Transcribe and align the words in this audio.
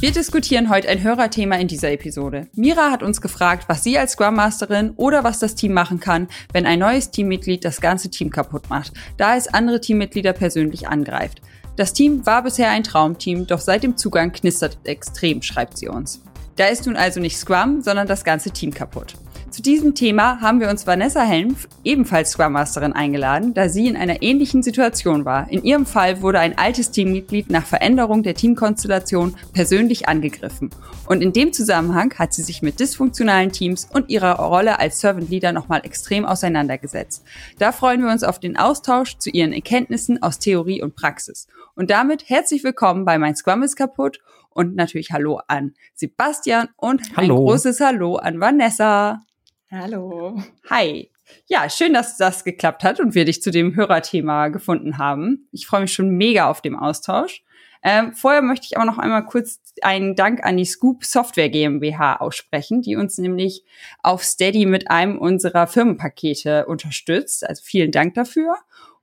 Wir 0.00 0.12
diskutieren 0.12 0.70
heute 0.70 0.88
ein 0.88 1.02
Hörerthema 1.02 1.56
in 1.56 1.66
dieser 1.66 1.90
Episode. 1.90 2.46
Mira 2.54 2.92
hat 2.92 3.02
uns 3.02 3.20
gefragt, 3.20 3.64
was 3.68 3.82
sie 3.82 3.98
als 3.98 4.12
Scrum 4.12 4.36
Masterin 4.36 4.92
oder 4.94 5.24
was 5.24 5.40
das 5.40 5.56
Team 5.56 5.72
machen 5.72 5.98
kann, 5.98 6.28
wenn 6.52 6.66
ein 6.66 6.78
neues 6.78 7.10
Teammitglied 7.10 7.64
das 7.64 7.80
ganze 7.80 8.08
Team 8.08 8.30
kaputt 8.30 8.70
macht, 8.70 8.92
da 9.16 9.34
es 9.36 9.48
andere 9.48 9.80
Teammitglieder 9.80 10.34
persönlich 10.34 10.86
angreift. 10.86 11.42
Das 11.74 11.94
Team 11.94 12.24
war 12.26 12.44
bisher 12.44 12.70
ein 12.70 12.84
Traumteam, 12.84 13.48
doch 13.48 13.58
seit 13.58 13.82
dem 13.82 13.96
Zugang 13.96 14.30
knistert 14.30 14.78
es 14.84 14.88
extrem, 14.88 15.42
schreibt 15.42 15.76
sie 15.76 15.88
uns. 15.88 16.22
Da 16.54 16.66
ist 16.66 16.86
nun 16.86 16.94
also 16.94 17.18
nicht 17.18 17.36
Scrum, 17.36 17.82
sondern 17.82 18.06
das 18.06 18.22
ganze 18.22 18.52
Team 18.52 18.72
kaputt. 18.72 19.14
Zu 19.50 19.62
diesem 19.62 19.94
Thema 19.94 20.40
haben 20.42 20.60
wir 20.60 20.68
uns 20.68 20.86
Vanessa 20.86 21.22
Helmf, 21.22 21.68
ebenfalls 21.82 22.32
Scrum 22.32 22.52
Masterin, 22.52 22.92
eingeladen, 22.92 23.54
da 23.54 23.68
sie 23.70 23.86
in 23.86 23.96
einer 23.96 24.22
ähnlichen 24.22 24.62
Situation 24.62 25.24
war. 25.24 25.50
In 25.50 25.64
ihrem 25.64 25.86
Fall 25.86 26.20
wurde 26.20 26.38
ein 26.38 26.58
altes 26.58 26.90
Teammitglied 26.90 27.48
nach 27.48 27.64
Veränderung 27.64 28.22
der 28.22 28.34
Teamkonstellation 28.34 29.34
persönlich 29.54 30.06
angegriffen. 30.06 30.70
Und 31.06 31.22
in 31.22 31.32
dem 31.32 31.54
Zusammenhang 31.54 32.12
hat 32.18 32.34
sie 32.34 32.42
sich 32.42 32.60
mit 32.60 32.78
dysfunktionalen 32.78 33.50
Teams 33.50 33.88
und 33.90 34.10
ihrer 34.10 34.34
Rolle 34.34 34.78
als 34.78 35.00
Servant 35.00 35.30
Leader 35.30 35.52
nochmal 35.52 35.80
extrem 35.82 36.26
auseinandergesetzt. 36.26 37.24
Da 37.58 37.72
freuen 37.72 38.02
wir 38.02 38.12
uns 38.12 38.24
auf 38.24 38.38
den 38.38 38.58
Austausch 38.58 39.16
zu 39.16 39.30
ihren 39.30 39.54
Erkenntnissen 39.54 40.22
aus 40.22 40.38
Theorie 40.38 40.82
und 40.82 40.94
Praxis. 40.94 41.48
Und 41.74 41.90
damit 41.90 42.28
herzlich 42.28 42.64
willkommen 42.64 43.06
bei 43.06 43.18
Mein 43.18 43.34
Scrum 43.34 43.62
ist 43.62 43.76
kaputt 43.76 44.20
und 44.50 44.76
natürlich 44.76 45.10
Hallo 45.12 45.40
an 45.46 45.74
Sebastian 45.94 46.68
und 46.76 47.00
Hallo. 47.16 47.34
ein 47.34 47.44
großes 47.44 47.80
Hallo 47.80 48.16
an 48.16 48.40
Vanessa. 48.40 49.22
Hallo. 49.70 50.42
Hi. 50.70 51.10
Ja, 51.46 51.68
schön, 51.68 51.92
dass 51.92 52.16
das 52.16 52.42
geklappt 52.42 52.84
hat 52.84 53.00
und 53.00 53.14
wir 53.14 53.26
dich 53.26 53.42
zu 53.42 53.50
dem 53.50 53.76
Hörerthema 53.76 54.48
gefunden 54.48 54.96
haben. 54.96 55.46
Ich 55.52 55.66
freue 55.66 55.82
mich 55.82 55.92
schon 55.92 56.08
mega 56.08 56.48
auf 56.48 56.62
den 56.62 56.74
Austausch. 56.74 57.42
Ähm, 57.82 58.14
vorher 58.14 58.40
möchte 58.40 58.64
ich 58.64 58.78
aber 58.78 58.86
noch 58.86 58.96
einmal 58.96 59.26
kurz 59.26 59.60
einen 59.82 60.16
Dank 60.16 60.42
an 60.42 60.56
die 60.56 60.64
Scoop 60.64 61.04
Software 61.04 61.50
GmbH 61.50 62.16
aussprechen, 62.16 62.80
die 62.80 62.96
uns 62.96 63.18
nämlich 63.18 63.62
auf 64.02 64.24
Steady 64.24 64.64
mit 64.64 64.90
einem 64.90 65.18
unserer 65.18 65.66
Firmenpakete 65.66 66.64
unterstützt. 66.64 67.46
Also 67.46 67.62
vielen 67.62 67.92
Dank 67.92 68.14
dafür. 68.14 68.56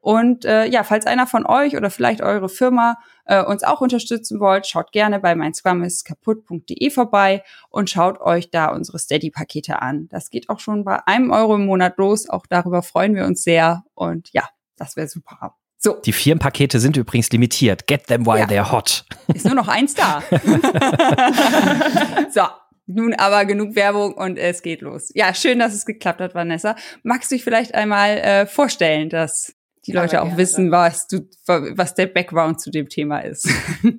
Und 0.06 0.46
äh, 0.46 0.68
ja, 0.68 0.84
falls 0.84 1.08
einer 1.08 1.26
von 1.26 1.48
euch 1.48 1.76
oder 1.76 1.90
vielleicht 1.90 2.22
eure 2.22 2.48
Firma 2.48 3.00
äh, 3.26 3.44
uns 3.44 3.64
auch 3.64 3.82
unterstützen 3.82 4.40
wollt, 4.40 4.68
schaut 4.68 4.92
gerne 4.92 5.20
bei 5.20 5.34
meinsquamiskaputt.de 5.34 6.92
vorbei 6.92 7.42
und 7.70 7.90
schaut 7.90 8.22
euch 8.22 8.52
da 8.52 8.68
unsere 8.68 9.00
Steady-Pakete 9.00 9.82
an. 9.82 10.08
Das 10.10 10.30
geht 10.30 10.50
auch 10.50 10.60
schon 10.60 10.84
bei 10.84 11.00
einem 11.08 11.32
Euro 11.32 11.56
im 11.56 11.66
Monat 11.66 11.98
los. 11.98 12.30
Auch 12.30 12.46
darüber 12.46 12.84
freuen 12.84 13.16
wir 13.16 13.26
uns 13.26 13.42
sehr. 13.42 13.84
Und 13.96 14.30
ja, 14.32 14.48
das 14.78 14.96
wäre 14.96 15.08
super. 15.08 15.56
So. 15.80 15.96
Die 16.06 16.14
Firmenpakete 16.14 16.80
sind 16.80 16.98
übrigens 16.98 17.32
limitiert. 17.32 17.88
Get 17.88 18.06
them 18.06 18.28
while 18.28 18.38
ja. 18.38 18.46
they're 18.46 18.72
hot. 18.72 19.06
Ist 19.34 19.48
nur 19.48 19.56
noch 19.56 19.70
eins 19.70 19.96
da. 19.96 20.22
so. 22.30 22.44
Nun 22.86 23.16
aber 23.16 23.46
genug 23.46 23.76
Werbung 23.76 24.14
und 24.14 24.38
es 24.38 24.62
geht 24.62 24.82
los. 24.82 25.10
Ja, 25.16 25.34
schön, 25.34 25.58
dass 25.58 25.74
es 25.74 25.88
geklappt 25.88 26.22
hat, 26.22 26.36
Vanessa. 26.36 26.76
Magst 27.02 27.32
du 27.32 27.36
dich 27.36 27.44
vielleicht 27.44 27.74
einmal 27.74 28.20
äh, 28.20 28.46
vorstellen, 28.46 29.10
dass 29.10 29.55
die 29.88 29.92
Leute 29.92 30.22
auch 30.22 30.38
wissen, 30.38 30.72
was 30.72 31.08
du, 31.08 31.28
was 31.46 31.94
der 31.94 32.08
Background 32.08 32.60
zu 32.62 32.72
dem 32.72 32.90
Thema 32.90 33.20
ist. 33.20 33.50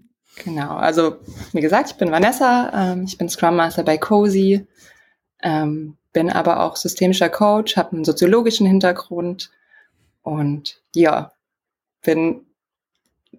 Genau, 0.45 0.77
also 0.77 1.17
wie 1.53 1.63
gesagt, 1.63 1.91
ich 1.91 1.97
bin 1.97 2.11
Vanessa, 2.11 2.71
ähm, 2.75 3.05
ich 3.05 3.17
bin 3.17 3.29
Scrum 3.29 3.57
Master 3.57 3.83
bei 3.83 3.97
Cozy, 3.97 4.67
ähm, 5.43 5.97
bin 6.13 6.31
aber 6.31 6.63
auch 6.63 6.77
systemischer 6.77 7.31
Coach, 7.31 7.77
habe 7.77 7.93
einen 7.93 8.05
soziologischen 8.05 8.67
Hintergrund 8.67 9.51
und 10.23 10.83
ja, 10.95 11.33
bin 12.03 12.43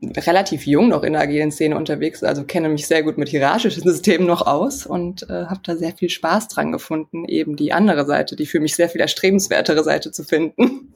relativ 0.02 0.66
jung 0.66 0.90
noch 0.90 1.04
in 1.04 1.14
der 1.14 1.22
agilen 1.22 1.52
Szene 1.52 1.76
unterwegs, 1.76 2.24
also 2.24 2.44
kenne 2.44 2.70
mich 2.70 2.88
sehr 2.88 3.04
gut 3.04 3.18
mit 3.18 3.30
hierarchischen 3.30 3.84
Systemen 3.84 4.28
noch 4.28 4.46
aus 4.46 4.86
und 4.86 5.24
äh, 5.30 5.46
habe 5.46 5.62
da 5.64 5.76
sehr 5.76 5.94
viel 5.94 6.10
Spaß 6.10 6.48
dran 6.48 6.72
gefunden, 6.72 7.26
eben 7.26 7.56
die 7.56 7.74
andere 7.74 8.06
Seite, 8.06 8.36
die 8.36 8.46
für 8.46 8.60
mich 8.60 8.76
sehr 8.76 8.90
viel 8.90 9.02
erstrebenswertere 9.02 9.84
Seite 9.84 10.12
zu 10.12 10.24
finden. 10.24 10.94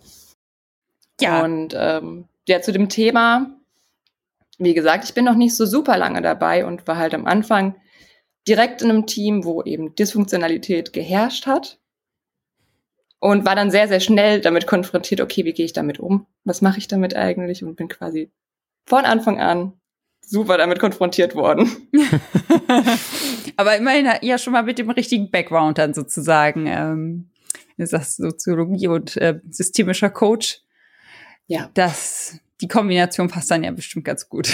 Ja. 1.21 1.43
Und 1.43 1.75
ähm, 1.77 2.25
ja, 2.47 2.61
zu 2.61 2.71
dem 2.71 2.89
Thema, 2.89 3.51
wie 4.57 4.73
gesagt, 4.73 5.03
ich 5.05 5.13
bin 5.13 5.25
noch 5.25 5.35
nicht 5.35 5.55
so 5.55 5.65
super 5.65 5.97
lange 5.97 6.21
dabei 6.21 6.65
und 6.65 6.87
war 6.87 6.97
halt 6.97 7.13
am 7.13 7.25
Anfang 7.25 7.75
direkt 8.47 8.81
in 8.81 8.89
einem 8.89 9.05
Team, 9.05 9.43
wo 9.43 9.61
eben 9.63 9.95
Dysfunktionalität 9.95 10.93
geherrscht 10.93 11.45
hat. 11.45 11.79
Und 13.19 13.45
war 13.45 13.55
dann 13.55 13.69
sehr, 13.69 13.87
sehr 13.87 13.99
schnell 13.99 14.41
damit 14.41 14.65
konfrontiert, 14.65 15.21
okay, 15.21 15.45
wie 15.45 15.53
gehe 15.53 15.65
ich 15.65 15.73
damit 15.73 15.99
um? 15.99 16.25
Was 16.43 16.63
mache 16.63 16.79
ich 16.79 16.87
damit 16.87 17.15
eigentlich? 17.15 17.63
Und 17.63 17.75
bin 17.75 17.87
quasi 17.87 18.31
von 18.87 19.05
Anfang 19.05 19.39
an 19.39 19.73
super 20.21 20.57
damit 20.57 20.79
konfrontiert 20.79 21.35
worden. 21.35 21.69
Aber 23.57 23.77
immerhin 23.77 24.09
ja 24.23 24.39
schon 24.39 24.53
mal 24.53 24.63
mit 24.63 24.79
dem 24.79 24.89
richtigen 24.89 25.29
Background 25.29 25.77
dann 25.77 25.93
sozusagen. 25.93 26.65
Ähm, 26.65 27.31
ist 27.77 27.93
das 27.93 28.15
Soziologie 28.15 28.87
und 28.87 29.17
äh, 29.17 29.39
systemischer 29.49 30.09
Coach 30.09 30.60
ja. 31.47 31.69
Das, 31.73 32.39
die 32.61 32.67
Kombination 32.67 33.27
passt 33.27 33.51
dann 33.51 33.63
ja 33.63 33.71
bestimmt 33.71 34.05
ganz 34.05 34.29
gut. 34.29 34.49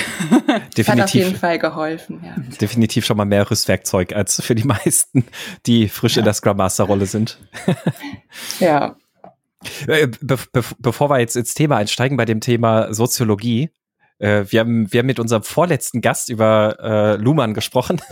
Definitiv. 0.78 0.88
Hat 0.88 1.00
auf 1.02 1.10
jeden 1.14 1.36
Fall 1.36 1.60
geholfen, 1.60 2.22
ja. 2.24 2.36
Definitiv 2.60 3.06
schon 3.06 3.18
mal 3.18 3.26
mehr 3.26 3.50
Rüstwerkzeug 3.50 4.14
als 4.14 4.42
für 4.42 4.56
die 4.56 4.64
meisten, 4.66 5.26
die 5.66 5.90
frisch 5.90 6.16
ja. 6.16 6.20
in 6.20 6.26
der 6.26 6.34
Scrum 6.34 6.58
Master 6.58 6.86
Rolle 6.86 7.06
sind. 7.06 7.40
ja. 8.60 8.96
Äh, 9.88 10.08
be 10.08 10.38
be 10.52 10.64
bevor 10.80 11.10
wir 11.10 11.20
jetzt 11.20 11.36
ins 11.36 11.54
Thema 11.54 11.78
einsteigen 11.78 12.16
bei 12.16 12.26
dem 12.26 12.42
Thema 12.42 12.94
Soziologie, 12.94 13.72
äh, 14.20 14.46
wir, 14.50 14.62
haben, 14.62 14.92
wir 14.92 15.00
haben 15.00 15.06
mit 15.06 15.20
unserem 15.20 15.44
vorletzten 15.44 16.02
Gast 16.02 16.30
über 16.30 16.78
äh, 16.80 17.16
Luhmann 17.22 17.54
gesprochen. 17.54 18.02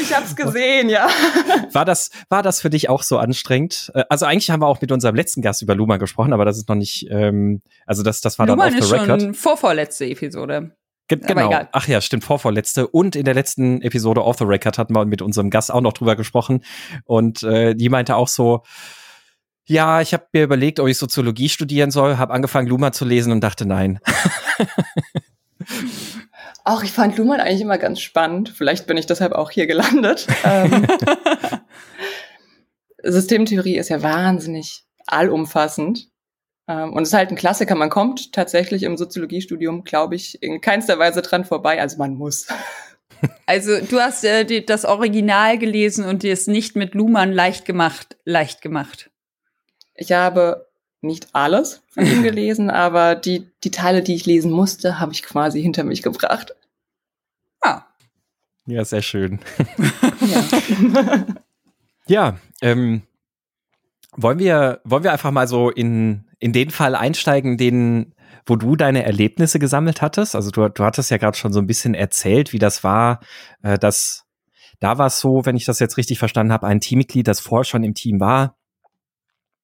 Ich 0.00 0.14
hab's 0.14 0.36
gesehen, 0.36 0.88
ja. 0.88 1.08
War 1.72 1.84
das, 1.84 2.10
war 2.28 2.42
das 2.42 2.60
für 2.60 2.70
dich 2.70 2.88
auch 2.88 3.02
so 3.02 3.18
anstrengend? 3.18 3.90
Äh, 3.94 4.04
also 4.08 4.26
eigentlich 4.26 4.48
haben 4.50 4.62
wir 4.62 4.66
auch 4.66 4.80
mit 4.80 4.92
unserem 4.92 5.14
letzten 5.14 5.42
Gast 5.42 5.60
über 5.60 5.74
Luhmann 5.74 5.98
gesprochen, 5.98 6.32
aber 6.32 6.44
das 6.44 6.56
ist 6.56 6.68
noch 6.68 6.76
nicht, 6.76 7.08
ähm, 7.10 7.62
also 7.84 8.02
das, 8.02 8.20
das 8.20 8.38
war 8.38 8.46
Luhmann 8.46 8.72
dann 8.72 8.80
auf 8.80 8.88
the 8.88 8.94
record. 8.94 9.18
ist 9.18 9.24
schon 9.24 9.34
vorvorletzte 9.34 10.06
Episode. 10.06 10.70
Ge 11.08 11.18
genau. 11.18 11.50
Ach 11.72 11.88
ja, 11.88 12.00
stimmt, 12.00 12.24
vorvorletzte. 12.24 12.86
Und 12.86 13.16
in 13.16 13.24
der 13.24 13.34
letzten 13.34 13.80
Episode 13.82 14.22
Off 14.22 14.36
the 14.38 14.44
Record 14.44 14.78
hatten 14.78 14.94
wir 14.94 15.06
mit 15.06 15.22
unserem 15.22 15.48
Gast 15.50 15.72
auch 15.72 15.80
noch 15.80 15.94
drüber 15.94 16.16
gesprochen. 16.16 16.62
Und 17.04 17.42
äh, 17.42 17.74
die 17.74 17.88
meinte 17.88 18.16
auch 18.16 18.28
so, 18.28 18.62
ja, 19.68 20.00
ich 20.00 20.12
habe 20.12 20.26
mir 20.32 20.44
überlegt, 20.44 20.80
ob 20.80 20.88
ich 20.88 20.98
Soziologie 20.98 21.48
studieren 21.48 21.90
soll, 21.90 22.18
habe 22.18 22.32
angefangen, 22.32 22.68
Luma 22.68 22.92
zu 22.92 23.04
lesen 23.04 23.32
und 23.32 23.40
dachte 23.40 23.66
nein. 23.66 24.00
Auch 26.64 26.82
ich 26.82 26.92
fand 26.92 27.16
Luhmann 27.16 27.40
eigentlich 27.40 27.62
immer 27.62 27.78
ganz 27.78 28.00
spannend. 28.00 28.50
Vielleicht 28.50 28.86
bin 28.86 28.98
ich 28.98 29.06
deshalb 29.06 29.32
auch 29.32 29.50
hier 29.50 29.66
gelandet. 29.66 30.26
Ähm, 30.44 30.86
Systemtheorie 33.02 33.78
ist 33.78 33.88
ja 33.88 34.02
wahnsinnig 34.02 34.84
allumfassend. 35.06 36.10
Ähm, 36.68 36.92
und 36.92 37.04
es 37.04 37.08
ist 37.08 37.14
halt 37.14 37.30
ein 37.30 37.36
Klassiker. 37.36 37.74
Man 37.74 37.88
kommt 37.88 38.34
tatsächlich 38.34 38.82
im 38.82 38.98
Soziologiestudium, 38.98 39.84
glaube 39.84 40.14
ich, 40.14 40.42
in 40.42 40.60
keinster 40.60 40.98
Weise 40.98 41.22
dran 41.22 41.46
vorbei. 41.46 41.80
Also 41.80 41.96
man 41.96 42.14
muss. 42.14 42.46
Also 43.46 43.80
du 43.80 43.98
hast 43.98 44.22
äh, 44.24 44.44
die, 44.44 44.64
das 44.64 44.84
Original 44.84 45.58
gelesen 45.58 46.04
und 46.04 46.22
dir 46.22 46.32
es 46.32 46.46
nicht 46.46 46.76
mit 46.76 46.94
Luhmann 46.94 47.32
leicht 47.32 47.64
gemacht, 47.64 48.16
leicht 48.24 48.62
gemacht. 48.62 49.07
Ich 49.98 50.12
habe 50.12 50.68
nicht 51.00 51.28
alles 51.32 51.82
von 51.88 52.06
ihm 52.06 52.22
gelesen, 52.22 52.70
aber 52.70 53.14
die, 53.14 53.50
die 53.64 53.70
Teile, 53.70 54.02
die 54.02 54.14
ich 54.14 54.26
lesen 54.26 54.50
musste, 54.50 54.98
habe 54.98 55.12
ich 55.12 55.22
quasi 55.22 55.60
hinter 55.60 55.84
mich 55.84 56.02
gebracht. 56.02 56.54
Ah. 57.60 57.82
Ja, 58.66 58.84
sehr 58.84 59.02
schön. 59.02 59.40
ja, 60.20 60.44
ja 62.06 62.38
ähm, 62.62 63.02
wollen 64.16 64.38
wir, 64.38 64.80
wollen 64.84 65.04
wir 65.04 65.12
einfach 65.12 65.32
mal 65.32 65.48
so 65.48 65.70
in, 65.70 66.24
in 66.38 66.52
den 66.52 66.70
Fall 66.70 66.94
einsteigen, 66.94 67.56
den, 67.56 68.14
wo 68.46 68.56
du 68.56 68.76
deine 68.76 69.04
Erlebnisse 69.04 69.58
gesammelt 69.58 70.00
hattest? 70.00 70.36
Also 70.36 70.50
du, 70.50 70.68
du 70.68 70.84
hattest 70.84 71.10
ja 71.10 71.16
gerade 71.16 71.36
schon 71.36 71.52
so 71.52 71.60
ein 71.60 71.66
bisschen 71.66 71.94
erzählt, 71.94 72.52
wie 72.52 72.58
das 72.58 72.84
war, 72.84 73.20
äh, 73.62 73.78
dass 73.78 74.24
da 74.80 74.96
war 74.96 75.06
es 75.06 75.18
so, 75.18 75.40
wenn 75.44 75.56
ich 75.56 75.64
das 75.64 75.80
jetzt 75.80 75.96
richtig 75.96 76.20
verstanden 76.20 76.52
habe, 76.52 76.66
ein 76.66 76.78
Teammitglied, 76.78 77.26
das 77.26 77.40
vorher 77.40 77.64
schon 77.64 77.82
im 77.82 77.94
Team 77.94 78.20
war, 78.20 78.54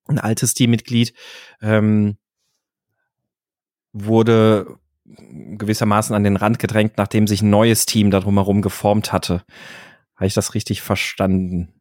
ein 0.06 0.18
altes 0.18 0.54
Teammitglied, 0.54 1.14
ähm, 1.62 2.16
wurde 3.92 4.78
gewissermaßen 5.04 6.14
an 6.14 6.24
den 6.24 6.36
Rand 6.36 6.58
gedrängt, 6.58 6.94
nachdem 6.96 7.26
sich 7.26 7.42
ein 7.42 7.50
neues 7.50 7.86
Team 7.86 8.10
darum 8.10 8.34
herum 8.34 8.62
geformt 8.62 9.12
hatte. 9.12 9.44
Habe 10.16 10.26
ich 10.26 10.34
das 10.34 10.54
richtig 10.54 10.82
verstanden? 10.82 11.72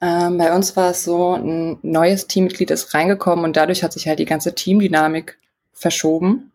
Ähm, 0.00 0.38
bei 0.38 0.54
uns 0.54 0.76
war 0.76 0.90
es 0.90 1.04
so, 1.04 1.34
ein 1.34 1.78
neues 1.82 2.26
Teammitglied 2.26 2.70
ist 2.70 2.94
reingekommen 2.94 3.44
und 3.44 3.56
dadurch 3.56 3.82
hat 3.82 3.92
sich 3.92 4.08
halt 4.08 4.18
die 4.18 4.24
ganze 4.24 4.54
Teamdynamik 4.54 5.38
verschoben, 5.72 6.52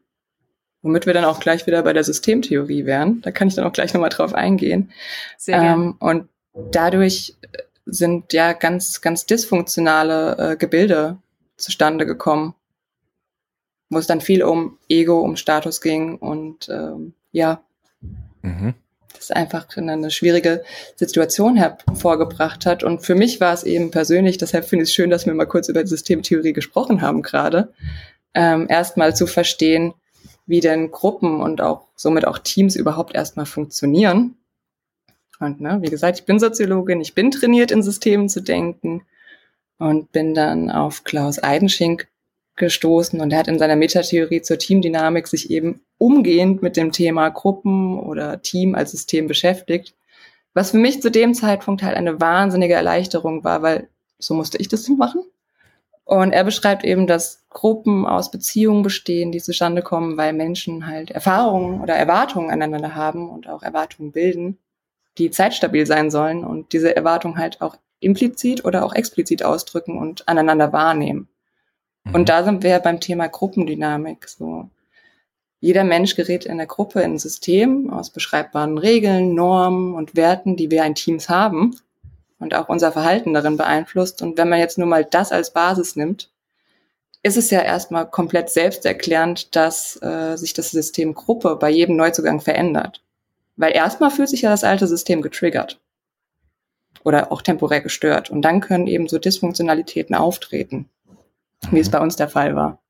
womit 0.82 1.06
wir 1.06 1.14
dann 1.14 1.26
auch 1.26 1.40
gleich 1.40 1.66
wieder 1.66 1.82
bei 1.82 1.94
der 1.94 2.04
Systemtheorie 2.04 2.86
wären. 2.86 3.22
Da 3.22 3.32
kann 3.32 3.48
ich 3.48 3.56
dann 3.56 3.66
auch 3.66 3.74
gleich 3.74 3.94
nochmal 3.94 4.10
drauf 4.10 4.34
eingehen. 4.34 4.92
Sehr 5.38 5.62
ähm, 5.62 5.96
und 6.00 6.28
dadurch 6.72 7.36
sind 7.92 8.34
ja 8.34 8.54
ganz, 8.54 9.02
ganz 9.02 9.26
dysfunktionale 9.26 10.52
äh, 10.54 10.56
Gebilde 10.56 11.18
zustande 11.58 12.06
gekommen 12.06 12.56
wo 13.90 13.98
es 13.98 14.08
dann 14.08 14.22
viel 14.22 14.44
um 14.44 14.78
Ego, 14.88 15.20
um 15.20 15.36
Status 15.36 15.82
ging 15.82 16.18
und 16.18 16.70
ähm, 16.70 17.14
ja. 17.32 17.62
Mhm. 18.42 18.74
das 19.14 19.32
einfach 19.32 19.68
eine 19.76 20.12
schwierige 20.12 20.64
Situation 20.96 21.58
hervorgebracht 21.58 22.66
hat. 22.66 22.84
Und 22.84 23.02
für 23.02 23.16
mich 23.16 23.42
war 23.42 23.54
es 23.54 23.64
eben 23.64 23.92
persönlich, 23.92 24.38
deshalb 24.38 24.64
finde 24.64 24.84
ich 24.84 24.90
es 24.90 24.96
schön, 24.96 25.10
dass 25.10 25.26
wir 25.26 25.34
mal 25.34 25.46
kurz 25.46 25.68
über 25.68 25.86
Systemtheorie 25.86 26.54
gesprochen 26.54 27.02
haben 27.02 27.22
gerade, 27.22 27.74
ähm, 28.34 28.68
erstmal 28.70 29.14
zu 29.14 29.28
verstehen, 29.28 29.94
wie 30.46 30.62
denn 30.62 30.92
Gruppen 30.92 31.42
und 31.42 31.60
auch 31.60 31.88
somit 31.96 32.26
auch 32.26 32.38
Teams 32.38 32.78
überhaupt 32.78 33.14
erstmal 33.14 33.46
funktionieren. 33.46 34.36
Und 35.40 35.62
ne, 35.62 35.80
wie 35.82 35.90
gesagt, 35.90 36.20
ich 36.20 36.26
bin 36.26 36.40
Soziologin, 36.40 37.02
ich 37.02 37.16
bin 37.16 37.32
trainiert 37.32 37.72
in 37.72 37.82
Systemen 37.82 38.28
zu 38.28 38.42
denken 38.42 39.04
und 39.78 40.12
bin 40.12 40.34
dann 40.34 40.70
auf 40.70 41.04
Klaus 41.04 41.42
Eidenschink 41.42 42.08
gestoßen 42.58 43.22
und 43.22 43.32
er 43.32 43.40
hat 43.40 43.48
in 43.48 43.58
seiner 43.58 43.78
Metatheorie 43.78 44.42
zur 44.42 44.60
Teamdynamik 44.60 45.28
sich 45.28 45.50
eben 45.50 45.82
umgehend 45.98 46.62
mit 46.62 46.76
dem 46.78 46.92
Thema 46.92 47.30
Gruppen 47.30 47.98
oder 47.98 48.42
Team 48.42 48.76
als 48.76 48.92
System 48.92 49.28
beschäftigt, 49.28 49.96
was 50.54 50.72
für 50.72 50.78
mich 50.78 51.02
zu 51.02 51.10
dem 51.10 51.34
Zeitpunkt 51.34 51.82
halt 51.82 51.96
eine 51.96 52.20
wahnsinnige 52.20 52.74
Erleichterung 52.74 53.46
war, 53.46 53.62
weil 53.62 53.88
so 54.20 54.34
musste 54.34 54.58
ich 54.58 54.68
das 54.68 54.88
machen. 54.98 55.24
Und 56.04 56.32
er 56.32 56.44
beschreibt 56.44 56.84
eben, 56.84 57.06
dass 57.06 57.46
Gruppen 57.50 58.08
aus 58.08 58.32
Beziehungen 58.32 58.82
bestehen, 58.82 59.32
die 59.32 59.40
zustande 59.40 59.84
kommen, 59.84 60.18
weil 60.18 60.34
Menschen 60.34 60.88
halt 60.88 61.12
Erfahrungen 61.12 61.82
oder 61.82 61.96
Erwartungen 61.96 62.50
aneinander 62.50 62.96
haben 62.96 63.30
und 63.30 63.48
auch 63.48 63.62
Erwartungen 63.62 64.12
bilden, 64.12 64.58
die 65.20 65.32
zeitstabil 65.32 65.86
sein 65.86 66.10
sollen 66.10 66.44
und 66.44 66.74
diese 66.74 66.96
Erwartungen 66.96 67.38
halt 67.38 67.62
auch 67.62 67.76
implizit 68.00 68.66
oder 68.66 68.86
auch 68.86 68.94
explizit 68.94 69.44
ausdrücken 69.44 69.98
und 69.98 70.28
aneinander 70.28 70.74
wahrnehmen. 70.74 71.28
Mhm. 72.06 72.16
Und 72.16 72.30
da 72.30 72.44
sind 72.44 72.64
wir 72.64 72.80
beim 72.80 73.00
Thema 73.00 73.28
Gruppendynamik. 73.28 74.28
So, 74.28 74.70
jeder 75.60 75.84
Mensch 75.84 76.16
gerät 76.16 76.46
in 76.46 76.58
der 76.58 76.68
Gruppe 76.68 77.02
in 77.02 77.14
ein 77.14 77.20
System 77.20 77.90
aus 77.90 78.10
beschreibbaren 78.10 78.78
Regeln, 78.78 79.36
Normen 79.36 79.94
und 79.94 80.16
Werten, 80.16 80.56
die 80.56 80.72
wir 80.72 80.86
in 80.86 80.96
Teams 80.96 81.28
haben 81.30 81.76
und 82.40 82.56
auch 82.56 82.70
unser 82.70 82.92
Verhalten 82.92 83.34
darin 83.34 83.58
beeinflusst. 83.58 84.22
Und 84.22 84.38
wenn 84.38 84.50
man 84.50 84.60
jetzt 84.60 84.78
nur 84.78 84.88
mal 84.88 85.04
das 85.04 85.32
als 85.32 85.52
Basis 85.52 85.98
nimmt, 85.98 86.32
ist 87.22 87.36
es 87.36 87.50
ja 87.50 87.62
erstmal 87.62 88.10
komplett 88.10 88.50
selbsterklärend, 88.50 89.54
dass 89.56 90.02
äh, 90.02 90.38
sich 90.38 90.54
das 90.54 90.72
System 90.72 91.14
Gruppe 91.14 91.58
bei 91.58 91.70
jedem 91.70 91.98
Neuzugang 91.98 92.40
verändert. 92.40 93.02
Weil 93.60 93.76
erstmal 93.76 94.10
fühlt 94.10 94.30
sich 94.30 94.42
ja 94.42 94.50
das 94.50 94.64
alte 94.64 94.88
System 94.88 95.22
getriggert 95.22 95.80
oder 97.04 97.32
auch 97.32 97.42
temporär 97.42 97.82
gestört. 97.82 98.30
Und 98.30 98.42
dann 98.42 98.62
können 98.62 98.88
eben 98.88 99.08
so 99.08 99.20
Dysfunktionalitäten 99.20 100.16
auftreten 100.16 100.90
wie 101.72 101.80
es 101.80 101.88
mhm. 101.88 101.92
bei 101.92 102.00
uns 102.00 102.16
der 102.16 102.30
Fall 102.30 102.56
war. 102.56 102.82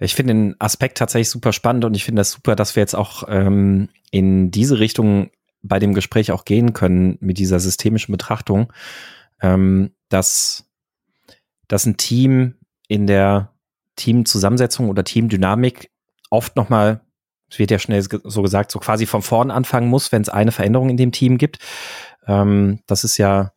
Ich 0.00 0.14
finde 0.14 0.34
den 0.34 0.56
Aspekt 0.60 0.98
tatsächlich 0.98 1.30
super 1.30 1.52
spannend 1.52 1.84
und 1.84 1.94
ich 1.94 2.04
finde 2.04 2.20
das 2.20 2.30
super, 2.30 2.54
dass 2.54 2.76
wir 2.76 2.82
jetzt 2.82 2.94
auch 2.94 3.24
ähm, 3.28 3.88
in 4.10 4.50
diese 4.50 4.78
Richtung 4.78 5.30
bei 5.62 5.80
dem 5.80 5.92
Gespräch 5.92 6.30
auch 6.30 6.44
gehen 6.44 6.72
können 6.72 7.18
mit 7.20 7.38
dieser 7.38 7.58
systemischen 7.58 8.12
Betrachtung, 8.12 8.72
ähm, 9.40 9.90
dass, 10.08 10.70
dass 11.66 11.84
ein 11.84 11.96
Team 11.96 12.54
in 12.86 13.08
der 13.08 13.52
Teamzusammensetzung 13.96 14.88
oder 14.88 15.02
Teamdynamik 15.02 15.90
oft 16.30 16.54
nochmal, 16.54 17.00
es 17.50 17.58
wird 17.58 17.70
ja 17.70 17.78
schnell 17.78 18.02
so 18.02 18.42
gesagt, 18.42 18.70
so 18.70 18.78
quasi 18.78 19.06
von 19.06 19.22
vorn 19.22 19.50
anfangen 19.50 19.88
muss, 19.88 20.12
wenn 20.12 20.22
es 20.22 20.28
eine 20.28 20.52
Veränderung 20.52 20.90
in 20.90 20.96
dem 20.96 21.12
Team 21.12 21.38
gibt. 21.38 21.58
Ähm, 22.26 22.80
das 22.86 23.04
ist 23.04 23.16
ja 23.16 23.52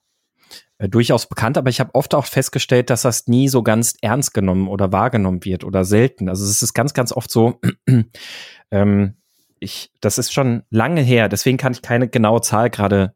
äh, 0.77 0.89
durchaus 0.89 1.27
bekannt, 1.27 1.57
aber 1.57 1.69
ich 1.69 1.79
habe 1.79 1.93
oft 1.93 2.15
auch 2.15 2.25
festgestellt, 2.25 2.89
dass 2.89 3.03
das 3.03 3.27
nie 3.27 3.47
so 3.49 3.63
ganz 3.63 3.95
ernst 4.01 4.33
genommen 4.33 4.67
oder 4.67 4.91
wahrgenommen 4.91 5.43
wird 5.45 5.63
oder 5.63 5.85
selten. 5.85 6.29
Also 6.29 6.45
es 6.45 6.63
ist 6.63 6.73
ganz, 6.73 6.93
ganz 6.93 7.11
oft 7.11 7.29
so, 7.29 7.59
ähm, 8.71 9.17
ich, 9.59 9.91
das 10.01 10.17
ist 10.17 10.33
schon 10.33 10.63
lange 10.69 11.01
her, 11.01 11.29
deswegen 11.29 11.57
kann 11.57 11.73
ich 11.73 11.83
keine 11.83 12.07
genaue 12.07 12.41
Zahl 12.41 12.69
gerade 12.69 13.13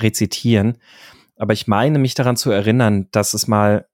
rezitieren. 0.00 0.78
Aber 1.36 1.52
ich 1.54 1.66
meine 1.66 1.98
mich 1.98 2.14
daran 2.14 2.36
zu 2.36 2.50
erinnern, 2.50 3.08
dass 3.10 3.34
es 3.34 3.48
mal 3.48 3.88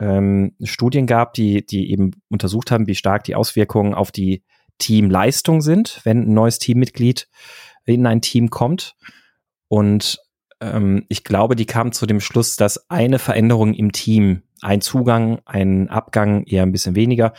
ähm, 0.00 0.54
Studien 0.62 1.06
gab, 1.06 1.34
die, 1.34 1.66
die 1.66 1.90
eben 1.90 2.12
untersucht 2.28 2.70
haben, 2.70 2.86
wie 2.86 2.94
stark 2.94 3.24
die 3.24 3.34
Auswirkungen 3.34 3.94
auf 3.94 4.12
die 4.12 4.44
Teamleistung 4.78 5.60
sind, 5.60 6.00
wenn 6.04 6.22
ein 6.22 6.34
neues 6.34 6.58
Teammitglied 6.58 7.28
in 7.84 8.06
ein 8.06 8.20
Team 8.20 8.50
kommt. 8.50 8.94
Und 9.68 10.18
ähm, 10.60 11.04
ich 11.08 11.24
glaube, 11.24 11.56
die 11.56 11.66
kam 11.66 11.92
zu 11.92 12.06
dem 12.06 12.20
Schluss, 12.20 12.56
dass 12.56 12.88
eine 12.90 13.18
Veränderung 13.18 13.74
im 13.74 13.92
Team, 13.92 14.42
ein 14.60 14.80
Zugang, 14.80 15.40
ein 15.44 15.88
Abgang, 15.88 16.44
eher 16.44 16.62
ein 16.62 16.72
bisschen 16.72 16.94
weniger, 16.94 17.32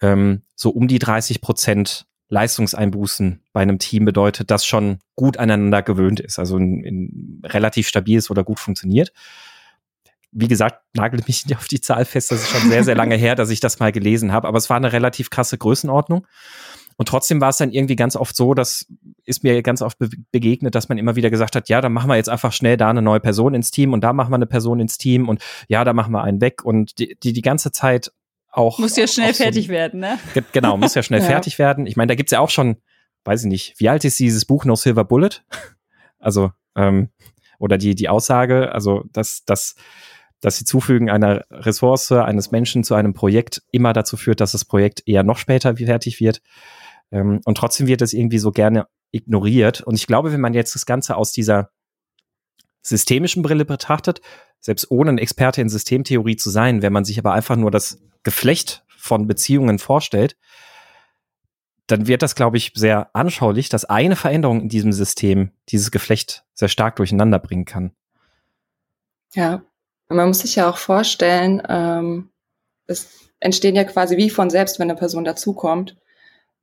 ähm, 0.00 0.42
so 0.54 0.70
um 0.70 0.88
die 0.88 0.98
30 0.98 1.40
Prozent 1.40 2.06
Leistungseinbußen 2.28 3.42
bei 3.52 3.60
einem 3.60 3.78
Team 3.78 4.04
bedeutet, 4.04 4.50
das 4.50 4.66
schon 4.66 4.98
gut 5.14 5.36
aneinander 5.36 5.82
gewöhnt 5.82 6.18
ist, 6.18 6.38
also 6.38 6.56
in, 6.56 6.82
in 6.82 7.42
relativ 7.44 7.86
stabil 7.86 8.18
ist 8.18 8.30
oder 8.30 8.42
gut 8.42 8.58
funktioniert. 8.58 9.12
Wie 10.38 10.48
gesagt, 10.48 10.82
nagelt 10.94 11.26
mich 11.26 11.46
nicht 11.46 11.56
auf 11.56 11.66
die 11.66 11.80
Zahl 11.80 12.04
fest, 12.04 12.30
das 12.30 12.42
ist 12.42 12.50
schon 12.50 12.68
sehr, 12.68 12.84
sehr 12.84 12.94
lange 12.94 13.16
her, 13.16 13.34
dass 13.34 13.50
ich 13.50 13.60
das 13.60 13.78
mal 13.78 13.90
gelesen 13.90 14.32
habe, 14.32 14.46
aber 14.46 14.58
es 14.58 14.68
war 14.68 14.76
eine 14.76 14.92
relativ 14.92 15.30
krasse 15.30 15.56
Größenordnung. 15.56 16.26
Und 16.98 17.08
trotzdem 17.08 17.40
war 17.40 17.50
es 17.50 17.58
dann 17.58 17.72
irgendwie 17.72 17.96
ganz 17.96 18.16
oft 18.16 18.34
so, 18.34 18.54
das 18.54 18.86
ist 19.24 19.42
mir 19.42 19.62
ganz 19.62 19.82
oft 19.82 19.98
be 19.98 20.08
begegnet, 20.32 20.74
dass 20.74 20.88
man 20.88 20.98
immer 20.98 21.14
wieder 21.14 21.30
gesagt 21.30 21.54
hat, 21.54 21.68
ja, 21.68 21.80
dann 21.80 21.92
machen 21.92 22.08
wir 22.08 22.16
jetzt 22.16 22.28
einfach 22.28 22.52
schnell 22.52 22.76
da 22.76 22.88
eine 22.88 23.02
neue 23.02 23.20
Person 23.20 23.54
ins 23.54 23.70
Team 23.70 23.92
und 23.92 24.02
da 24.02 24.12
machen 24.12 24.30
wir 24.30 24.36
eine 24.36 24.46
Person 24.46 24.80
ins 24.80 24.96
Team 24.96 25.28
und 25.28 25.42
ja, 25.68 25.84
da 25.84 25.92
machen 25.92 26.12
wir 26.12 26.22
einen 26.22 26.40
weg 26.40 26.64
und 26.64 26.98
die 26.98 27.16
die, 27.22 27.32
die 27.32 27.42
ganze 27.42 27.70
Zeit 27.70 28.12
auch. 28.50 28.78
Muss 28.78 28.96
ja 28.96 29.06
schnell 29.06 29.34
fertig 29.34 29.66
so, 29.66 29.72
werden, 29.72 30.00
ne? 30.00 30.18
Genau, 30.52 30.76
muss 30.76 30.94
ja 30.94 31.02
schnell 31.02 31.20
ja. 31.22 31.26
fertig 31.26 31.58
werden. 31.58 31.86
Ich 31.86 31.96
meine, 31.96 32.08
da 32.08 32.14
gibt's 32.14 32.32
ja 32.32 32.40
auch 32.40 32.50
schon, 32.50 32.76
weiß 33.24 33.44
ich 33.44 33.48
nicht, 33.48 33.74
wie 33.78 33.88
alt 33.88 34.04
ist 34.04 34.18
dieses 34.18 34.44
Buch 34.44 34.64
No 34.64 34.74
Silver 34.74 35.04
Bullet? 35.04 35.30
Also, 36.18 36.50
ähm, 36.74 37.10
oder 37.58 37.76
die, 37.76 37.94
die 37.94 38.08
Aussage, 38.08 38.72
also, 38.72 39.04
dass, 39.12 39.44
dass, 39.44 39.76
dass 40.40 40.56
sie 40.56 40.64
Zufügen 40.64 41.10
einer 41.10 41.44
Ressource, 41.50 42.12
eines 42.12 42.50
Menschen 42.50 42.84
zu 42.84 42.94
einem 42.94 43.14
Projekt 43.14 43.62
immer 43.70 43.92
dazu 43.92 44.16
führt, 44.16 44.40
dass 44.40 44.52
das 44.52 44.64
Projekt 44.64 45.02
eher 45.06 45.22
noch 45.22 45.38
später 45.38 45.76
fertig 45.76 46.20
wird. 46.20 46.42
Ähm, 47.10 47.40
und 47.44 47.56
trotzdem 47.56 47.86
wird 47.86 48.02
es 48.02 48.12
irgendwie 48.12 48.38
so 48.38 48.52
gerne 48.52 48.86
ignoriert. 49.10 49.80
Und 49.82 49.94
ich 49.94 50.06
glaube, 50.06 50.32
wenn 50.32 50.40
man 50.40 50.54
jetzt 50.54 50.74
das 50.74 50.86
Ganze 50.86 51.16
aus 51.16 51.32
dieser 51.32 51.70
systemischen 52.82 53.42
Brille 53.42 53.64
betrachtet, 53.64 54.20
selbst 54.60 54.90
ohne 54.90 55.10
ein 55.10 55.18
Experte 55.18 55.60
in 55.60 55.68
Systemtheorie 55.68 56.36
zu 56.36 56.50
sein, 56.50 56.82
wenn 56.82 56.92
man 56.92 57.04
sich 57.04 57.18
aber 57.18 57.32
einfach 57.32 57.56
nur 57.56 57.70
das 57.70 58.00
Geflecht 58.22 58.84
von 58.88 59.26
Beziehungen 59.26 59.78
vorstellt, 59.78 60.36
dann 61.86 62.08
wird 62.08 62.22
das, 62.22 62.34
glaube 62.34 62.56
ich, 62.56 62.72
sehr 62.74 63.14
anschaulich, 63.14 63.68
dass 63.68 63.84
eine 63.84 64.16
Veränderung 64.16 64.62
in 64.62 64.68
diesem 64.68 64.92
System 64.92 65.52
dieses 65.68 65.90
Geflecht 65.90 66.44
sehr 66.52 66.68
stark 66.68 66.96
durcheinander 66.96 67.38
bringen 67.38 67.64
kann. 67.64 67.92
Ja, 69.34 69.62
man 70.08 70.28
muss 70.28 70.40
sich 70.40 70.56
ja 70.56 70.68
auch 70.68 70.76
vorstellen, 70.76 71.62
ähm, 71.68 72.30
es 72.86 73.30
entstehen 73.40 73.76
ja 73.76 73.84
quasi 73.84 74.16
wie 74.16 74.30
von 74.30 74.50
selbst, 74.50 74.78
wenn 74.78 74.90
eine 74.90 74.98
Person 74.98 75.24
dazukommt, 75.24 75.96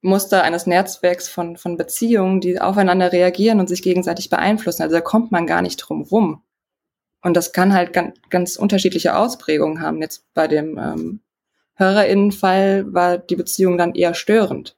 Muster 0.01 0.43
eines 0.43 0.67
Netzwerks 0.67 1.29
von, 1.29 1.55
von 1.55 1.77
Beziehungen, 1.77 2.41
die 2.41 2.59
aufeinander 2.59 3.11
reagieren 3.11 3.59
und 3.59 3.69
sich 3.69 3.81
gegenseitig 3.81 4.29
beeinflussen. 4.29 4.83
Also 4.83 4.95
da 4.95 5.01
kommt 5.01 5.31
man 5.31 5.47
gar 5.47 5.61
nicht 5.61 5.77
drum 5.77 6.01
rum. 6.01 6.43
Und 7.21 7.37
das 7.37 7.53
kann 7.53 7.73
halt 7.73 7.93
ganz, 7.93 8.19
ganz 8.29 8.55
unterschiedliche 8.57 9.15
Ausprägungen 9.15 9.81
haben. 9.81 10.01
Jetzt 10.01 10.25
bei 10.33 10.47
dem 10.49 10.77
ähm, 10.77 11.21
Hörerinnenfall 11.75 12.93
war 12.93 13.17
die 13.17 13.37
Beziehung 13.37 13.77
dann 13.77 13.95
eher 13.95 14.13
störend. 14.13 14.77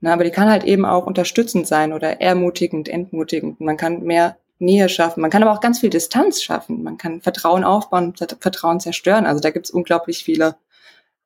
Na, 0.00 0.12
aber 0.12 0.24
die 0.24 0.30
kann 0.30 0.50
halt 0.50 0.64
eben 0.64 0.84
auch 0.84 1.06
unterstützend 1.06 1.68
sein 1.68 1.92
oder 1.92 2.20
ermutigend, 2.20 2.88
entmutigend. 2.88 3.60
Man 3.60 3.76
kann 3.76 4.02
mehr 4.02 4.36
Nähe 4.62 4.88
schaffen. 4.88 5.20
Man 5.20 5.30
kann 5.30 5.42
aber 5.42 5.52
auch 5.52 5.60
ganz 5.60 5.80
viel 5.80 5.90
Distanz 5.90 6.42
schaffen. 6.42 6.82
Man 6.82 6.96
kann 6.96 7.20
Vertrauen 7.20 7.64
aufbauen, 7.64 8.14
Vertrauen 8.16 8.80
zerstören. 8.80 9.26
Also 9.26 9.40
da 9.40 9.50
gibt 9.50 9.66
es 9.66 9.70
unglaublich 9.70 10.24
viele 10.24 10.56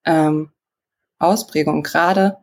ähm, 0.05 0.51
Ausprägungen. 1.19 1.83
Gerade 1.83 2.39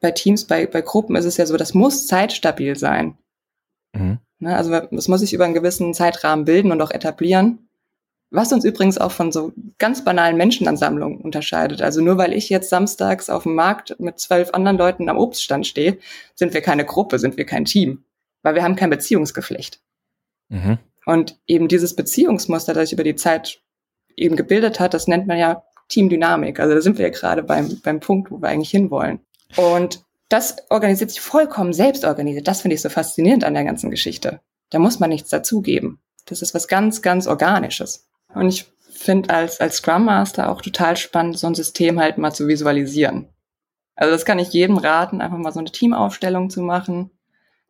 bei 0.00 0.10
Teams, 0.10 0.46
bei, 0.46 0.66
bei 0.66 0.80
Gruppen 0.80 1.14
ist 1.16 1.26
es 1.26 1.36
ja 1.36 1.46
so, 1.46 1.56
das 1.56 1.74
muss 1.74 2.06
zeitstabil 2.06 2.76
sein. 2.76 3.18
Mhm. 3.92 4.18
Ne, 4.38 4.56
also 4.56 4.70
das 4.70 5.08
muss 5.08 5.20
sich 5.20 5.34
über 5.34 5.44
einen 5.44 5.54
gewissen 5.54 5.92
Zeitrahmen 5.94 6.46
bilden 6.46 6.72
und 6.72 6.80
auch 6.80 6.90
etablieren. 6.90 7.68
Was 8.32 8.52
uns 8.52 8.64
übrigens 8.64 8.96
auch 8.96 9.10
von 9.10 9.32
so 9.32 9.52
ganz 9.78 10.04
banalen 10.04 10.36
Menschenansammlungen 10.36 11.20
unterscheidet. 11.20 11.82
Also 11.82 12.00
nur 12.00 12.16
weil 12.16 12.32
ich 12.32 12.48
jetzt 12.48 12.70
samstags 12.70 13.28
auf 13.28 13.42
dem 13.42 13.56
Markt 13.56 13.98
mit 13.98 14.20
zwölf 14.20 14.54
anderen 14.54 14.78
Leuten 14.78 15.08
am 15.08 15.18
Obststand 15.18 15.66
stehe, 15.66 15.98
sind 16.36 16.54
wir 16.54 16.62
keine 16.62 16.84
Gruppe, 16.84 17.18
sind 17.18 17.36
wir 17.36 17.44
kein 17.44 17.64
Team. 17.64 18.04
Weil 18.42 18.54
wir 18.54 18.62
haben 18.62 18.76
kein 18.76 18.88
Beziehungsgeflecht. 18.88 19.82
Mhm. 20.50 20.78
Und 21.06 21.40
eben 21.46 21.66
dieses 21.66 21.96
Beziehungsmuster, 21.96 22.74
das 22.74 22.90
sich 22.90 22.92
über 22.92 23.04
die 23.04 23.16
Zeit 23.16 23.62
eben 24.16 24.36
gebildet 24.36 24.78
hat, 24.78 24.92
das 24.92 25.08
nennt 25.08 25.26
man 25.26 25.38
ja 25.38 25.64
Teamdynamik. 25.88 26.60
Also 26.60 26.74
da 26.74 26.80
sind 26.82 26.98
wir 26.98 27.06
ja 27.06 27.12
gerade 27.12 27.42
beim, 27.42 27.80
beim 27.82 28.00
Punkt, 28.00 28.30
wo 28.30 28.40
wir 28.40 28.48
eigentlich 28.48 28.70
hinwollen. 28.70 29.20
Und 29.56 30.04
das 30.28 30.56
organisiert 30.68 31.10
sich 31.10 31.20
vollkommen 31.20 31.72
selbst 31.72 32.04
organisiert. 32.04 32.46
Das 32.46 32.60
finde 32.60 32.74
ich 32.74 32.82
so 32.82 32.88
faszinierend 32.88 33.44
an 33.44 33.54
der 33.54 33.64
ganzen 33.64 33.90
Geschichte. 33.90 34.40
Da 34.70 34.78
muss 34.78 35.00
man 35.00 35.10
nichts 35.10 35.30
dazugeben. 35.30 36.00
Das 36.26 36.42
ist 36.42 36.54
was 36.54 36.68
ganz, 36.68 37.02
ganz 37.02 37.26
Organisches. 37.26 38.08
Und 38.32 38.48
ich 38.48 38.66
finde 38.90 39.34
als, 39.34 39.60
als 39.60 39.76
Scrum 39.76 40.04
Master 40.04 40.50
auch 40.50 40.62
total 40.62 40.96
spannend, 40.96 41.38
so 41.38 41.46
ein 41.46 41.54
System 41.54 41.98
halt 41.98 42.18
mal 42.18 42.32
zu 42.32 42.46
visualisieren. 42.46 43.28
Also 43.96 44.12
das 44.12 44.24
kann 44.24 44.38
ich 44.38 44.52
jedem 44.52 44.78
raten, 44.78 45.20
einfach 45.20 45.38
mal 45.38 45.52
so 45.52 45.58
eine 45.58 45.72
Teamaufstellung 45.72 46.48
zu 46.48 46.62
machen, 46.62 47.10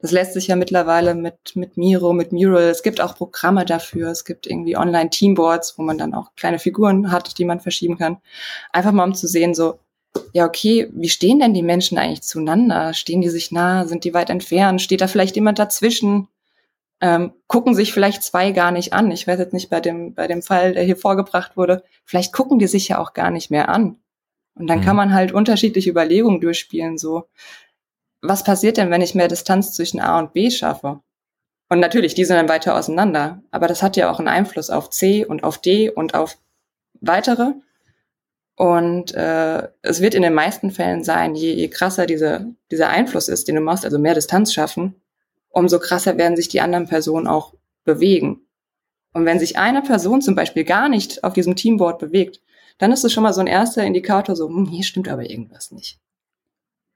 Das 0.02 0.12
lässt 0.12 0.32
sich 0.32 0.46
ja 0.46 0.56
mittlerweile 0.56 1.14
mit, 1.14 1.54
mit 1.54 1.76
Miro, 1.76 2.12
mit 2.12 2.32
Mural, 2.32 2.64
es 2.64 2.82
gibt 2.82 3.00
auch 3.00 3.14
Programme 3.14 3.66
dafür, 3.66 4.10
es 4.10 4.24
gibt 4.24 4.46
irgendwie 4.46 4.76
Online-Teamboards, 4.76 5.78
wo 5.78 5.82
man 5.82 5.98
dann 5.98 6.14
auch 6.14 6.34
kleine 6.36 6.58
Figuren 6.58 7.12
hat, 7.12 7.38
die 7.38 7.44
man 7.44 7.60
verschieben 7.60 7.98
kann. 7.98 8.18
Einfach 8.72 8.92
mal 8.92 9.04
um 9.04 9.14
zu 9.14 9.26
sehen, 9.26 9.54
so, 9.54 9.78
ja, 10.32 10.46
okay, 10.46 10.88
wie 10.92 11.08
stehen 11.08 11.38
denn 11.38 11.54
die 11.54 11.62
Menschen 11.62 11.98
eigentlich 11.98 12.22
zueinander? 12.22 12.94
Stehen 12.94 13.20
die 13.20 13.28
sich 13.28 13.52
nah? 13.52 13.86
Sind 13.86 14.04
die 14.04 14.14
weit 14.14 14.30
entfernt? 14.30 14.80
Steht 14.80 15.02
da 15.02 15.06
vielleicht 15.06 15.36
jemand 15.36 15.58
dazwischen? 15.58 16.28
Ähm, 17.02 17.32
gucken 17.46 17.74
sich 17.74 17.92
vielleicht 17.92 18.22
zwei 18.22 18.50
gar 18.52 18.72
nicht 18.72 18.92
an. 18.92 19.10
Ich 19.10 19.26
weiß 19.26 19.38
jetzt 19.38 19.52
nicht 19.52 19.70
bei 19.70 19.80
dem, 19.80 20.14
bei 20.14 20.26
dem 20.26 20.42
Fall, 20.42 20.74
der 20.74 20.82
hier 20.82 20.96
vorgebracht 20.96 21.56
wurde. 21.56 21.84
Vielleicht 22.04 22.32
gucken 22.32 22.58
die 22.58 22.66
sich 22.66 22.88
ja 22.88 22.98
auch 22.98 23.12
gar 23.12 23.30
nicht 23.30 23.50
mehr 23.50 23.68
an. 23.68 23.96
Und 24.54 24.66
dann 24.66 24.80
mhm. 24.80 24.84
kann 24.84 24.96
man 24.96 25.14
halt 25.14 25.32
unterschiedliche 25.32 25.90
Überlegungen 25.90 26.40
durchspielen, 26.40 26.98
so 26.98 27.24
was 28.22 28.44
passiert 28.44 28.76
denn, 28.76 28.90
wenn 28.90 29.02
ich 29.02 29.14
mehr 29.14 29.28
Distanz 29.28 29.72
zwischen 29.72 30.00
A 30.00 30.18
und 30.18 30.32
B 30.32 30.50
schaffe? 30.50 31.00
Und 31.68 31.80
natürlich, 31.80 32.14
die 32.14 32.24
sind 32.24 32.36
dann 32.36 32.48
weiter 32.48 32.76
auseinander, 32.76 33.42
aber 33.50 33.68
das 33.68 33.82
hat 33.82 33.96
ja 33.96 34.10
auch 34.10 34.18
einen 34.18 34.28
Einfluss 34.28 34.70
auf 34.70 34.90
C 34.90 35.24
und 35.24 35.44
auf 35.44 35.58
D 35.58 35.88
und 35.88 36.14
auf 36.14 36.36
weitere. 37.00 37.52
Und 38.56 39.14
äh, 39.14 39.68
es 39.80 40.00
wird 40.00 40.14
in 40.14 40.22
den 40.22 40.34
meisten 40.34 40.70
Fällen 40.70 41.04
sein, 41.04 41.34
je, 41.34 41.52
je 41.52 41.68
krasser 41.68 42.06
diese, 42.06 42.52
dieser 42.70 42.88
Einfluss 42.88 43.28
ist, 43.28 43.48
den 43.48 43.54
du 43.54 43.60
machst, 43.60 43.84
also 43.84 43.98
mehr 43.98 44.14
Distanz 44.14 44.52
schaffen, 44.52 44.96
umso 45.48 45.78
krasser 45.78 46.18
werden 46.18 46.36
sich 46.36 46.48
die 46.48 46.60
anderen 46.60 46.86
Personen 46.86 47.26
auch 47.26 47.54
bewegen. 47.84 48.40
Und 49.12 49.24
wenn 49.24 49.38
sich 49.38 49.56
eine 49.56 49.82
Person 49.82 50.22
zum 50.22 50.34
Beispiel 50.34 50.64
gar 50.64 50.88
nicht 50.88 51.24
auf 51.24 51.32
diesem 51.32 51.56
Teamboard 51.56 51.98
bewegt, 51.98 52.40
dann 52.78 52.92
ist 52.92 53.04
es 53.04 53.12
schon 53.12 53.22
mal 53.22 53.32
so 53.32 53.40
ein 53.40 53.46
erster 53.46 53.84
Indikator, 53.84 54.36
so, 54.36 54.48
hm, 54.48 54.66
hier 54.66 54.84
stimmt 54.84 55.08
aber 55.08 55.28
irgendwas 55.28 55.70
nicht. 55.70 55.98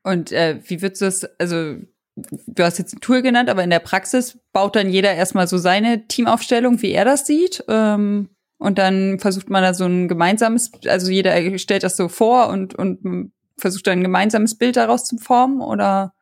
Und 0.05 0.31
äh, 0.31 0.61
wie 0.67 0.81
würdest 0.83 1.01
du 1.01 1.05
das, 1.07 1.25
also 1.39 1.77
du 2.17 2.63
hast 2.63 2.79
jetzt 2.79 2.95
ein 2.95 3.01
Tool 3.01 3.23
genannt, 3.23 3.49
aber 3.49 3.65
in 3.65 3.71
der 3.71 3.81
Praxis 3.81 4.39
baut 4.53 4.77
dann 4.77 4.91
jeder 4.91 5.13
erstmal 5.13 5.49
so 5.49 5.59
seine 5.59 6.07
Teamaufstellung, 6.07 6.81
wie 6.83 6.93
er 6.93 7.05
das 7.05 7.27
sieht. 7.27 7.65
Ähm, 7.69 8.29
und 8.59 8.79
dann 8.79 9.19
versucht 9.19 9.51
man 9.51 9.63
da 9.63 9.75
so 9.75 9.85
ein 9.85 10.07
gemeinsames, 10.07 10.71
also 10.87 11.11
jeder 11.11 11.59
stellt 11.59 11.83
das 11.83 11.97
so 11.97 12.09
vor 12.09 12.49
und, 12.49 12.75
und 12.75 13.33
versucht 13.59 13.87
dann 13.87 13.99
ein 13.99 14.05
gemeinsames 14.05 14.57
Bild 14.57 14.77
daraus 14.77 15.05
zu 15.05 15.19
formen 15.19 15.61
oder? 15.61 16.15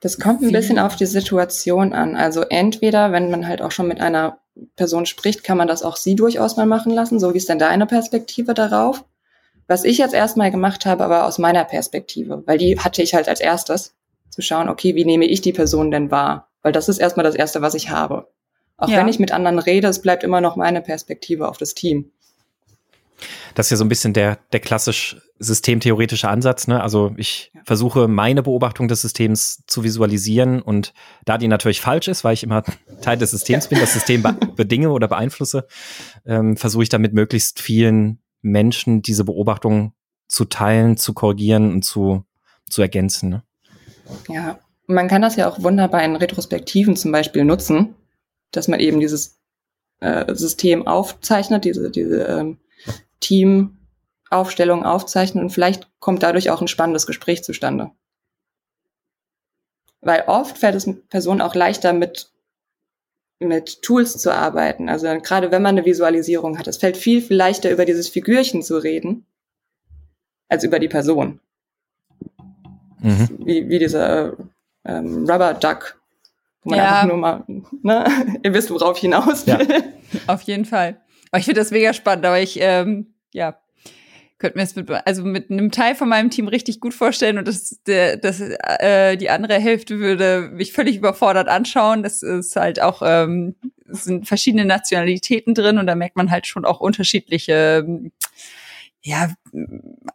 Das 0.00 0.18
kommt 0.18 0.42
ein 0.42 0.52
bisschen 0.52 0.78
auf 0.78 0.96
die 0.96 1.06
Situation 1.06 1.92
an. 1.92 2.16
Also 2.16 2.42
entweder, 2.42 3.12
wenn 3.12 3.30
man 3.30 3.46
halt 3.46 3.62
auch 3.62 3.72
schon 3.72 3.88
mit 3.88 4.00
einer 4.00 4.38
Person 4.76 5.06
spricht, 5.06 5.42
kann 5.42 5.58
man 5.58 5.68
das 5.68 5.82
auch 5.82 5.96
sie 5.96 6.14
durchaus 6.14 6.56
mal 6.56 6.66
machen 6.66 6.92
lassen. 6.92 7.18
So 7.18 7.34
wie 7.34 7.38
ist 7.38 7.48
denn 7.48 7.58
deine 7.58 7.86
Perspektive 7.86 8.54
darauf? 8.54 9.04
Was 9.68 9.84
ich 9.84 9.98
jetzt 9.98 10.14
erstmal 10.14 10.50
gemacht 10.50 10.86
habe, 10.86 11.04
aber 11.04 11.26
aus 11.26 11.38
meiner 11.38 11.64
Perspektive, 11.64 12.42
weil 12.46 12.58
die 12.58 12.80
hatte 12.80 13.02
ich 13.02 13.14
halt 13.14 13.28
als 13.28 13.40
erstes, 13.40 13.94
zu 14.30 14.42
schauen, 14.42 14.68
okay, 14.68 14.94
wie 14.94 15.04
nehme 15.04 15.26
ich 15.26 15.40
die 15.40 15.52
Person 15.52 15.90
denn 15.90 16.10
wahr? 16.10 16.48
Weil 16.62 16.72
das 16.72 16.88
ist 16.88 16.98
erstmal 16.98 17.24
das 17.24 17.34
Erste, 17.34 17.60
was 17.62 17.74
ich 17.74 17.90
habe. 17.90 18.28
Auch 18.76 18.88
ja. 18.88 18.98
wenn 18.98 19.08
ich 19.08 19.18
mit 19.18 19.32
anderen 19.32 19.58
rede, 19.58 19.88
es 19.88 20.00
bleibt 20.00 20.24
immer 20.24 20.40
noch 20.40 20.56
meine 20.56 20.80
Perspektive 20.80 21.48
auf 21.48 21.58
das 21.58 21.74
Team. 21.74 22.10
Das 23.54 23.66
ist 23.66 23.70
ja 23.72 23.76
so 23.76 23.84
ein 23.84 23.88
bisschen 23.88 24.12
der, 24.12 24.38
der 24.52 24.60
klassisch 24.60 25.16
systemtheoretische 25.40 26.28
Ansatz. 26.28 26.68
Ne? 26.68 26.80
Also 26.80 27.12
ich 27.16 27.50
ja. 27.52 27.60
versuche 27.64 28.06
meine 28.08 28.42
Beobachtung 28.42 28.88
des 28.88 29.02
Systems 29.02 29.64
zu 29.66 29.82
visualisieren 29.82 30.62
und 30.62 30.94
da 31.24 31.38
die 31.38 31.48
natürlich 31.48 31.80
falsch 31.80 32.08
ist, 32.08 32.22
weil 32.24 32.34
ich 32.34 32.44
immer 32.44 32.62
Teil 33.02 33.18
des 33.18 33.32
Systems 33.32 33.64
ja. 33.64 33.70
bin, 33.70 33.80
das 33.80 33.92
System 33.92 34.22
be 34.22 34.36
bedinge 34.56 34.90
oder 34.90 35.08
beeinflusse, 35.08 35.66
ähm, 36.24 36.56
versuche 36.56 36.84
ich 36.84 36.88
damit 36.88 37.12
möglichst 37.12 37.60
vielen 37.60 38.20
Menschen 38.42 39.02
diese 39.02 39.24
Beobachtung 39.24 39.92
zu 40.28 40.44
teilen, 40.44 40.96
zu 40.96 41.14
korrigieren 41.14 41.72
und 41.72 41.84
zu, 41.84 42.24
zu 42.68 42.82
ergänzen. 42.82 43.30
Ne? 43.30 43.42
Ja, 44.28 44.58
man 44.86 45.08
kann 45.08 45.22
das 45.22 45.36
ja 45.36 45.48
auch 45.48 45.62
wunderbar 45.62 46.02
in 46.02 46.16
Retrospektiven 46.16 46.96
zum 46.96 47.12
Beispiel 47.12 47.44
nutzen, 47.44 47.94
dass 48.50 48.68
man 48.68 48.80
eben 48.80 49.00
dieses 49.00 49.38
äh, 50.00 50.34
System 50.34 50.86
aufzeichnet, 50.86 51.64
diese, 51.64 51.90
diese 51.90 52.24
ähm, 52.24 52.58
Teamaufstellung 53.20 54.84
aufzeichnet 54.84 55.42
und 55.42 55.50
vielleicht 55.50 55.88
kommt 55.98 56.22
dadurch 56.22 56.50
auch 56.50 56.60
ein 56.60 56.68
spannendes 56.68 57.06
Gespräch 57.06 57.44
zustande. 57.44 57.90
Weil 60.00 60.24
oft 60.26 60.58
fällt 60.58 60.76
es 60.76 60.88
Personen 61.08 61.40
auch 61.40 61.54
leichter 61.54 61.92
mit 61.92 62.30
mit 63.40 63.82
Tools 63.82 64.18
zu 64.18 64.34
arbeiten. 64.34 64.88
Also 64.88 65.06
gerade 65.20 65.50
wenn 65.50 65.62
man 65.62 65.76
eine 65.76 65.86
Visualisierung 65.86 66.58
hat, 66.58 66.66
es 66.66 66.78
fällt 66.78 66.96
viel, 66.96 67.22
viel 67.22 67.36
leichter 67.36 67.70
über 67.70 67.84
dieses 67.84 68.08
Figürchen 68.08 68.62
zu 68.62 68.78
reden, 68.78 69.26
als 70.48 70.64
über 70.64 70.78
die 70.78 70.88
Person. 70.88 71.40
Mhm. 73.00 73.28
Wie, 73.44 73.68
wie 73.68 73.78
dieser 73.78 74.36
ähm, 74.84 75.24
Rubber 75.28 75.54
Duck, 75.54 76.00
wo 76.62 76.70
man 76.70 76.78
ja. 76.78 76.84
einfach 76.86 77.06
nur 77.06 77.16
mal, 77.16 77.44
ne? 77.82 78.38
ihr 78.42 78.54
wisst, 78.54 78.70
worauf 78.70 78.96
ich 78.96 79.02
hinaus 79.02 79.46
will. 79.46 79.66
Ja. 79.68 80.20
Auf 80.26 80.42
jeden 80.42 80.64
Fall. 80.64 81.00
Aber 81.30 81.38
ich 81.38 81.44
finde 81.44 81.60
das 81.60 81.70
mega 81.70 81.92
spannend, 81.92 82.26
aber 82.26 82.40
ich, 82.40 82.58
ähm, 82.60 83.14
ja, 83.32 83.60
könnte 84.38 84.56
mir 84.56 84.64
das 84.64 84.76
mit, 84.76 84.90
also 84.90 85.24
mit 85.24 85.50
einem 85.50 85.70
Teil 85.70 85.94
von 85.94 86.08
meinem 86.08 86.30
Team 86.30 86.48
richtig 86.48 86.80
gut 86.80 86.94
vorstellen 86.94 87.38
und 87.38 87.48
das, 87.48 87.80
der, 87.86 88.16
das, 88.16 88.40
äh, 88.40 89.16
die 89.16 89.30
andere 89.30 89.54
Hälfte 89.54 89.98
würde 89.98 90.50
mich 90.52 90.72
völlig 90.72 90.96
überfordert 90.96 91.48
anschauen. 91.48 92.02
Das 92.02 92.22
ist 92.22 92.54
halt 92.56 92.80
auch, 92.80 93.02
ähm, 93.04 93.56
sind 93.86 94.28
verschiedene 94.28 94.64
Nationalitäten 94.64 95.54
drin 95.54 95.78
und 95.78 95.86
da 95.86 95.94
merkt 95.94 96.16
man 96.16 96.30
halt 96.30 96.46
schon 96.46 96.64
auch 96.64 96.80
unterschiedliche, 96.80 97.84
ja, 99.02 99.30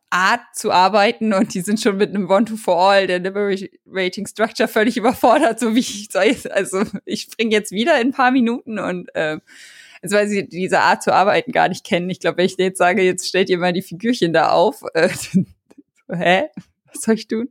Art 0.09 0.41
zu 0.53 0.71
arbeiten 0.71 1.33
und 1.33 1.53
die 1.53 1.61
sind 1.61 1.81
schon 1.81 1.97
mit 1.97 2.09
einem 2.09 2.29
One-to-For-All 2.29 3.07
der 3.07 3.19
Liberating 3.19 4.27
Structure 4.27 4.67
völlig 4.67 4.97
überfordert, 4.97 5.59
so 5.59 5.73
wie 5.73 5.79
ich, 5.79 6.09
also 6.51 6.83
ich 7.05 7.21
springe 7.21 7.51
jetzt 7.51 7.71
wieder 7.71 7.99
in 7.99 8.09
ein 8.09 8.13
paar 8.13 8.31
Minuten 8.31 8.79
und 8.79 9.13
äh, 9.15 9.39
also 10.03 10.17
weil 10.17 10.27
sie 10.27 10.47
diese 10.47 10.81
Art 10.81 11.01
zu 11.01 11.13
arbeiten 11.13 11.53
gar 11.53 11.69
nicht 11.69 11.85
kennen. 11.85 12.09
Ich 12.09 12.19
glaube, 12.19 12.37
wenn 12.37 12.45
ich 12.45 12.57
jetzt 12.57 12.77
sage, 12.77 13.01
jetzt 13.03 13.27
stellt 13.27 13.49
ihr 13.49 13.57
mal 13.57 13.73
die 13.73 13.81
Figürchen 13.81 14.33
da 14.33 14.49
auf, 14.49 14.83
äh, 14.93 15.09
hä? 16.13 16.49
Was 16.91 17.01
soll 17.01 17.15
ich 17.15 17.27
tun? 17.27 17.49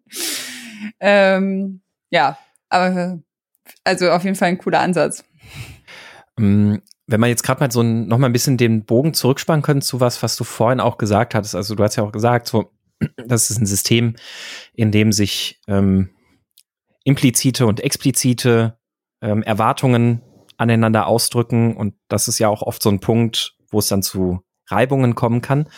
Ähm, 1.01 1.81
ja, 2.11 2.39
aber 2.69 3.21
also 3.85 4.11
auf 4.11 4.25
jeden 4.25 4.37
Fall 4.37 4.49
ein 4.49 4.59
cooler 4.59 4.81
Ansatz. 4.81 5.25
Mm, 6.37 6.77
wenn 7.07 7.21
man 7.21 7.31
jetzt 7.31 7.43
gerade 7.43 7.61
mal 7.61 7.73
so 7.73 7.81
ein, 7.81 8.07
noch 8.07 8.19
mal 8.19 8.27
ein 8.27 8.33
bisschen 8.33 8.59
den 8.59 8.85
Bogen 8.85 9.15
zurückspannen 9.15 9.63
können 9.63 9.83
zu 9.83 10.01
was, 10.01 10.23
was 10.23 10.37
du 10.37 10.45
vorhin 10.45 10.81
auch 10.81 10.99
gesagt 10.99 11.35
hattest. 11.35 11.55
Also 11.55 11.75
du 11.75 11.83
hast 11.83 11.97
ja 11.97 12.05
auch 12.05 12.13
gesagt, 12.13 12.47
so, 12.49 12.71
das 13.27 13.51
ist 13.51 13.59
ein 13.59 13.67
System, 13.67 14.15
in 14.75 14.93
dem 14.93 15.11
sich 15.11 15.59
ähm, 15.69 16.11
implizite 17.05 17.67
und 17.67 17.81
explizite 17.81 18.79
ähm, 19.23 19.43
Erwartungen 19.43 20.23
aneinander 20.63 21.07
ausdrücken. 21.07 21.77
Und 21.77 21.95
das 22.09 22.29
ist 22.29 22.39
ja 22.39 22.49
auch 22.49 22.63
oft 22.63 22.83
so 22.83 22.91
ein 22.91 23.01
Punkt, 23.01 23.57
wo 23.71 23.79
es 23.79 23.89
dann 23.89 24.03
zu 24.03 24.41
Reibungen 24.69 25.15
kommen 25.15 25.43
kann. 25.43 25.69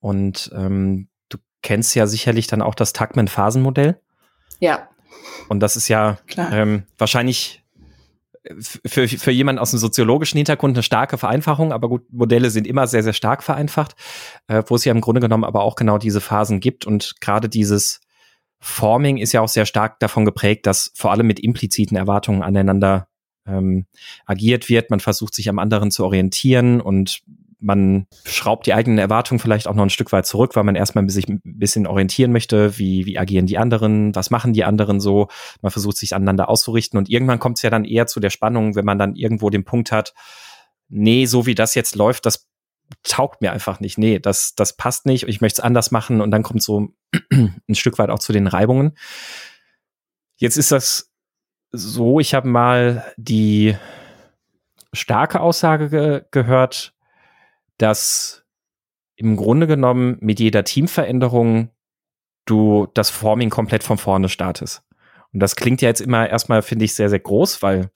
Und 0.00 0.50
ähm, 0.54 1.08
du 1.28 1.38
kennst 1.62 1.94
ja 1.94 2.06
sicherlich 2.06 2.46
dann 2.46 2.62
auch 2.62 2.74
das 2.74 2.92
Tuckman-Phasenmodell. 2.92 4.00
Ja. 4.60 4.88
Und 5.48 5.60
das 5.60 5.76
ist 5.76 5.88
ja 5.88 6.18
ähm, 6.36 6.84
wahrscheinlich 6.98 7.64
für, 8.60 9.08
für 9.08 9.30
jemanden 9.30 9.58
aus 9.58 9.70
dem 9.70 9.78
soziologischen 9.78 10.36
Hintergrund 10.36 10.76
eine 10.76 10.82
starke 10.82 11.16
Vereinfachung, 11.16 11.72
aber 11.72 11.88
gut, 11.88 12.12
Modelle 12.12 12.50
sind 12.50 12.66
immer 12.66 12.86
sehr, 12.86 13.02
sehr 13.02 13.14
stark 13.14 13.42
vereinfacht, 13.42 13.94
äh, 14.48 14.62
wo 14.66 14.74
es 14.74 14.84
ja 14.84 14.92
im 14.92 15.00
Grunde 15.00 15.20
genommen 15.20 15.44
aber 15.44 15.62
auch 15.62 15.76
genau 15.76 15.98
diese 15.98 16.20
Phasen 16.20 16.60
gibt 16.60 16.86
und 16.86 17.14
gerade 17.20 17.48
dieses 17.48 18.00
Forming 18.60 19.18
ist 19.18 19.32
ja 19.32 19.40
auch 19.40 19.48
sehr 19.48 19.66
stark 19.66 19.98
davon 20.00 20.24
geprägt, 20.24 20.66
dass 20.66 20.90
vor 20.94 21.10
allem 21.10 21.26
mit 21.26 21.40
impliziten 21.40 21.96
Erwartungen 21.96 22.42
aneinander 22.42 23.08
ähm, 23.46 23.86
agiert 24.26 24.68
wird. 24.68 24.90
Man 24.90 25.00
versucht 25.00 25.34
sich 25.34 25.48
am 25.48 25.58
anderen 25.58 25.90
zu 25.90 26.04
orientieren 26.04 26.80
und 26.80 27.22
man 27.64 28.06
schraubt 28.24 28.66
die 28.66 28.74
eigenen 28.74 28.98
Erwartungen 28.98 29.38
vielleicht 29.38 29.66
auch 29.66 29.74
noch 29.74 29.84
ein 29.84 29.90
Stück 29.90 30.12
weit 30.12 30.26
zurück, 30.26 30.54
weil 30.54 30.64
man 30.64 30.76
erstmal 30.76 31.08
sich 31.08 31.26
ein 31.28 31.40
bisschen 31.42 31.86
orientieren 31.86 32.30
möchte, 32.30 32.78
wie, 32.78 33.06
wie 33.06 33.18
agieren 33.18 33.46
die 33.46 33.56
anderen, 33.56 34.14
was 34.14 34.30
machen 34.30 34.52
die 34.52 34.64
anderen 34.64 35.00
so. 35.00 35.28
Man 35.62 35.72
versucht 35.72 35.96
sich 35.96 36.14
aneinander 36.14 36.50
auszurichten 36.50 36.98
und 36.98 37.08
irgendwann 37.08 37.38
kommt 37.38 37.56
es 37.56 37.62
ja 37.62 37.70
dann 37.70 37.86
eher 37.86 38.06
zu 38.06 38.20
der 38.20 38.30
Spannung, 38.30 38.76
wenn 38.76 38.84
man 38.84 38.98
dann 38.98 39.16
irgendwo 39.16 39.48
den 39.48 39.64
Punkt 39.64 39.92
hat, 39.92 40.12
nee, 40.88 41.24
so 41.24 41.46
wie 41.46 41.54
das 41.54 41.74
jetzt 41.74 41.96
läuft, 41.96 42.26
das 42.26 42.46
taugt 43.02 43.40
mir 43.40 43.52
einfach 43.52 43.80
nicht. 43.80 43.96
Nee, 43.96 44.18
das, 44.18 44.54
das 44.54 44.76
passt 44.76 45.06
nicht. 45.06 45.26
Ich 45.26 45.40
möchte 45.40 45.60
es 45.60 45.64
anders 45.64 45.90
machen 45.90 46.20
und 46.20 46.30
dann 46.30 46.42
kommt 46.42 46.62
so 46.62 46.88
ein 47.32 47.74
Stück 47.74 47.98
weit 47.98 48.10
auch 48.10 48.18
zu 48.18 48.34
den 48.34 48.46
Reibungen. 48.46 48.96
Jetzt 50.36 50.58
ist 50.58 50.70
das 50.70 51.13
so, 51.74 52.20
ich 52.20 52.34
habe 52.34 52.48
mal 52.48 53.04
die 53.16 53.76
starke 54.92 55.40
Aussage 55.40 55.90
ge 55.90 56.22
gehört, 56.30 56.94
dass 57.78 58.44
im 59.16 59.36
Grunde 59.36 59.66
genommen 59.66 60.16
mit 60.20 60.38
jeder 60.38 60.64
Teamveränderung 60.64 61.70
du 62.46 62.86
das 62.94 63.10
Forming 63.10 63.50
komplett 63.50 63.82
von 63.82 63.98
vorne 63.98 64.28
startest. 64.28 64.82
Und 65.32 65.40
das 65.40 65.56
klingt 65.56 65.82
ja 65.82 65.88
jetzt 65.88 66.00
immer 66.00 66.28
erstmal, 66.28 66.62
finde 66.62 66.84
ich, 66.84 66.94
sehr, 66.94 67.10
sehr 67.10 67.18
groß, 67.18 67.62
weil 67.62 67.90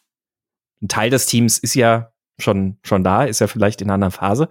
ein 0.82 0.88
Teil 0.88 1.10
des 1.10 1.26
Teams 1.26 1.58
ist 1.58 1.74
ja 1.74 2.12
schon, 2.40 2.78
schon 2.82 3.04
da, 3.04 3.24
ist 3.24 3.40
ja 3.40 3.46
vielleicht 3.46 3.80
in 3.80 3.88
einer 3.88 3.94
anderen 3.94 4.12
Phase. 4.12 4.48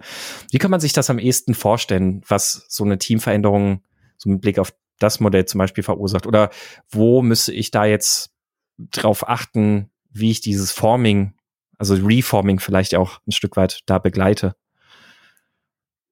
Wie 0.50 0.58
kann 0.58 0.70
man 0.70 0.80
sich 0.80 0.92
das 0.94 1.10
am 1.10 1.18
ehesten 1.18 1.54
vorstellen, 1.54 2.22
was 2.28 2.64
so 2.68 2.84
eine 2.84 2.98
Teamveränderung 2.98 3.82
so 4.16 4.30
mit 4.30 4.40
Blick 4.40 4.58
auf 4.58 4.72
das 4.98 5.20
Modell 5.20 5.44
zum 5.44 5.58
Beispiel 5.58 5.84
verursacht? 5.84 6.26
Oder 6.26 6.50
wo 6.90 7.20
müsste 7.22 7.52
ich 7.52 7.70
da 7.70 7.84
jetzt 7.84 8.32
drauf 8.78 9.28
achten, 9.28 9.90
wie 10.10 10.30
ich 10.30 10.40
dieses 10.40 10.72
Forming, 10.72 11.34
also 11.78 11.94
Reforming 11.94 12.60
vielleicht 12.60 12.94
auch 12.94 13.20
ein 13.26 13.32
Stück 13.32 13.56
weit 13.56 13.80
da 13.86 13.98
begleite? 13.98 14.54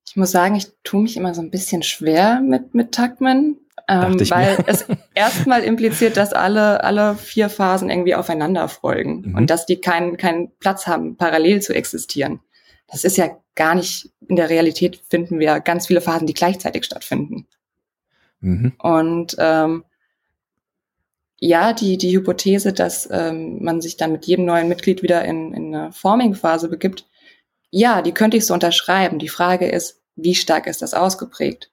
Ich 0.08 0.16
muss 0.16 0.30
sagen, 0.30 0.54
ich 0.54 0.68
tue 0.82 1.02
mich 1.02 1.16
immer 1.16 1.35
so 1.35 1.42
ein 1.42 1.50
bisschen 1.50 1.82
schwer 1.82 2.40
mit, 2.40 2.75
mit 2.75 2.92
Taktman, 2.92 3.56
ähm, 3.88 4.18
weil 4.30 4.64
es 4.66 4.87
erstmal 5.14 5.62
impliziert, 5.62 6.16
dass 6.16 6.32
alle, 6.32 6.82
alle 6.82 7.16
vier 7.16 7.49
Phasen 7.49 7.90
irgendwie 7.90 8.14
aufeinander 8.14 8.68
folgen 8.68 9.23
mhm. 9.26 9.35
und 9.35 9.50
dass 9.50 9.66
die 9.66 9.80
keinen, 9.80 10.16
keinen 10.16 10.50
Platz 10.58 10.87
haben, 10.87 11.16
parallel 11.16 11.61
zu 11.61 11.75
existieren. 11.75 12.40
Das 12.88 13.04
ist 13.04 13.16
ja 13.16 13.37
gar 13.54 13.75
nicht, 13.75 14.11
in 14.28 14.37
der 14.37 14.49
Realität 14.49 15.00
finden 15.08 15.38
wir 15.38 15.61
ganz 15.61 15.87
viele 15.88 16.00
Phasen, 16.00 16.26
die 16.26 16.35
gleichzeitig 16.35 16.85
stattfinden. 16.85 17.46
Mhm. 18.40 18.73
Und 18.78 19.37
ähm, 19.38 19.85
ja, 21.38 21.73
die, 21.73 21.99
die 21.99 22.16
Hypothese, 22.16 22.73
dass 22.73 23.09
ähm, 23.11 23.62
man 23.62 23.81
sich 23.81 23.97
dann 23.97 24.12
mit 24.12 24.26
jedem 24.26 24.47
neuen 24.47 24.69
Mitglied 24.69 25.02
wieder 25.02 25.25
in, 25.25 25.52
in 25.52 25.75
eine 25.75 25.93
Forming-Phase 25.93 26.69
begibt, 26.69 27.07
ja, 27.71 28.00
die 28.00 28.12
könnte 28.12 28.37
ich 28.37 28.47
so 28.47 28.55
unterschreiben. 28.55 29.19
Die 29.19 29.28
Frage 29.28 29.69
ist, 29.69 30.02
wie 30.14 30.35
stark 30.35 30.66
ist 30.66 30.81
das 30.83 30.95
ausgeprägt? 30.95 31.71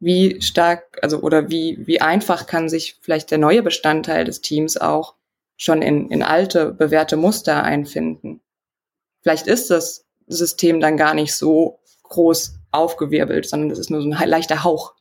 Wie 0.00 0.40
stark, 0.40 0.98
also 1.02 1.20
oder 1.20 1.50
wie, 1.50 1.86
wie 1.86 2.00
einfach 2.00 2.46
kann 2.46 2.68
sich 2.68 2.98
vielleicht 3.00 3.30
der 3.30 3.38
neue 3.38 3.62
Bestandteil 3.62 4.24
des 4.24 4.40
Teams 4.40 4.76
auch 4.76 5.16
schon 5.56 5.82
in, 5.82 6.10
in 6.10 6.22
alte, 6.22 6.72
bewährte 6.72 7.16
Muster 7.16 7.62
einfinden? 7.62 8.40
Vielleicht 9.22 9.46
ist 9.46 9.70
das 9.70 10.06
System 10.26 10.80
dann 10.80 10.96
gar 10.96 11.14
nicht 11.14 11.34
so 11.34 11.80
groß 12.04 12.54
aufgewirbelt, 12.70 13.46
sondern 13.46 13.70
es 13.70 13.78
ist 13.78 13.90
nur 13.90 14.02
so 14.02 14.10
ein 14.10 14.28
leichter 14.28 14.64
Hauch. 14.64 14.94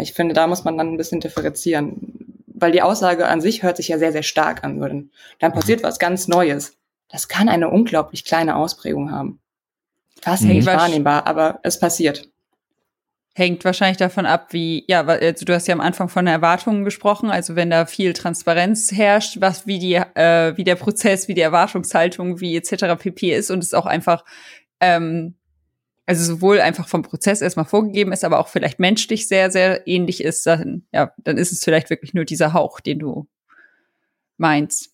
Ich 0.00 0.12
finde, 0.12 0.34
da 0.34 0.46
muss 0.46 0.64
man 0.64 0.76
dann 0.76 0.88
ein 0.88 0.96
bisschen 0.96 1.20
differenzieren, 1.20 2.23
weil 2.54 2.72
die 2.72 2.82
Aussage 2.82 3.26
an 3.26 3.40
sich 3.40 3.62
hört 3.62 3.76
sich 3.76 3.88
ja 3.88 3.98
sehr, 3.98 4.12
sehr 4.12 4.22
stark 4.22 4.64
an. 4.64 4.80
Dann, 4.80 5.10
dann 5.40 5.50
mhm. 5.50 5.54
passiert 5.54 5.82
was 5.82 5.98
ganz 5.98 6.28
Neues. 6.28 6.78
Das 7.10 7.28
kann 7.28 7.48
eine 7.48 7.68
unglaublich 7.68 8.24
kleine 8.24 8.56
Ausprägung 8.56 9.10
haben. 9.10 9.40
Fast 10.22 10.44
mhm. 10.44 10.50
nicht 10.50 10.66
wahrnehmbar, 10.66 11.26
aber 11.26 11.60
es 11.62 11.78
passiert. 11.78 12.30
Hängt 13.36 13.64
wahrscheinlich 13.64 13.96
davon 13.96 14.26
ab, 14.26 14.52
wie, 14.52 14.84
ja, 14.86 15.04
also 15.04 15.44
du 15.44 15.52
hast 15.52 15.66
ja 15.66 15.74
am 15.74 15.80
Anfang 15.80 16.08
von 16.08 16.28
Erwartungen 16.28 16.84
gesprochen, 16.84 17.30
also 17.30 17.56
wenn 17.56 17.68
da 17.68 17.84
viel 17.84 18.12
Transparenz 18.12 18.92
herrscht, 18.92 19.40
was 19.40 19.66
wie 19.66 19.80
die, 19.80 19.94
äh, 19.94 20.56
wie 20.56 20.62
der 20.62 20.76
Prozess, 20.76 21.26
wie 21.26 21.34
die 21.34 21.40
Erwartungshaltung, 21.40 22.40
wie 22.40 22.56
etc. 22.56 22.96
pp 22.96 23.34
ist 23.34 23.50
und 23.50 23.64
es 23.64 23.74
auch 23.74 23.86
einfach 23.86 24.24
ähm, 24.78 25.34
also 26.06 26.24
sowohl 26.24 26.60
einfach 26.60 26.88
vom 26.88 27.02
Prozess 27.02 27.40
erstmal 27.40 27.64
vorgegeben 27.64 28.12
ist, 28.12 28.24
aber 28.24 28.38
auch 28.38 28.48
vielleicht 28.48 28.78
menschlich 28.78 29.26
sehr, 29.26 29.50
sehr 29.50 29.86
ähnlich 29.86 30.22
ist, 30.22 30.46
dann, 30.46 30.86
ja, 30.92 31.12
dann 31.18 31.38
ist 31.38 31.52
es 31.52 31.64
vielleicht 31.64 31.90
wirklich 31.90 32.14
nur 32.14 32.24
dieser 32.24 32.52
Hauch, 32.52 32.80
den 32.80 32.98
du 32.98 33.26
meinst. 34.36 34.90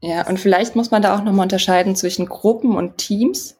Ja, 0.00 0.26
und 0.26 0.38
vielleicht 0.38 0.76
muss 0.76 0.90
man 0.90 1.02
da 1.02 1.16
auch 1.16 1.24
nochmal 1.24 1.44
unterscheiden 1.44 1.96
zwischen 1.96 2.26
Gruppen 2.26 2.76
und 2.76 2.98
Teams. 2.98 3.56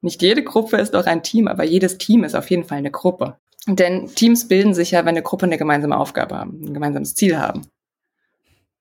Nicht 0.00 0.22
jede 0.22 0.44
Gruppe 0.44 0.76
ist 0.76 0.94
auch 0.94 1.06
ein 1.06 1.22
Team, 1.22 1.48
aber 1.48 1.64
jedes 1.64 1.98
Team 1.98 2.24
ist 2.24 2.36
auf 2.36 2.50
jeden 2.50 2.64
Fall 2.64 2.78
eine 2.78 2.92
Gruppe. 2.92 3.36
Denn 3.66 4.06
Teams 4.14 4.48
bilden 4.48 4.74
sich 4.74 4.92
ja, 4.92 5.00
wenn 5.00 5.08
eine 5.08 5.22
Gruppe 5.22 5.46
eine 5.46 5.58
gemeinsame 5.58 5.96
Aufgabe 5.96 6.36
haben, 6.36 6.62
ein 6.62 6.72
gemeinsames 6.72 7.14
Ziel 7.14 7.38
haben. 7.38 7.66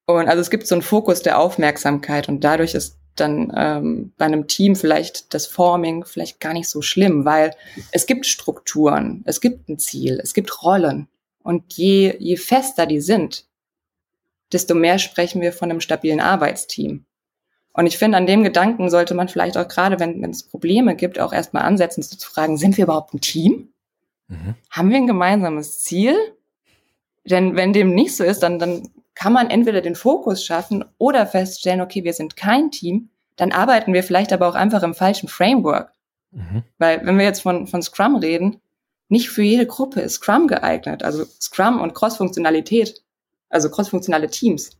Und 0.05 0.27
also 0.27 0.41
es 0.41 0.49
gibt 0.49 0.67
so 0.67 0.75
einen 0.75 0.81
Fokus 0.81 1.21
der 1.21 1.37
Aufmerksamkeit 1.39 2.29
und 2.29 2.43
dadurch 2.43 2.75
ist 2.75 2.98
dann 3.15 3.51
ähm, 3.55 4.13
bei 4.17 4.25
einem 4.25 4.47
Team 4.47 4.75
vielleicht 4.75 5.33
das 5.33 5.47
Forming 5.47 6.05
vielleicht 6.05 6.39
gar 6.39 6.53
nicht 6.53 6.69
so 6.69 6.81
schlimm, 6.81 7.25
weil 7.25 7.51
es 7.91 8.05
gibt 8.05 8.25
Strukturen, 8.25 9.23
es 9.25 9.41
gibt 9.41 9.69
ein 9.69 9.79
Ziel, 9.79 10.19
es 10.21 10.33
gibt 10.33 10.63
Rollen. 10.63 11.07
Und 11.41 11.73
je, 11.73 12.15
je 12.19 12.37
fester 12.37 12.85
die 12.85 13.01
sind, 13.01 13.45
desto 14.51 14.75
mehr 14.75 14.99
sprechen 14.99 15.41
wir 15.41 15.53
von 15.53 15.69
einem 15.69 15.81
stabilen 15.81 16.19
Arbeitsteam. 16.19 17.05
Und 17.73 17.85
ich 17.85 17.97
finde, 17.97 18.17
an 18.17 18.27
dem 18.27 18.43
Gedanken 18.43 18.89
sollte 18.89 19.13
man 19.13 19.29
vielleicht 19.29 19.57
auch 19.57 19.67
gerade, 19.67 19.99
wenn, 19.99 20.23
es 20.25 20.43
Probleme 20.43 20.95
gibt, 20.95 21.19
auch 21.19 21.31
erstmal 21.31 21.63
ansetzen, 21.63 22.01
zu 22.03 22.29
fragen, 22.29 22.57
sind 22.57 22.77
wir 22.77 22.85
überhaupt 22.85 23.13
ein 23.13 23.21
Team? 23.21 23.69
Mhm. 24.27 24.55
Haben 24.69 24.89
wir 24.89 24.97
ein 24.97 25.07
gemeinsames 25.07 25.79
Ziel? 25.79 26.15
Denn 27.25 27.55
wenn 27.55 27.73
dem 27.73 27.93
nicht 27.93 28.15
so 28.15 28.23
ist, 28.23 28.41
dann, 28.41 28.59
dann 28.59 28.89
kann 29.19 29.33
man 29.33 29.49
entweder 29.49 29.81
den 29.81 29.95
Fokus 29.95 30.45
schaffen 30.45 30.85
oder 30.97 31.27
feststellen, 31.27 31.81
okay, 31.81 32.05
wir 32.05 32.13
sind 32.13 32.37
kein 32.37 32.71
Team, 32.71 33.09
dann 33.35 33.51
arbeiten 33.51 33.91
wir 33.91 34.01
vielleicht 34.01 34.31
aber 34.31 34.47
auch 34.47 34.55
einfach 34.55 34.81
im 34.81 34.93
falschen 34.93 35.27
Framework. 35.27 35.91
Mhm. 36.31 36.63
Weil 36.77 37.05
wenn 37.05 37.17
wir 37.17 37.25
jetzt 37.25 37.41
von, 37.41 37.67
von 37.67 37.81
Scrum 37.81 38.15
reden, 38.15 38.61
nicht 39.09 39.29
für 39.29 39.41
jede 39.41 39.65
Gruppe 39.65 39.99
ist 39.99 40.13
Scrum 40.13 40.47
geeignet. 40.47 41.03
Also 41.03 41.25
Scrum 41.41 41.81
und 41.81 41.93
Cross-Funktionalität, 41.93 43.03
also 43.49 43.69
crossfunktionale 43.69 44.29
Teams. 44.29 44.77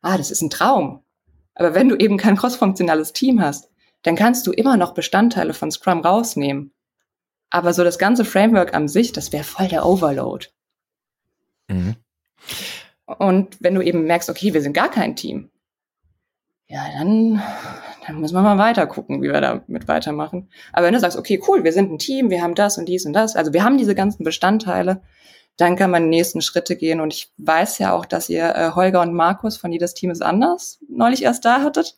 Ah, 0.00 0.16
das 0.16 0.30
ist 0.30 0.42
ein 0.42 0.50
Traum. 0.50 1.02
Aber 1.56 1.74
wenn 1.74 1.88
du 1.88 1.96
eben 1.96 2.18
kein 2.18 2.36
crossfunktionales 2.36 3.12
Team 3.12 3.42
hast, 3.42 3.68
dann 4.02 4.14
kannst 4.14 4.46
du 4.46 4.52
immer 4.52 4.76
noch 4.76 4.94
Bestandteile 4.94 5.54
von 5.54 5.72
Scrum 5.72 6.02
rausnehmen. 6.02 6.72
Aber 7.50 7.74
so 7.74 7.82
das 7.82 7.98
ganze 7.98 8.24
Framework 8.24 8.74
an 8.74 8.86
sich, 8.86 9.10
das 9.10 9.32
wäre 9.32 9.42
voll 9.42 9.66
der 9.66 9.84
Overload. 9.84 10.46
Mhm. 11.66 11.96
Und 13.06 13.56
wenn 13.60 13.74
du 13.74 13.82
eben 13.82 14.04
merkst, 14.04 14.30
okay, 14.30 14.54
wir 14.54 14.62
sind 14.62 14.72
gar 14.72 14.90
kein 14.90 15.16
Team, 15.16 15.50
ja, 16.68 16.86
dann, 16.96 17.42
dann 18.06 18.20
müssen 18.20 18.34
wir 18.34 18.40
mal 18.40 18.56
weiter 18.56 18.86
gucken, 18.86 19.20
wie 19.20 19.30
wir 19.30 19.40
damit 19.42 19.88
weitermachen. 19.88 20.48
Aber 20.72 20.86
wenn 20.86 20.94
du 20.94 21.00
sagst, 21.00 21.18
okay, 21.18 21.42
cool, 21.46 21.64
wir 21.64 21.72
sind 21.72 21.92
ein 21.92 21.98
Team, 21.98 22.30
wir 22.30 22.40
haben 22.40 22.54
das 22.54 22.78
und 22.78 22.88
dies 22.88 23.04
und 23.04 23.12
das, 23.12 23.36
also 23.36 23.52
wir 23.52 23.62
haben 23.62 23.76
diese 23.76 23.94
ganzen 23.94 24.24
Bestandteile, 24.24 25.02
dann 25.58 25.76
kann 25.76 25.90
man 25.90 26.04
die 26.04 26.16
nächsten 26.16 26.40
Schritte 26.40 26.76
gehen. 26.76 27.00
Und 27.00 27.12
ich 27.12 27.30
weiß 27.36 27.78
ja 27.78 27.92
auch, 27.92 28.06
dass 28.06 28.30
ihr 28.30 28.54
äh, 28.54 28.70
Holger 28.74 29.02
und 29.02 29.12
Markus 29.12 29.58
von 29.58 29.70
jedes 29.70 29.92
Team 29.92 30.10
ist 30.10 30.22
anders 30.22 30.78
neulich 30.88 31.22
erst 31.24 31.44
da 31.44 31.60
hattet. 31.60 31.96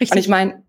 Richtig. 0.00 0.10
Und 0.10 0.18
ich 0.18 0.28
meine, 0.28 0.64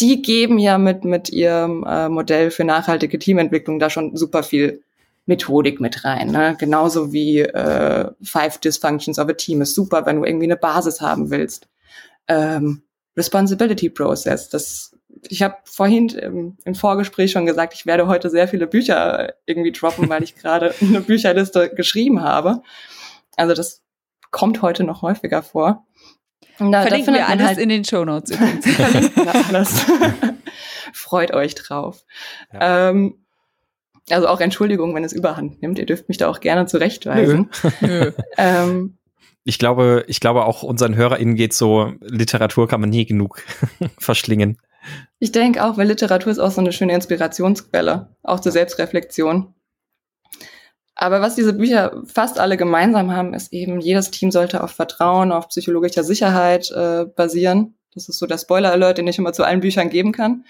die 0.00 0.22
geben 0.22 0.58
ja 0.58 0.78
mit, 0.78 1.04
mit 1.04 1.28
ihrem 1.28 1.84
äh, 1.86 2.08
Modell 2.08 2.50
für 2.50 2.64
nachhaltige 2.64 3.18
Teamentwicklung 3.18 3.78
da 3.78 3.90
schon 3.90 4.16
super 4.16 4.42
viel 4.42 4.82
Methodik 5.26 5.80
mit 5.80 6.04
rein. 6.04 6.30
Ne? 6.30 6.56
Genauso 6.58 7.12
wie 7.12 7.40
äh, 7.40 8.10
Five 8.22 8.58
Dysfunctions 8.58 9.18
of 9.18 9.28
a 9.28 9.32
Team 9.32 9.62
ist 9.62 9.74
super, 9.74 10.06
wenn 10.06 10.16
du 10.16 10.24
irgendwie 10.24 10.46
eine 10.46 10.56
Basis 10.56 11.00
haben 11.00 11.30
willst. 11.30 11.68
Ähm, 12.28 12.82
Responsibility 13.16 13.90
Process, 13.90 14.48
das 14.48 14.94
ich 15.28 15.42
habe 15.42 15.56
vorhin 15.64 16.08
im, 16.08 16.56
im, 16.64 16.74
Vorgespräch 16.74 17.30
schon 17.30 17.46
gesagt, 17.46 17.74
ich 17.74 17.86
werde 17.86 18.06
heute 18.06 18.30
sehr 18.30 18.48
viele 18.48 18.66
Bücher 18.66 19.34
irgendwie 19.46 19.72
droppen, 19.72 20.08
weil 20.08 20.22
ich 20.22 20.34
gerade 20.40 20.74
eine 20.80 21.00
Bücherliste 21.00 21.70
geschrieben 21.70 22.20
habe. 22.20 22.62
Also 23.36 23.54
das 23.54 23.82
kommt 24.30 24.62
heute 24.62 24.84
noch 24.84 25.02
häufiger 25.02 25.42
vor. 25.42 25.86
Da, 26.58 26.82
Verlinken 26.82 27.14
wir 27.14 27.28
alles 27.28 27.46
halt, 27.46 27.58
in 27.58 27.68
den 27.68 27.84
Show 27.84 28.04
Notes 28.04 28.30
übrigens. 28.36 29.84
Freut 30.92 31.32
euch 31.32 31.54
drauf. 31.54 32.04
Ja. 32.52 32.90
Ähm, 32.90 33.23
also 34.10 34.28
auch 34.28 34.40
Entschuldigung, 34.40 34.94
wenn 34.94 35.04
es 35.04 35.12
überhand 35.12 35.62
nimmt. 35.62 35.78
Ihr 35.78 35.86
dürft 35.86 36.08
mich 36.08 36.18
da 36.18 36.28
auch 36.28 36.40
gerne 36.40 36.66
zurechtweisen. 36.66 37.50
Nö. 37.80 38.12
ähm, 38.36 38.98
ich 39.44 39.58
glaube, 39.58 40.04
ich 40.08 40.20
glaube 40.20 40.44
auch 40.44 40.62
unseren 40.62 40.96
HörerInnen 40.96 41.34
geht 41.34 41.52
so, 41.52 41.92
Literatur 42.00 42.68
kann 42.68 42.80
man 42.80 42.90
nie 42.90 43.04
genug 43.04 43.42
verschlingen. 43.98 44.58
Ich 45.18 45.32
denke 45.32 45.64
auch, 45.64 45.76
weil 45.76 45.88
Literatur 45.88 46.32
ist 46.32 46.38
auch 46.38 46.50
so 46.50 46.60
eine 46.60 46.72
schöne 46.72 46.94
Inspirationsquelle, 46.94 48.08
auch 48.22 48.40
zur 48.40 48.52
Selbstreflexion. 48.52 49.54
Aber 50.94 51.20
was 51.20 51.34
diese 51.34 51.54
Bücher 51.54 52.02
fast 52.06 52.38
alle 52.38 52.56
gemeinsam 52.56 53.10
haben, 53.10 53.34
ist 53.34 53.52
eben, 53.52 53.80
jedes 53.80 54.10
Team 54.10 54.30
sollte 54.30 54.62
auf 54.62 54.70
Vertrauen, 54.70 55.32
auf 55.32 55.48
psychologischer 55.48 56.04
Sicherheit 56.04 56.70
äh, 56.70 57.04
basieren. 57.04 57.74
Das 57.94 58.08
ist 58.08 58.18
so 58.18 58.26
der 58.26 58.38
Spoiler-Alert, 58.38 58.98
den 58.98 59.08
ich 59.08 59.18
immer 59.18 59.32
zu 59.32 59.44
allen 59.44 59.60
Büchern 59.60 59.90
geben 59.90 60.12
kann. 60.12 60.44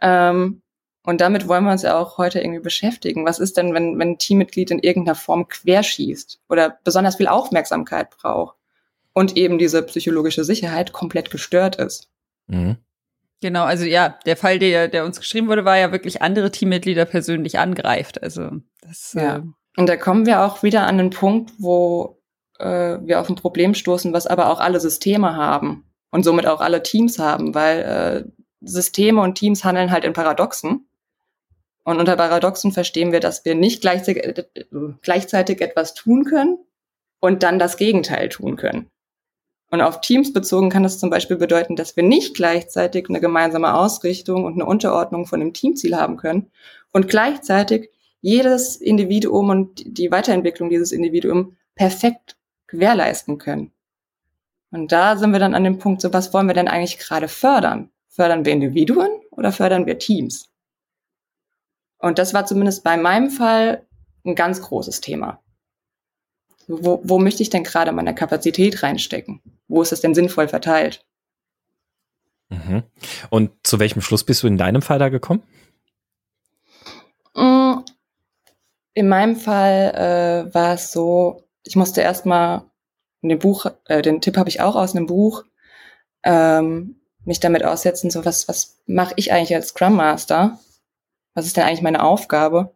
Ähm, 0.00 0.62
und 1.04 1.20
damit 1.20 1.48
wollen 1.48 1.64
wir 1.64 1.72
uns 1.72 1.82
ja 1.82 1.98
auch 1.98 2.16
heute 2.16 2.40
irgendwie 2.40 2.62
beschäftigen. 2.62 3.26
Was 3.26 3.38
ist 3.38 3.56
denn, 3.56 3.74
wenn, 3.74 3.98
wenn 3.98 4.12
ein 4.12 4.18
Teammitglied 4.18 4.70
in 4.70 4.78
irgendeiner 4.78 5.14
Form 5.14 5.48
querschießt 5.48 6.40
oder 6.48 6.78
besonders 6.82 7.16
viel 7.16 7.28
Aufmerksamkeit 7.28 8.10
braucht 8.10 8.56
und 9.12 9.36
eben 9.36 9.58
diese 9.58 9.82
psychologische 9.82 10.44
Sicherheit 10.44 10.92
komplett 10.92 11.30
gestört 11.30 11.76
ist? 11.76 12.08
Mhm. 12.46 12.78
Genau, 13.42 13.64
also 13.64 13.84
ja, 13.84 14.18
der 14.24 14.38
Fall, 14.38 14.58
der, 14.58 14.88
der 14.88 15.04
uns 15.04 15.18
geschrieben 15.20 15.48
wurde, 15.48 15.66
war 15.66 15.76
ja 15.76 15.92
wirklich 15.92 16.22
andere 16.22 16.50
Teammitglieder 16.50 17.04
persönlich 17.04 17.58
angreift. 17.58 18.22
Also 18.22 18.50
das. 18.80 19.12
Ja. 19.12 19.36
Äh 19.36 19.42
und 19.76 19.88
da 19.88 19.96
kommen 19.96 20.24
wir 20.24 20.42
auch 20.42 20.62
wieder 20.62 20.86
an 20.86 20.98
den 20.98 21.10
Punkt, 21.10 21.52
wo 21.58 22.22
äh, 22.58 22.98
wir 23.02 23.20
auf 23.20 23.28
ein 23.28 23.34
Problem 23.34 23.74
stoßen, 23.74 24.12
was 24.14 24.26
aber 24.26 24.50
auch 24.50 24.60
alle 24.60 24.80
Systeme 24.80 25.36
haben 25.36 25.84
und 26.10 26.22
somit 26.22 26.46
auch 26.46 26.60
alle 26.60 26.82
Teams 26.82 27.18
haben, 27.18 27.54
weil 27.54 27.80
äh, 27.80 28.24
Systeme 28.60 29.20
und 29.20 29.34
Teams 29.34 29.64
handeln 29.64 29.90
halt 29.90 30.04
in 30.04 30.12
Paradoxen. 30.14 30.86
Und 31.84 32.00
unter 32.00 32.16
Paradoxen 32.16 32.72
verstehen 32.72 33.12
wir, 33.12 33.20
dass 33.20 33.44
wir 33.44 33.54
nicht 33.54 33.82
gleichzeitig, 33.82 34.24
äh, 34.24 34.44
gleichzeitig 35.02 35.60
etwas 35.60 35.94
tun 35.94 36.24
können 36.24 36.58
und 37.20 37.42
dann 37.42 37.58
das 37.58 37.76
Gegenteil 37.76 38.30
tun 38.30 38.56
können. 38.56 38.90
Und 39.70 39.80
auf 39.80 40.00
Teams 40.00 40.32
bezogen 40.32 40.70
kann 40.70 40.82
das 40.82 40.98
zum 40.98 41.10
Beispiel 41.10 41.36
bedeuten, 41.36 41.74
dass 41.76 41.96
wir 41.96 42.04
nicht 42.04 42.34
gleichzeitig 42.34 43.08
eine 43.08 43.20
gemeinsame 43.20 43.74
Ausrichtung 43.74 44.44
und 44.44 44.54
eine 44.54 44.66
Unterordnung 44.66 45.26
von 45.26 45.40
einem 45.40 45.52
Teamziel 45.52 45.96
haben 45.96 46.16
können 46.16 46.50
und 46.92 47.08
gleichzeitig 47.08 47.90
jedes 48.20 48.76
Individuum 48.76 49.50
und 49.50 49.82
die 49.84 50.10
Weiterentwicklung 50.10 50.70
dieses 50.70 50.92
Individuums 50.92 51.54
perfekt 51.74 52.36
gewährleisten 52.68 53.38
können. 53.38 53.72
Und 54.70 54.92
da 54.92 55.16
sind 55.16 55.32
wir 55.32 55.40
dann 55.40 55.54
an 55.54 55.64
dem 55.64 55.78
Punkt, 55.78 56.00
so 56.00 56.12
was 56.12 56.32
wollen 56.32 56.46
wir 56.46 56.54
denn 56.54 56.68
eigentlich 56.68 56.98
gerade 56.98 57.28
fördern? 57.28 57.90
Fördern 58.08 58.44
wir 58.44 58.52
Individuen 58.52 59.10
oder 59.30 59.52
fördern 59.52 59.86
wir 59.86 59.98
Teams? 59.98 60.53
Und 61.98 62.18
das 62.18 62.34
war 62.34 62.46
zumindest 62.46 62.84
bei 62.84 62.96
meinem 62.96 63.30
Fall 63.30 63.86
ein 64.24 64.34
ganz 64.34 64.60
großes 64.60 65.00
Thema. 65.00 65.40
Wo, 66.66 67.00
wo 67.04 67.18
möchte 67.18 67.42
ich 67.42 67.50
denn 67.50 67.64
gerade 67.64 67.92
meine 67.92 68.14
Kapazität 68.14 68.82
reinstecken? 68.82 69.42
Wo 69.68 69.82
ist 69.82 69.92
es 69.92 70.00
denn 70.00 70.14
sinnvoll 70.14 70.48
verteilt? 70.48 71.04
Mhm. 72.48 72.82
Und 73.30 73.50
zu 73.62 73.78
welchem 73.78 74.00
Schluss 74.00 74.24
bist 74.24 74.42
du 74.42 74.46
in 74.46 74.56
deinem 74.56 74.82
Fall 74.82 74.98
da 74.98 75.08
gekommen? 75.08 75.42
Mm, 77.34 77.78
in 78.94 79.08
meinem 79.08 79.36
Fall 79.36 80.46
äh, 80.48 80.54
war 80.54 80.74
es 80.74 80.92
so, 80.92 81.44
ich 81.64 81.76
musste 81.76 82.00
erstmal 82.00 82.64
in 83.22 83.30
dem 83.30 83.38
Buch, 83.38 83.66
äh, 83.86 84.02
den 84.02 84.20
Tipp 84.20 84.36
habe 84.36 84.48
ich 84.48 84.60
auch 84.60 84.76
aus 84.76 84.94
einem 84.94 85.06
Buch, 85.06 85.44
ähm, 86.22 87.00
mich 87.24 87.40
damit 87.40 87.64
aussetzen, 87.64 88.10
so 88.10 88.24
was, 88.24 88.48
was 88.48 88.78
mache 88.86 89.14
ich 89.16 89.32
eigentlich 89.32 89.54
als 89.54 89.68
Scrum 89.68 89.96
Master? 89.96 90.58
Was 91.34 91.46
ist 91.46 91.56
denn 91.56 91.64
eigentlich 91.64 91.82
meine 91.82 92.02
Aufgabe? 92.02 92.72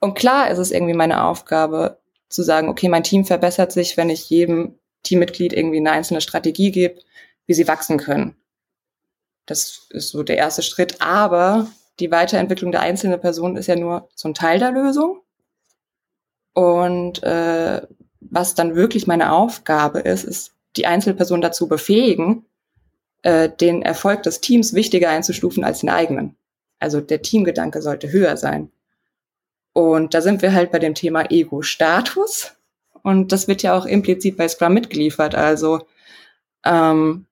Und 0.00 0.14
klar 0.14 0.50
ist 0.50 0.58
es 0.58 0.70
irgendwie 0.70 0.94
meine 0.94 1.24
Aufgabe, 1.24 1.98
zu 2.28 2.42
sagen, 2.42 2.68
okay, 2.68 2.88
mein 2.88 3.04
Team 3.04 3.24
verbessert 3.24 3.72
sich, 3.72 3.96
wenn 3.96 4.10
ich 4.10 4.28
jedem 4.28 4.78
Teammitglied 5.02 5.52
irgendwie 5.52 5.78
eine 5.78 5.92
einzelne 5.92 6.20
Strategie 6.20 6.70
gebe, 6.72 7.00
wie 7.46 7.54
sie 7.54 7.68
wachsen 7.68 7.98
können. 7.98 8.36
Das 9.46 9.86
ist 9.90 10.10
so 10.10 10.22
der 10.22 10.36
erste 10.36 10.62
Schritt. 10.62 11.00
Aber 11.00 11.68
die 12.00 12.10
Weiterentwicklung 12.10 12.72
der 12.72 12.80
einzelnen 12.80 13.20
Person 13.20 13.56
ist 13.56 13.66
ja 13.66 13.76
nur 13.76 14.08
so 14.14 14.28
ein 14.28 14.34
Teil 14.34 14.58
der 14.58 14.72
Lösung. 14.72 15.20
Und 16.54 17.22
äh, 17.22 17.82
was 18.20 18.54
dann 18.54 18.74
wirklich 18.74 19.06
meine 19.06 19.32
Aufgabe 19.32 20.00
ist, 20.00 20.24
ist, 20.24 20.52
die 20.76 20.86
Einzelperson 20.86 21.40
dazu 21.40 21.68
befähigen, 21.68 22.46
äh, 23.22 23.48
den 23.48 23.82
Erfolg 23.82 24.24
des 24.24 24.40
Teams 24.40 24.74
wichtiger 24.74 25.08
einzustufen 25.08 25.62
als 25.62 25.80
den 25.80 25.90
eigenen. 25.90 26.36
Also 26.84 27.00
der 27.00 27.22
Teamgedanke 27.22 27.82
sollte 27.82 28.12
höher 28.12 28.36
sein. 28.36 28.70
Und 29.72 30.14
da 30.14 30.20
sind 30.20 30.42
wir 30.42 30.52
halt 30.52 30.70
bei 30.70 30.78
dem 30.78 30.94
Thema 30.94 31.30
Ego-Status. 31.30 32.52
Und 33.02 33.32
das 33.32 33.48
wird 33.48 33.62
ja 33.62 33.76
auch 33.76 33.86
implizit 33.86 34.36
bei 34.36 34.46
Scrum 34.46 34.74
mitgeliefert. 34.74 35.34
Also 35.34 35.86
ähm, 36.64 37.26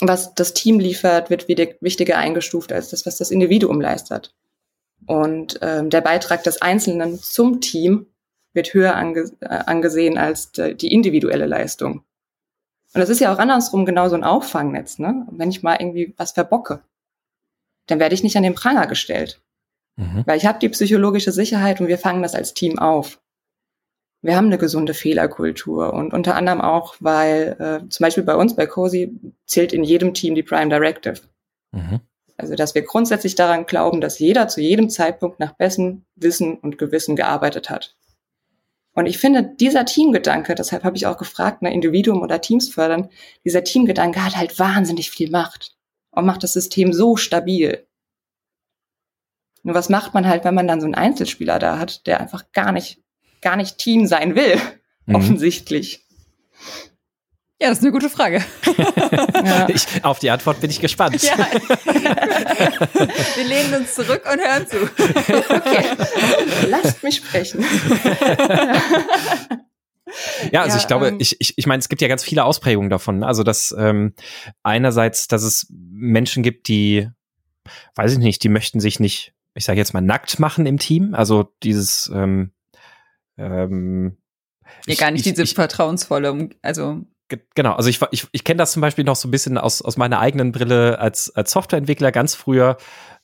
was 0.00 0.34
das 0.34 0.54
Team 0.54 0.78
liefert, 0.78 1.28
wird 1.28 1.48
wichtiger 1.48 2.16
eingestuft 2.16 2.72
als 2.72 2.88
das, 2.88 3.04
was 3.04 3.16
das 3.16 3.30
Individuum 3.30 3.80
leistet. 3.80 4.32
Und 5.06 5.58
ähm, 5.60 5.90
der 5.90 6.00
Beitrag 6.00 6.44
des 6.44 6.62
Einzelnen 6.62 7.18
zum 7.18 7.60
Team 7.60 8.06
wird 8.52 8.72
höher 8.72 8.94
ange 8.94 9.30
äh, 9.40 9.46
angesehen 9.66 10.18
als 10.18 10.52
die 10.52 10.92
individuelle 10.92 11.46
Leistung. 11.46 12.04
Und 12.92 13.00
das 13.00 13.08
ist 13.08 13.20
ja 13.20 13.32
auch 13.32 13.38
andersrum 13.38 13.84
genauso 13.84 14.16
ein 14.16 14.24
Auffangnetz. 14.24 14.98
Ne? 14.98 15.26
Wenn 15.30 15.50
ich 15.50 15.62
mal 15.62 15.76
irgendwie 15.78 16.14
was 16.16 16.32
verbocke, 16.32 16.82
dann 17.90 18.00
werde 18.00 18.14
ich 18.14 18.22
nicht 18.22 18.36
an 18.36 18.42
den 18.42 18.54
Pranger 18.54 18.86
gestellt. 18.86 19.40
Mhm. 19.96 20.22
Weil 20.26 20.38
ich 20.38 20.46
habe 20.46 20.58
die 20.58 20.68
psychologische 20.68 21.32
Sicherheit 21.32 21.80
und 21.80 21.88
wir 21.88 21.98
fangen 21.98 22.22
das 22.22 22.34
als 22.34 22.54
Team 22.54 22.78
auf. 22.78 23.20
Wir 24.22 24.36
haben 24.36 24.46
eine 24.46 24.58
gesunde 24.58 24.92
Fehlerkultur 24.94 25.94
und 25.94 26.12
unter 26.12 26.34
anderem 26.34 26.60
auch, 26.60 26.96
weil 27.00 27.56
äh, 27.58 27.88
zum 27.88 28.04
Beispiel 28.04 28.24
bei 28.24 28.34
uns 28.34 28.54
bei 28.54 28.66
COSI 28.66 29.12
zählt 29.46 29.72
in 29.72 29.82
jedem 29.82 30.12
Team 30.12 30.34
die 30.34 30.42
Prime 30.42 30.68
Directive. 30.68 31.20
Mhm. 31.72 32.00
Also 32.36 32.54
dass 32.54 32.74
wir 32.74 32.82
grundsätzlich 32.82 33.34
daran 33.34 33.66
glauben, 33.66 34.00
dass 34.00 34.18
jeder 34.18 34.48
zu 34.48 34.60
jedem 34.60 34.90
Zeitpunkt 34.90 35.40
nach 35.40 35.52
bestem 35.52 36.04
Wissen 36.16 36.58
und 36.58 36.78
Gewissen 36.78 37.16
gearbeitet 37.16 37.70
hat. 37.70 37.96
Und 38.92 39.06
ich 39.06 39.18
finde, 39.18 39.42
dieser 39.42 39.84
Teamgedanke, 39.84 40.54
deshalb 40.54 40.84
habe 40.84 40.96
ich 40.96 41.06
auch 41.06 41.16
gefragt, 41.16 41.62
ne, 41.62 41.72
Individuum 41.72 42.22
oder 42.22 42.40
Teams 42.40 42.68
fördern, 42.68 43.08
dieser 43.44 43.62
Teamgedanke 43.62 44.24
hat 44.24 44.36
halt 44.36 44.58
wahnsinnig 44.58 45.10
viel 45.10 45.30
Macht 45.30 45.76
und 46.10 46.26
macht 46.26 46.42
das 46.42 46.52
System 46.52 46.92
so 46.92 47.16
stabil. 47.16 47.86
Nur 49.62 49.74
was 49.74 49.88
macht 49.88 50.14
man 50.14 50.26
halt, 50.26 50.44
wenn 50.44 50.54
man 50.54 50.66
dann 50.66 50.80
so 50.80 50.86
einen 50.86 50.94
Einzelspieler 50.94 51.58
da 51.58 51.78
hat, 51.78 52.06
der 52.06 52.20
einfach 52.20 52.50
gar 52.52 52.72
nicht, 52.72 53.02
gar 53.42 53.56
nicht 53.56 53.78
Team 53.78 54.06
sein 54.06 54.34
will, 54.34 54.58
mhm. 55.06 55.16
offensichtlich. 55.16 56.06
Ja, 57.60 57.68
das 57.68 57.78
ist 57.78 57.84
eine 57.84 57.92
gute 57.92 58.08
Frage. 58.08 58.42
ja. 59.44 59.68
ich, 59.74 59.84
auf 60.02 60.18
die 60.18 60.30
Antwort 60.30 60.62
bin 60.62 60.70
ich 60.70 60.80
gespannt. 60.80 61.22
Ja. 61.22 61.36
Wir 63.34 63.44
lehnen 63.44 63.74
uns 63.74 63.94
zurück 63.94 64.22
und 64.32 64.40
hören 64.40 64.66
zu. 64.66 64.78
Okay, 64.86 65.84
lasst 66.68 67.02
mich 67.02 67.16
sprechen. 67.16 67.62
Ja, 70.52 70.62
also 70.62 70.76
ja, 70.76 70.80
ich 70.80 70.86
glaube, 70.86 71.08
ähm, 71.08 71.16
ich, 71.18 71.36
ich, 71.40 71.56
ich 71.56 71.66
meine, 71.66 71.80
es 71.80 71.88
gibt 71.88 72.02
ja 72.02 72.08
ganz 72.08 72.24
viele 72.24 72.44
Ausprägungen 72.44 72.90
davon. 72.90 73.22
Also, 73.22 73.42
dass 73.42 73.74
ähm, 73.78 74.14
einerseits, 74.62 75.28
dass 75.28 75.42
es 75.42 75.66
Menschen 75.70 76.42
gibt, 76.42 76.68
die, 76.68 77.08
weiß 77.94 78.12
ich 78.12 78.18
nicht, 78.18 78.42
die 78.42 78.48
möchten 78.48 78.80
sich 78.80 79.00
nicht 79.00 79.34
ich 79.54 79.64
sage 79.64 79.78
jetzt 79.78 79.94
mal, 79.94 80.00
nackt 80.00 80.38
machen 80.38 80.66
im 80.66 80.78
Team. 80.78 81.14
Also 81.14 81.52
dieses 81.62 82.10
ähm, 82.14 82.52
ähm, 83.36 84.16
ja, 84.86 84.94
gar 84.94 85.10
nicht 85.10 85.26
ich, 85.26 85.32
diese 85.32 85.42
ich, 85.42 85.54
vertrauensvolle, 85.54 86.50
also 86.62 87.02
Genau, 87.54 87.74
also 87.74 87.88
ich, 87.88 88.00
ich, 88.10 88.26
ich 88.32 88.42
kenne 88.42 88.58
das 88.58 88.72
zum 88.72 88.82
Beispiel 88.82 89.04
noch 89.04 89.14
so 89.14 89.28
ein 89.28 89.30
bisschen 89.30 89.56
aus, 89.56 89.82
aus 89.82 89.96
meiner 89.96 90.18
eigenen 90.18 90.50
Brille 90.50 90.98
als, 90.98 91.30
als 91.30 91.52
Softwareentwickler 91.52 92.10
ganz 92.10 92.34
früher. 92.34 92.76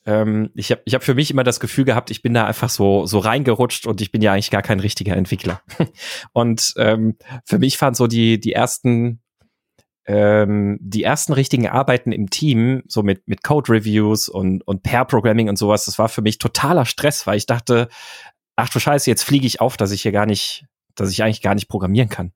Ähm, 0.06 0.50
ich 0.54 0.70
habe 0.70 0.82
ich 0.84 0.94
hab 0.94 1.02
für 1.02 1.14
mich 1.14 1.30
immer 1.30 1.44
das 1.44 1.60
Gefühl 1.60 1.84
gehabt, 1.84 2.10
ich 2.10 2.22
bin 2.22 2.32
da 2.32 2.46
einfach 2.46 2.70
so, 2.70 3.06
so 3.06 3.18
reingerutscht 3.18 3.86
und 3.86 4.00
ich 4.00 4.12
bin 4.12 4.22
ja 4.22 4.32
eigentlich 4.32 4.50
gar 4.50 4.62
kein 4.62 4.80
richtiger 4.80 5.16
Entwickler. 5.16 5.60
und 6.32 6.72
ähm, 6.78 7.16
für 7.44 7.58
mich 7.58 7.80
waren 7.80 7.94
so 7.94 8.06
die, 8.06 8.40
die 8.40 8.52
ersten 8.52 9.20
ähm, 10.06 10.78
die 10.80 11.02
ersten 11.02 11.32
richtigen 11.32 11.66
Arbeiten 11.68 12.12
im 12.12 12.30
Team, 12.30 12.84
so 12.86 13.02
mit, 13.02 13.26
mit 13.26 13.42
Code-Reviews 13.42 14.28
und, 14.28 14.62
und 14.66 14.84
Pair-Programming 14.84 15.48
und 15.48 15.58
sowas, 15.58 15.84
das 15.84 15.98
war 15.98 16.08
für 16.08 16.22
mich 16.22 16.38
totaler 16.38 16.84
Stress, 16.84 17.26
weil 17.26 17.36
ich 17.36 17.46
dachte, 17.46 17.88
ach 18.54 18.68
du 18.68 18.78
Scheiße, 18.78 19.10
jetzt 19.10 19.24
fliege 19.24 19.46
ich 19.46 19.60
auf, 19.60 19.76
dass 19.76 19.90
ich 19.90 20.02
hier 20.02 20.12
gar 20.12 20.26
nicht, 20.26 20.66
dass 20.94 21.10
ich 21.10 21.24
eigentlich 21.24 21.42
gar 21.42 21.56
nicht 21.56 21.68
programmieren 21.68 22.08
kann. 22.08 22.32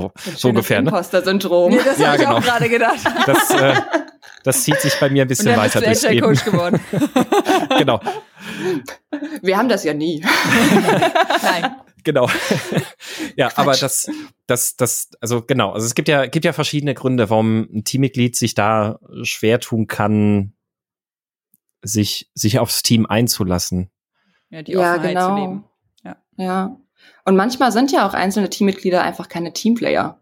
So, 0.00 0.12
so 0.36 0.48
ungefähr. 0.48 0.82
Ne? 0.82 0.88
Imposter-Syndrom. 0.88 1.72
Nee, 1.74 1.80
das 1.84 1.98
ja, 1.98 2.08
habe 2.08 2.16
ich 2.16 2.22
genau. 2.22 2.38
auch 2.38 2.42
gerade 2.42 2.68
gedacht. 2.68 2.98
Das, 3.26 3.50
äh, 3.50 3.74
das 4.42 4.62
zieht 4.62 4.80
sich 4.80 4.94
bei 5.00 5.08
mir 5.10 5.22
ein 5.22 5.28
bisschen 5.28 5.48
und 5.48 5.56
weiter 5.56 5.80
durchs 5.80 6.02
Leben. 6.02 6.26
Coach 6.26 6.44
geworden. 6.44 6.80
genau. 7.78 8.00
Wir 9.42 9.56
haben 9.56 9.68
das 9.68 9.84
ja 9.84 9.94
nie. 9.94 10.20
Nein 11.42 11.76
genau. 12.04 12.28
ja, 13.36 13.48
Quatsch. 13.48 13.58
aber 13.58 13.74
das, 13.74 14.08
das, 14.46 14.76
das, 14.76 15.10
also 15.20 15.42
genau, 15.42 15.72
also 15.72 15.86
es 15.86 15.94
gibt 15.94 16.08
ja, 16.08 16.26
gibt 16.26 16.44
ja 16.44 16.52
verschiedene 16.52 16.94
Gründe, 16.94 17.30
warum 17.30 17.66
ein 17.72 17.84
Teammitglied 17.84 18.36
sich 18.36 18.54
da 18.54 19.00
schwer 19.22 19.58
tun 19.58 19.86
kann, 19.86 20.52
sich, 21.82 22.30
sich 22.34 22.58
aufs 22.58 22.82
Team 22.82 23.06
einzulassen. 23.06 23.90
Ja, 24.50 24.62
die 24.62 24.76
Offenheit 24.76 25.02
ja, 25.02 25.08
genau. 25.08 25.28
zu 25.28 25.40
leben. 25.40 25.64
Ja. 26.04 26.16
ja. 26.36 26.76
Und 27.24 27.36
manchmal 27.36 27.72
sind 27.72 27.90
ja 27.90 28.06
auch 28.06 28.14
einzelne 28.14 28.50
Teammitglieder 28.50 29.02
einfach 29.02 29.28
keine 29.28 29.52
Teamplayer. 29.52 30.20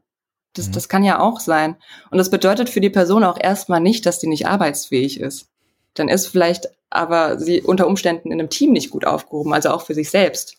Das, 0.54 0.68
mhm. 0.68 0.72
das 0.72 0.88
kann 0.88 1.04
ja 1.04 1.20
auch 1.20 1.40
sein. 1.40 1.76
Und 2.10 2.18
das 2.18 2.30
bedeutet 2.30 2.68
für 2.68 2.80
die 2.80 2.90
Person 2.90 3.24
auch 3.24 3.38
erstmal 3.40 3.80
nicht, 3.80 4.06
dass 4.06 4.18
die 4.18 4.28
nicht 4.28 4.46
arbeitsfähig 4.46 5.20
ist. 5.20 5.48
Dann 5.94 6.08
ist 6.08 6.26
vielleicht 6.26 6.68
aber 6.90 7.38
sie 7.38 7.62
unter 7.62 7.86
Umständen 7.86 8.30
in 8.30 8.38
einem 8.38 8.50
Team 8.50 8.72
nicht 8.72 8.90
gut 8.90 9.06
aufgehoben, 9.06 9.52
also 9.52 9.70
auch 9.70 9.82
für 9.82 9.94
sich 9.94 10.10
selbst. 10.10 10.58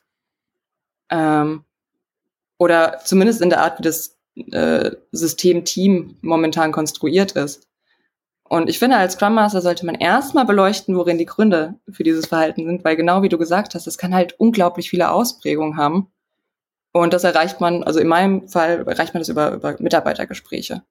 Ähm, 1.09 1.63
oder 2.57 2.99
zumindest 3.03 3.41
in 3.41 3.49
der 3.49 3.61
Art, 3.61 3.79
wie 3.79 3.83
das 3.83 4.17
äh, 4.35 4.91
System 5.11 5.63
Team 5.63 6.17
momentan 6.21 6.71
konstruiert 6.71 7.33
ist. 7.33 7.67
Und 8.43 8.69
ich 8.69 8.79
finde, 8.79 8.97
als 8.97 9.13
Scrum 9.13 9.35
Master 9.35 9.61
sollte 9.61 9.85
man 9.85 9.95
erstmal 9.95 10.45
beleuchten, 10.45 10.95
worin 10.95 11.17
die 11.17 11.25
Gründe 11.25 11.75
für 11.89 12.03
dieses 12.03 12.27
Verhalten 12.27 12.65
sind, 12.65 12.83
weil 12.83 12.95
genau 12.95 13.21
wie 13.21 13.29
du 13.29 13.37
gesagt 13.37 13.73
hast, 13.73 13.87
es 13.87 13.97
kann 13.97 14.13
halt 14.13 14.39
unglaublich 14.39 14.89
viele 14.89 15.11
Ausprägungen 15.11 15.77
haben. 15.77 16.12
Und 16.93 17.11
das 17.11 17.23
erreicht 17.23 17.59
man, 17.59 17.83
also 17.83 17.99
in 17.99 18.07
meinem 18.07 18.47
Fall 18.47 18.87
erreicht 18.87 19.13
man 19.13 19.21
das 19.21 19.29
über, 19.29 19.51
über 19.51 19.75
Mitarbeitergespräche. 19.79 20.83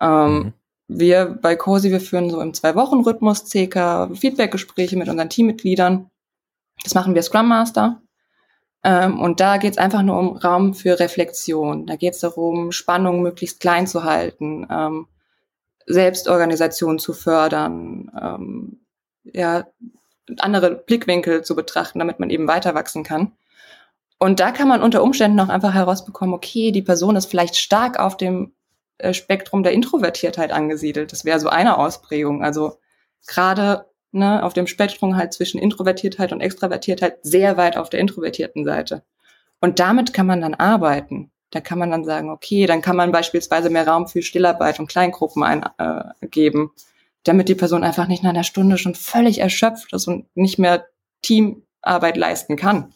Ähm, 0.00 0.32
mhm. 0.32 0.52
Wir 0.88 1.26
bei 1.26 1.54
COSI, 1.54 1.92
wir 1.92 2.00
führen 2.00 2.28
so 2.28 2.40
im 2.40 2.52
Zwei-Wochen-Rhythmus 2.52 3.44
CK 3.44 4.10
Feedback-Gespräche 4.14 4.96
mit 4.96 5.08
unseren 5.08 5.30
Teammitgliedern. 5.30 6.10
Das 6.82 6.94
machen 6.94 7.14
wir 7.14 7.22
Scrum 7.22 7.48
Master. 7.48 8.02
Ähm, 8.82 9.20
und 9.20 9.38
da 9.38 9.58
geht 9.58 9.72
es 9.72 9.78
einfach 9.78 10.02
nur 10.02 10.18
um 10.18 10.36
Raum 10.36 10.74
für 10.74 10.98
Reflexion. 10.98 11.86
Da 11.86 11.94
geht 11.94 12.14
es 12.14 12.20
darum, 12.20 12.72
Spannungen 12.72 13.22
möglichst 13.22 13.60
klein 13.60 13.86
zu 13.86 14.02
halten, 14.02 14.66
ähm, 14.70 15.06
Selbstorganisation 15.86 16.98
zu 16.98 17.12
fördern, 17.12 18.10
ähm, 18.20 18.80
ja, 19.22 19.66
andere 20.38 20.74
Blickwinkel 20.74 21.42
zu 21.42 21.54
betrachten, 21.54 22.00
damit 22.00 22.18
man 22.18 22.30
eben 22.30 22.48
weiter 22.48 22.74
wachsen 22.74 23.04
kann. 23.04 23.32
Und 24.18 24.40
da 24.40 24.50
kann 24.50 24.68
man 24.68 24.82
unter 24.82 25.02
Umständen 25.02 25.38
auch 25.40 25.48
einfach 25.48 25.74
herausbekommen, 25.74 26.34
okay, 26.34 26.72
die 26.72 26.82
Person 26.82 27.16
ist 27.16 27.26
vielleicht 27.26 27.56
stark 27.56 28.00
auf 28.00 28.16
dem 28.16 28.52
äh, 28.98 29.14
Spektrum 29.14 29.62
der 29.62 29.72
Introvertiertheit 29.72 30.50
angesiedelt. 30.52 31.12
Das 31.12 31.24
wäre 31.24 31.38
so 31.38 31.48
eine 31.48 31.78
Ausprägung. 31.78 32.42
Also 32.42 32.78
gerade 33.26 33.86
ne, 34.10 34.42
auf 34.42 34.54
dem 34.54 34.66
Spektrum 34.66 35.16
halt 35.16 35.32
zwischen 35.32 35.60
Introvertiertheit 35.60 36.32
und 36.32 36.40
Extravertiertheit 36.40 37.18
sehr 37.22 37.56
weit 37.56 37.76
auf 37.76 37.90
der 37.90 38.00
introvertierten 38.00 38.64
Seite. 38.64 39.02
Und 39.60 39.78
damit 39.78 40.12
kann 40.12 40.26
man 40.26 40.40
dann 40.40 40.54
arbeiten. 40.54 41.30
Da 41.50 41.60
kann 41.60 41.78
man 41.78 41.90
dann 41.90 42.04
sagen, 42.04 42.30
okay, 42.30 42.66
dann 42.66 42.82
kann 42.82 42.96
man 42.96 43.12
beispielsweise 43.12 43.70
mehr 43.70 43.86
Raum 43.86 44.06
für 44.06 44.22
Stillarbeit 44.22 44.80
und 44.80 44.88
Kleingruppen 44.88 45.42
eingeben, 45.42 46.70
äh, 46.74 46.80
damit 47.24 47.48
die 47.48 47.54
Person 47.54 47.84
einfach 47.84 48.06
nicht 48.06 48.22
nach 48.22 48.30
einer 48.30 48.44
Stunde 48.44 48.78
schon 48.78 48.94
völlig 48.94 49.38
erschöpft 49.38 49.92
ist 49.92 50.08
und 50.08 50.26
nicht 50.36 50.58
mehr 50.58 50.86
Teamarbeit 51.22 52.16
leisten 52.16 52.56
kann. 52.56 52.92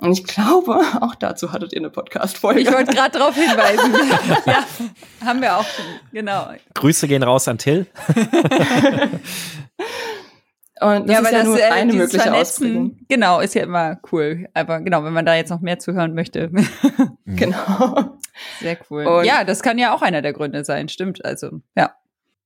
Und 0.00 0.12
ich 0.12 0.24
glaube, 0.24 0.80
auch 1.00 1.14
dazu 1.14 1.52
hattet 1.52 1.72
ihr 1.72 1.80
eine 1.80 1.90
Podcast-Folge. 1.90 2.60
Ich 2.60 2.72
wollte 2.72 2.94
gerade 2.94 3.18
darauf 3.18 3.34
hinweisen. 3.34 3.94
ja, 4.46 4.64
haben 5.24 5.42
wir 5.42 5.56
auch 5.58 5.64
schon, 5.64 5.84
genau. 6.12 6.48
Grüße 6.74 7.06
gehen 7.06 7.22
raus 7.22 7.46
an 7.48 7.58
Till. 7.58 7.86
Und 10.82 11.10
das 11.10 11.14
ja, 11.14 11.20
ist 11.20 11.32
ja 11.32 11.38
das, 11.38 11.46
nur 11.46 11.60
äh, 11.60 11.64
eine 11.64 11.92
mögliche 11.92 12.32
Ausprägung. 12.32 12.96
Genau, 13.06 13.40
ist 13.40 13.54
ja 13.54 13.62
immer 13.62 14.00
cool. 14.10 14.48
Aber 14.54 14.80
genau, 14.80 15.04
wenn 15.04 15.12
man 15.12 15.26
da 15.26 15.34
jetzt 15.34 15.50
noch 15.50 15.60
mehr 15.60 15.78
zuhören 15.78 16.14
möchte. 16.14 16.50
genau. 17.26 18.18
Sehr 18.60 18.78
cool. 18.88 19.06
Und 19.06 19.26
ja, 19.26 19.44
das 19.44 19.62
kann 19.62 19.76
ja 19.76 19.94
auch 19.94 20.00
einer 20.00 20.22
der 20.22 20.32
Gründe 20.32 20.64
sein, 20.64 20.88
stimmt. 20.88 21.22
Also, 21.22 21.60
ja. 21.76 21.94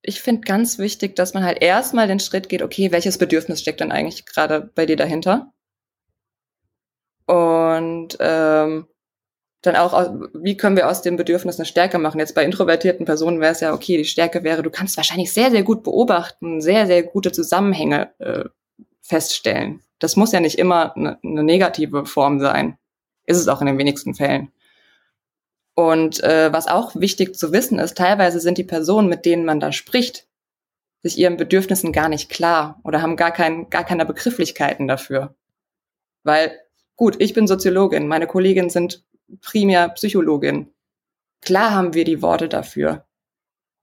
Ich 0.03 0.21
finde 0.21 0.40
ganz 0.40 0.79
wichtig, 0.79 1.14
dass 1.14 1.33
man 1.33 1.45
halt 1.45 1.62
erstmal 1.62 2.09
den 2.09 2.19
Schritt 2.19 2.49
geht, 2.49 2.62
okay, 2.62 2.90
welches 2.90 3.19
Bedürfnis 3.19 3.61
steckt 3.61 3.81
dann 3.81 3.93
eigentlich 3.93 4.27
gerade 4.27 4.69
bei 4.75 4.85
dir 4.85 4.97
dahinter? 4.97 5.54
Und 7.26 8.16
ähm, 8.20 8.87
dann 9.62 9.76
auch, 9.76 10.12
wie 10.34 10.56
können 10.56 10.76
wir 10.76 10.88
aus 10.88 11.02
dem 11.02 11.16
Bedürfnis 11.16 11.58
eine 11.58 11.66
Stärke 11.66 11.98
machen? 11.98 12.18
Jetzt 12.18 12.34
bei 12.34 12.44
introvertierten 12.44 13.06
Personen 13.06 13.40
wäre 13.40 13.52
es 13.52 13.60
ja, 13.60 13.72
okay, 13.72 13.96
die 13.96 14.04
Stärke 14.04 14.44
wäre, 14.44 14.62
du 14.62 14.70
kannst 14.70 14.96
wahrscheinlich 14.96 15.32
sehr, 15.32 15.50
sehr 15.50 15.62
gut 15.62 15.82
beobachten, 15.82 16.60
sehr, 16.60 16.87
sehr 16.87 17.02
gute 17.02 17.32
Zusammenhänge 17.32 18.10
äh, 18.18 18.44
feststellen. 19.00 19.82
Das 19.98 20.16
muss 20.16 20.32
ja 20.32 20.40
nicht 20.40 20.58
immer 20.58 20.94
eine, 20.96 21.18
eine 21.22 21.42
negative 21.42 22.04
Form 22.04 22.40
sein. 22.40 22.76
Ist 23.26 23.38
es 23.38 23.48
auch 23.48 23.60
in 23.60 23.66
den 23.66 23.78
wenigsten 23.78 24.14
Fällen. 24.14 24.52
Und 25.74 26.22
äh, 26.22 26.52
was 26.52 26.68
auch 26.68 26.94
wichtig 26.94 27.34
zu 27.34 27.52
wissen 27.52 27.78
ist, 27.78 27.96
teilweise 27.96 28.40
sind 28.40 28.58
die 28.58 28.64
Personen, 28.64 29.08
mit 29.08 29.24
denen 29.24 29.44
man 29.44 29.60
da 29.60 29.72
spricht, 29.72 30.28
sich 31.02 31.18
ihren 31.18 31.37
Bedürfnissen 31.37 31.92
gar 31.92 32.08
nicht 32.08 32.30
klar 32.30 32.80
oder 32.84 33.02
haben 33.02 33.16
gar, 33.16 33.32
kein, 33.32 33.68
gar 33.70 33.84
keine 33.84 34.06
Begrifflichkeiten 34.06 34.88
dafür. 34.88 35.34
Weil, 36.22 36.58
gut, 36.96 37.16
ich 37.18 37.35
bin 37.35 37.46
Soziologin, 37.46 38.07
meine 38.07 38.26
Kolleginnen 38.26 38.70
sind 38.70 39.04
primär 39.40 39.88
Psychologin. 39.90 40.72
Klar 41.40 41.72
haben 41.72 41.94
wir 41.94 42.04
die 42.04 42.22
Worte 42.22 42.48
dafür. 42.48 43.07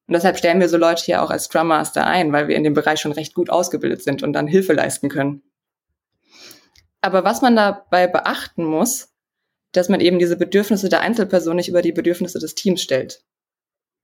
Und 0.08 0.14
deshalb 0.14 0.38
stellen 0.38 0.60
wir 0.60 0.68
so 0.68 0.78
Leute 0.78 1.04
hier 1.04 1.22
auch 1.22 1.30
als 1.30 1.46
Scrum 1.46 1.68
Master 1.68 2.06
ein, 2.06 2.34
weil 2.34 2.48
wir 2.48 2.56
in 2.56 2.64
dem 2.64 2.74
Bereich 2.74 3.00
schon 3.00 3.12
recht 3.12 3.34
gut 3.34 3.50
ausgebildet 3.50 4.04
sind 4.04 4.24
und 4.24 4.34
dann 4.34 4.48
Hilfe 4.48 4.74
leisten 4.74 5.10
können. 5.10 5.44
Aber 7.02 7.24
was 7.24 7.42
man 7.42 7.56
dabei 7.56 8.08
beachten 8.08 8.64
muss, 8.64 9.10
dass 9.72 9.90
man 9.90 10.02
eben 10.02 10.20
diese 10.20 10.38
Bedürfnisse 10.38 10.90
der 10.90 11.02
Einzelperson 11.02 11.56
nicht 11.56 11.70
über 11.70 11.82
die 11.82 11.94
Bedürfnisse 11.94 12.40
des 12.40 12.56
Teams 12.56 12.82
stellt. 12.82 13.24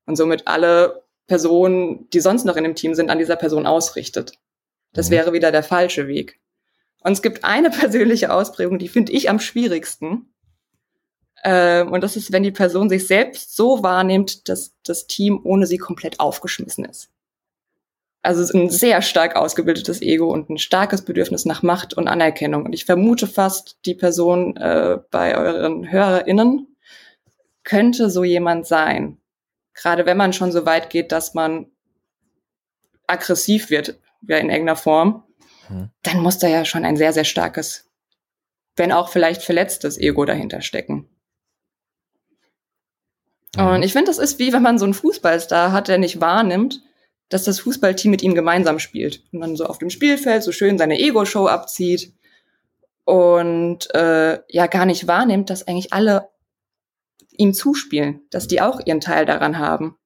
Und 0.05 0.15
somit 0.15 0.47
alle 0.47 1.03
Personen, 1.27 2.09
die 2.11 2.21
sonst 2.21 2.45
noch 2.45 2.55
in 2.55 2.63
dem 2.63 2.75
Team 2.75 2.95
sind, 2.95 3.09
an 3.09 3.19
dieser 3.19 3.35
Person 3.35 3.65
ausrichtet. 3.65 4.39
Das 4.93 5.09
mhm. 5.09 5.15
wäre 5.15 5.33
wieder 5.33 5.51
der 5.51 5.63
falsche 5.63 6.07
Weg. 6.07 6.39
Und 7.07 7.13
es 7.13 7.21
gibt 7.21 7.45
eine 7.45 7.69
persönliche 7.71 8.33
Ausprägung, 8.33 8.79
die 8.79 8.89
finde 8.89 9.13
ich 9.13 9.29
am 9.29 9.39
schwierigsten. 9.39 10.33
Ähm, 11.41 11.93
und 11.93 12.01
das 12.01 12.17
ist, 12.17 12.33
wenn 12.33 12.43
die 12.43 12.51
Person 12.51 12.89
sich 12.89 13.07
selbst 13.07 13.55
so 13.55 13.81
wahrnimmt, 13.81 14.49
dass 14.49 14.75
das 14.83 15.07
Team 15.07 15.39
ohne 15.41 15.67
sie 15.67 15.77
komplett 15.77 16.19
aufgeschmissen 16.19 16.83
ist. 16.83 17.09
Also 18.23 18.41
es 18.41 18.49
ist 18.49 18.55
ein 18.55 18.69
sehr 18.69 19.01
stark 19.01 19.37
ausgebildetes 19.37 20.01
Ego 20.01 20.29
und 20.29 20.49
ein 20.49 20.57
starkes 20.57 21.03
Bedürfnis 21.03 21.45
nach 21.45 21.63
Macht 21.63 21.93
und 21.93 22.09
Anerkennung. 22.09 22.65
Und 22.65 22.73
ich 22.73 22.83
vermute 22.83 23.25
fast, 23.25 23.77
die 23.85 23.95
Person 23.95 24.57
äh, 24.57 24.97
bei 25.09 25.37
euren 25.37 25.89
HörerInnen 25.89 26.75
könnte 27.63 28.09
so 28.09 28.25
jemand 28.25 28.67
sein. 28.67 29.17
Gerade 29.73 30.05
wenn 30.05 30.17
man 30.17 30.33
schon 30.33 30.51
so 30.51 30.65
weit 30.65 30.89
geht, 30.89 31.13
dass 31.13 31.33
man 31.33 31.67
aggressiv 33.05 33.69
wird, 33.69 33.97
ja 34.27 34.39
in 34.39 34.49
irgendeiner 34.49 34.75
Form, 34.75 35.23
hm. 35.67 35.89
dann 36.03 36.21
muss 36.21 36.39
da 36.39 36.47
ja 36.47 36.65
schon 36.65 36.85
ein 36.85 36.97
sehr, 36.97 37.13
sehr 37.13 37.25
starkes, 37.25 37.89
wenn 38.75 38.91
auch 38.91 39.09
vielleicht 39.09 39.41
verletztes 39.41 39.97
Ego 39.97 40.25
dahinter 40.25 40.61
stecken. 40.61 41.09
Und 43.57 43.81
ich 43.81 43.93
finde, 43.93 44.11
das 44.11 44.19
ist 44.19 44.39
wie 44.39 44.53
wenn 44.53 44.61
man 44.61 44.77
so 44.77 44.85
einen 44.85 44.93
Fußballstar 44.93 45.71
hat, 45.71 45.87
der 45.87 45.97
nicht 45.97 46.21
wahrnimmt, 46.21 46.81
dass 47.29 47.43
das 47.43 47.59
Fußballteam 47.59 48.11
mit 48.11 48.21
ihm 48.21 48.35
gemeinsam 48.35 48.79
spielt. 48.79 49.23
Und 49.31 49.41
dann 49.41 49.55
so 49.55 49.65
auf 49.65 49.79
dem 49.79 49.89
Spielfeld 49.89 50.43
so 50.43 50.51
schön 50.51 50.77
seine 50.77 50.99
Ego-Show 50.99 51.47
abzieht 51.47 52.13
und 53.03 53.93
äh, 53.95 54.39
ja 54.49 54.67
gar 54.67 54.85
nicht 54.85 55.07
wahrnimmt, 55.07 55.49
dass 55.49 55.67
eigentlich 55.67 55.93
alle 55.93 56.29
ihm 57.31 57.53
zuspielen, 57.53 58.21
dass 58.29 58.47
die 58.47 58.61
auch 58.61 58.79
ihren 58.85 59.01
Teil 59.01 59.25
daran 59.25 59.59
haben. 59.59 59.97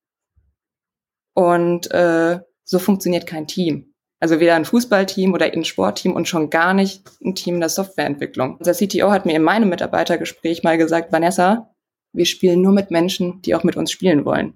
Und 1.34 1.91
äh, 1.91 2.39
so 2.63 2.80
funktioniert 2.80 3.26
kein 3.26 3.47
Team. 3.47 3.90
Also 4.21 4.39
weder 4.39 4.55
ein 4.55 4.65
Fußballteam 4.65 5.34
oder 5.34 5.47
ein 5.47 5.65
Sportteam 5.65 6.13
und 6.13 6.27
schon 6.27 6.51
gar 6.51 6.75
nicht 6.75 7.01
ein 7.25 7.34
Team 7.34 7.60
der 7.60 7.69
Softwareentwicklung. 7.69 8.57
Unser 8.57 8.73
CTO 8.73 9.10
hat 9.10 9.25
mir 9.25 9.36
in 9.36 9.41
meinem 9.41 9.67
Mitarbeitergespräch 9.67 10.62
mal 10.62 10.77
gesagt, 10.77 11.12
Vanessa, 11.12 11.73
wir 12.13 12.25
spielen 12.25 12.62
nur 12.62 12.71
mit 12.71 12.91
Menschen, 12.91 13.41
die 13.41 13.55
auch 13.55 13.63
mit 13.63 13.75
uns 13.75 13.91
spielen 13.91 14.23
wollen. 14.23 14.53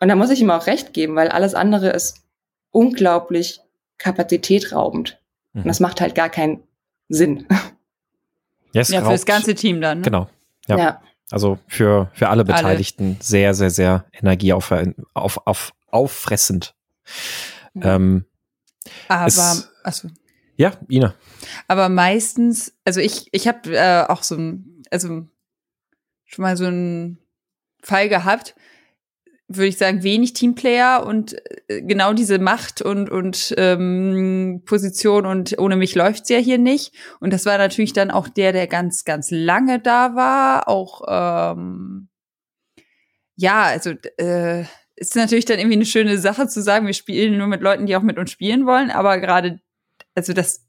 Und 0.00 0.08
da 0.08 0.16
muss 0.16 0.30
ich 0.30 0.40
ihm 0.40 0.50
auch 0.50 0.66
recht 0.66 0.94
geben, 0.94 1.16
weil 1.16 1.28
alles 1.28 1.54
andere 1.54 1.90
ist 1.90 2.24
unglaublich 2.70 3.60
kapazitätraubend. 3.98 5.20
Mhm. 5.52 5.62
Und 5.62 5.68
das 5.68 5.78
macht 5.78 6.00
halt 6.00 6.14
gar 6.14 6.30
keinen 6.30 6.62
Sinn. 7.08 7.46
Yes, 8.74 8.88
ja, 8.88 9.02
für 9.02 9.10
das 9.10 9.26
ganze 9.26 9.54
Team 9.54 9.82
dann. 9.82 9.98
Ne? 9.98 10.04
Genau. 10.04 10.30
Ja. 10.66 10.78
ja. 10.78 11.02
Also 11.30 11.58
für, 11.68 12.10
für 12.14 12.30
alle 12.30 12.42
Beteiligten 12.42 13.16
alle. 13.16 13.22
sehr, 13.22 13.52
sehr, 13.52 13.68
sehr 13.68 14.06
energieauf, 14.12 14.72
auf, 15.12 15.46
auf, 15.46 15.72
auffressend. 15.90 16.74
Ähm, 17.80 18.24
Aber, 19.08 19.26
es, 19.26 19.68
achso. 19.82 20.08
Ja, 20.56 20.72
Ina. 20.88 21.14
Aber 21.68 21.88
meistens, 21.88 22.74
also 22.84 23.00
ich, 23.00 23.28
ich 23.32 23.48
habe 23.48 23.74
äh, 23.74 24.04
auch 24.08 24.22
so 24.22 24.36
ein, 24.36 24.82
also 24.90 25.26
schon 26.24 26.42
mal 26.42 26.56
so 26.56 26.66
einen 26.66 27.18
Fall 27.82 28.08
gehabt, 28.08 28.54
würde 29.48 29.66
ich 29.66 29.76
sagen, 29.76 30.02
wenig 30.02 30.32
Teamplayer 30.34 31.04
und 31.06 31.36
äh, 31.68 31.82
genau 31.82 32.12
diese 32.12 32.38
Macht 32.38 32.82
und, 32.82 33.10
und 33.10 33.54
ähm, 33.56 34.62
Position 34.64 35.26
und 35.26 35.58
ohne 35.58 35.76
mich 35.76 35.94
läuft's 35.94 36.28
ja 36.28 36.38
hier 36.38 36.58
nicht. 36.58 36.94
Und 37.20 37.32
das 37.32 37.46
war 37.46 37.58
natürlich 37.58 37.92
dann 37.92 38.10
auch 38.10 38.28
der, 38.28 38.52
der 38.52 38.66
ganz, 38.66 39.04
ganz 39.04 39.30
lange 39.30 39.80
da 39.80 40.14
war. 40.14 40.68
Auch 40.68 41.02
ähm, 41.08 42.08
ja, 43.36 43.62
also 43.62 43.90
äh, 44.18 44.64
ist 45.08 45.16
natürlich 45.16 45.44
dann 45.44 45.58
irgendwie 45.58 45.76
eine 45.76 45.86
schöne 45.86 46.18
Sache 46.18 46.48
zu 46.48 46.62
sagen, 46.62 46.86
wir 46.86 46.94
spielen 46.94 47.36
nur 47.36 47.48
mit 47.48 47.60
Leuten, 47.60 47.86
die 47.86 47.96
auch 47.96 48.02
mit 48.02 48.18
uns 48.18 48.30
spielen 48.30 48.66
wollen, 48.66 48.90
aber 48.90 49.18
gerade, 49.18 49.60
also 50.14 50.32
das 50.32 50.64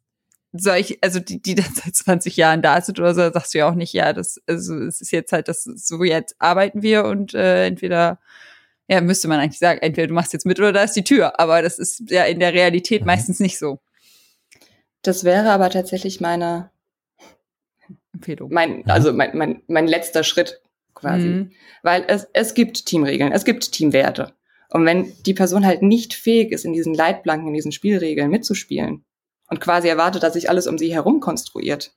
solch, 0.53 0.99
also 1.01 1.19
die, 1.19 1.41
die 1.41 1.55
dann 1.55 1.71
seit 1.73 1.95
20 1.95 2.37
Jahren 2.37 2.61
da 2.61 2.79
sind 2.81 2.99
oder 2.99 3.13
so, 3.13 3.31
sagst 3.31 3.53
du 3.53 3.59
ja 3.59 3.69
auch 3.69 3.75
nicht, 3.75 3.93
ja, 3.93 4.13
das, 4.13 4.41
also 4.47 4.75
es 4.75 5.01
ist 5.01 5.11
jetzt 5.11 5.31
halt 5.31 5.47
das, 5.47 5.63
so 5.63 6.03
jetzt 6.03 6.35
arbeiten 6.39 6.81
wir 6.81 7.05
und 7.05 7.33
äh, 7.33 7.65
entweder, 7.67 8.19
ja, 8.87 9.01
müsste 9.01 9.27
man 9.27 9.39
eigentlich 9.39 9.59
sagen, 9.59 9.79
entweder 9.81 10.07
du 10.07 10.13
machst 10.13 10.33
jetzt 10.33 10.45
mit 10.45 10.59
oder 10.59 10.73
da 10.73 10.83
ist 10.83 10.95
die 10.95 11.03
Tür, 11.03 11.39
aber 11.39 11.61
das 11.61 11.79
ist 11.79 12.09
ja 12.09 12.23
in 12.25 12.39
der 12.39 12.53
Realität 12.53 13.01
mhm. 13.01 13.07
meistens 13.07 13.39
nicht 13.39 13.57
so. 13.57 13.79
Das 15.01 15.23
wäre 15.23 15.51
aber 15.51 15.69
tatsächlich 15.69 16.21
meine 16.21 16.71
Empfehlung. 18.13 18.53
Mein, 18.53 18.89
also 18.89 19.11
mein, 19.11 19.37
mein, 19.37 19.61
mein 19.67 19.87
letzter 19.87 20.23
Schritt 20.23 20.61
quasi. 20.93 21.27
Mhm. 21.27 21.51
Weil 21.81 22.05
es, 22.07 22.27
es 22.33 22.53
gibt 22.53 22.85
Teamregeln, 22.85 23.31
es 23.31 23.45
gibt 23.45 23.71
Teamwerte. 23.71 24.33
Und 24.69 24.85
wenn 24.85 25.13
die 25.25 25.33
Person 25.33 25.65
halt 25.65 25.81
nicht 25.81 26.13
fähig 26.13 26.51
ist, 26.51 26.65
in 26.65 26.73
diesen 26.73 26.93
Leitplanken, 26.93 27.47
in 27.47 27.53
diesen 27.53 27.71
Spielregeln 27.71 28.31
mitzuspielen, 28.31 29.05
und 29.53 29.59
quasi 29.59 29.87
erwartet, 29.87 30.23
dass 30.23 30.33
sich 30.33 30.49
alles 30.49 30.65
um 30.65 30.79
sie 30.79 30.93
herum 30.93 31.19
konstruiert. 31.19 31.93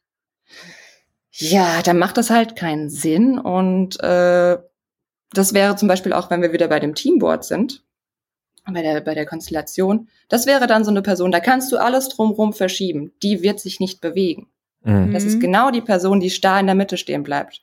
Ja, 1.30 1.82
dann 1.82 1.98
macht 1.98 2.18
das 2.18 2.28
halt 2.28 2.54
keinen 2.54 2.90
Sinn. 2.90 3.38
Und 3.38 3.98
äh, 4.00 4.58
das 5.32 5.54
wäre 5.54 5.76
zum 5.76 5.88
Beispiel 5.88 6.12
auch, 6.12 6.30
wenn 6.30 6.42
wir 6.42 6.52
wieder 6.52 6.68
bei 6.68 6.80
dem 6.80 6.94
Teamboard 6.94 7.44
sind, 7.44 7.82
bei 8.70 8.82
der, 8.82 9.00
bei 9.00 9.14
der 9.14 9.26
Konstellation, 9.26 10.08
das 10.28 10.46
wäre 10.46 10.66
dann 10.66 10.84
so 10.84 10.90
eine 10.90 11.02
Person, 11.02 11.30
da 11.30 11.40
kannst 11.40 11.70
du 11.72 11.78
alles 11.78 12.08
drumrum 12.08 12.52
verschieben. 12.52 13.12
Die 13.22 13.42
wird 13.42 13.60
sich 13.60 13.80
nicht 13.80 14.00
bewegen. 14.00 14.48
Mhm. 14.82 15.12
Das 15.12 15.24
ist 15.24 15.40
genau 15.40 15.70
die 15.70 15.80
Person, 15.80 16.20
die 16.20 16.30
starr 16.30 16.60
in 16.60 16.66
der 16.66 16.74
Mitte 16.74 16.96
stehen 16.96 17.22
bleibt. 17.22 17.62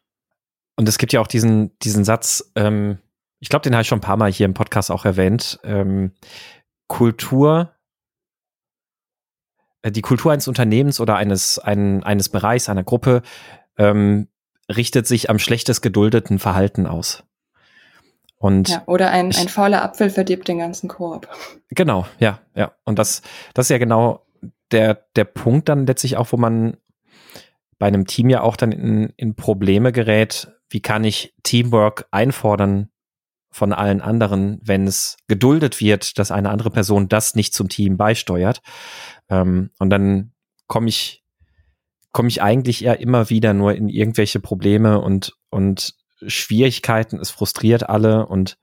Und 0.76 0.90
es 0.90 0.98
gibt 0.98 1.14
ja 1.14 1.22
auch 1.22 1.28
diesen, 1.28 1.78
diesen 1.80 2.04
Satz, 2.04 2.52
ähm, 2.56 2.98
ich 3.40 3.50
glaube, 3.50 3.64
den 3.64 3.74
habe 3.74 3.82
ich 3.84 3.88
schon 3.88 4.00
ein 4.00 4.02
paar 4.02 4.18
Mal 4.18 4.32
hier 4.32 4.46
im 4.46 4.54
Podcast 4.54 4.90
auch 4.90 5.06
erwähnt. 5.06 5.60
Ähm, 5.64 6.14
Kultur 6.88 7.74
äh, 9.84 9.92
die 9.92 10.02
Kultur 10.02 10.32
eines 10.32 10.48
Unternehmens 10.48 11.00
oder 11.00 11.18
eines, 11.18 11.60
ein, 11.60 12.04
eines 12.04 12.30
Bereichs, 12.30 12.70
einer 12.70 12.84
Gruppe 12.84 13.22
ähm, 13.78 14.28
richtet 14.76 15.06
sich 15.06 15.30
am 15.30 15.38
schlechtest 15.38 15.84
geduldeten 15.84 16.40
Verhalten 16.40 16.88
aus. 16.88 17.24
Und 18.38 18.70
ja, 18.70 18.84
oder 18.88 19.12
ein, 19.12 19.30
ich, 19.30 19.40
ein 19.40 19.48
fauler 19.48 19.84
Apfel 19.84 20.10
verdirbt 20.10 20.48
den 20.48 20.58
ganzen 20.58 20.90
Korb. 20.90 21.30
Genau, 21.70 22.08
ja, 22.20 22.40
ja. 22.56 22.74
Und 22.84 23.00
das, 23.00 23.22
das 23.54 23.68
ist 23.68 23.70
ja 23.70 23.78
genau 23.78 24.26
der, 24.72 25.06
der 25.16 25.26
Punkt 25.26 25.70
dann 25.70 25.86
letztlich 25.86 26.18
auch, 26.18 26.32
wo 26.32 26.38
man 26.38 26.78
bei 27.78 27.88
einem 27.88 28.06
Team 28.06 28.30
ja 28.30 28.42
auch 28.42 28.56
dann 28.56 28.72
in, 28.72 29.14
in 29.16 29.36
Probleme 29.36 29.92
gerät. 29.92 30.53
Wie 30.74 30.82
kann 30.82 31.04
ich 31.04 31.36
Teamwork 31.44 32.08
einfordern 32.10 32.90
von 33.52 33.74
allen 33.74 34.02
anderen, 34.02 34.60
wenn 34.64 34.88
es 34.88 35.18
geduldet 35.28 35.80
wird, 35.80 36.18
dass 36.18 36.32
eine 36.32 36.50
andere 36.50 36.72
Person 36.72 37.08
das 37.08 37.36
nicht 37.36 37.54
zum 37.54 37.70
Team 37.70 37.96
beisteuert? 37.96 38.64
Ähm, 39.30 39.70
und 39.78 39.92
dann 39.92 40.34
komme 40.66 40.90
ich, 40.90 41.24
komme 42.12 42.28
ich 42.28 42.42
eigentlich 42.42 42.84
eher 42.84 43.00
immer 43.00 43.30
wieder 43.30 43.54
nur 43.54 43.76
in 43.76 43.88
irgendwelche 43.88 44.40
Probleme 44.40 45.00
und, 45.00 45.38
und 45.52 45.94
Schwierigkeiten. 46.26 47.20
Es 47.20 47.30
frustriert 47.30 47.88
alle 47.88 48.26
und 48.26 48.58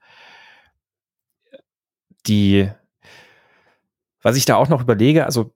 die, 2.27 2.69
was 4.21 4.35
ich 4.35 4.43
da 4.43 4.57
auch 4.57 4.67
noch 4.67 4.81
überlege, 4.81 5.25
also 5.25 5.53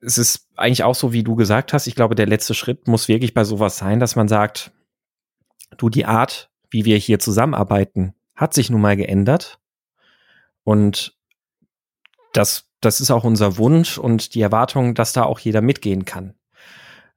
es 0.00 0.18
ist 0.18 0.48
eigentlich 0.56 0.82
auch 0.82 0.96
so, 0.96 1.12
wie 1.12 1.22
du 1.22 1.36
gesagt 1.36 1.72
hast. 1.72 1.86
Ich 1.86 1.94
glaube, 1.94 2.16
der 2.16 2.26
letzte 2.26 2.54
Schritt 2.54 2.88
muss 2.88 3.06
wirklich 3.06 3.32
bei 3.32 3.44
sowas 3.44 3.78
sein, 3.78 4.00
dass 4.00 4.16
man 4.16 4.26
sagt, 4.26 4.72
du, 5.76 5.88
die 5.88 6.06
Art, 6.06 6.50
wie 6.70 6.84
wir 6.84 6.96
hier 6.96 7.18
zusammenarbeiten, 7.18 8.14
hat 8.34 8.54
sich 8.54 8.70
nun 8.70 8.80
mal 8.80 8.96
geändert. 8.96 9.58
Und 10.64 11.16
das, 12.32 12.68
das 12.80 13.00
ist 13.00 13.10
auch 13.10 13.24
unser 13.24 13.58
Wunsch 13.58 13.98
und 13.98 14.34
die 14.34 14.40
Erwartung, 14.40 14.94
dass 14.94 15.12
da 15.12 15.24
auch 15.24 15.38
jeder 15.38 15.60
mitgehen 15.60 16.04
kann 16.04 16.34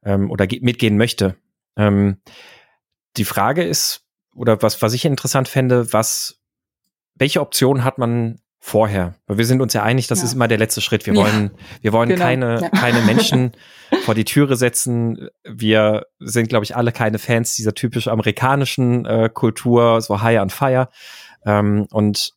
ähm, 0.04 0.30
oder 0.30 0.46
mitgehen 0.60 0.96
möchte. 0.96 1.36
Ähm, 1.76 2.18
die 3.16 3.24
Frage 3.24 3.62
ist, 3.62 4.06
oder 4.34 4.62
was, 4.62 4.80
was 4.80 4.94
ich 4.94 5.04
interessant 5.04 5.48
fände, 5.48 5.92
was, 5.92 6.40
welche 7.14 7.40
Option 7.40 7.84
hat 7.84 7.98
man 7.98 8.40
vorher. 8.64 9.16
Weil 9.26 9.38
wir 9.38 9.44
sind 9.44 9.60
uns 9.60 9.72
ja 9.72 9.82
einig, 9.82 10.06
das 10.06 10.20
ja. 10.20 10.24
ist 10.24 10.34
immer 10.34 10.46
der 10.46 10.56
letzte 10.56 10.80
Schritt. 10.80 11.04
Wir 11.04 11.16
wollen, 11.16 11.50
ja, 11.52 11.82
wir 11.82 11.92
wollen 11.92 12.08
genau. 12.08 12.24
keine, 12.24 12.60
ja. 12.62 12.68
keine 12.68 13.00
Menschen 13.06 13.52
vor 14.04 14.14
die 14.14 14.24
Türe 14.24 14.54
setzen. 14.54 15.28
Wir 15.42 16.06
sind, 16.20 16.48
glaube 16.48 16.64
ich, 16.64 16.76
alle 16.76 16.92
keine 16.92 17.18
Fans 17.18 17.56
dieser 17.56 17.74
typisch 17.74 18.06
amerikanischen 18.06 19.04
äh, 19.04 19.28
Kultur, 19.34 20.00
so 20.00 20.22
High 20.22 20.40
on 20.40 20.48
Fire. 20.48 20.88
Ähm, 21.44 21.88
und 21.90 22.34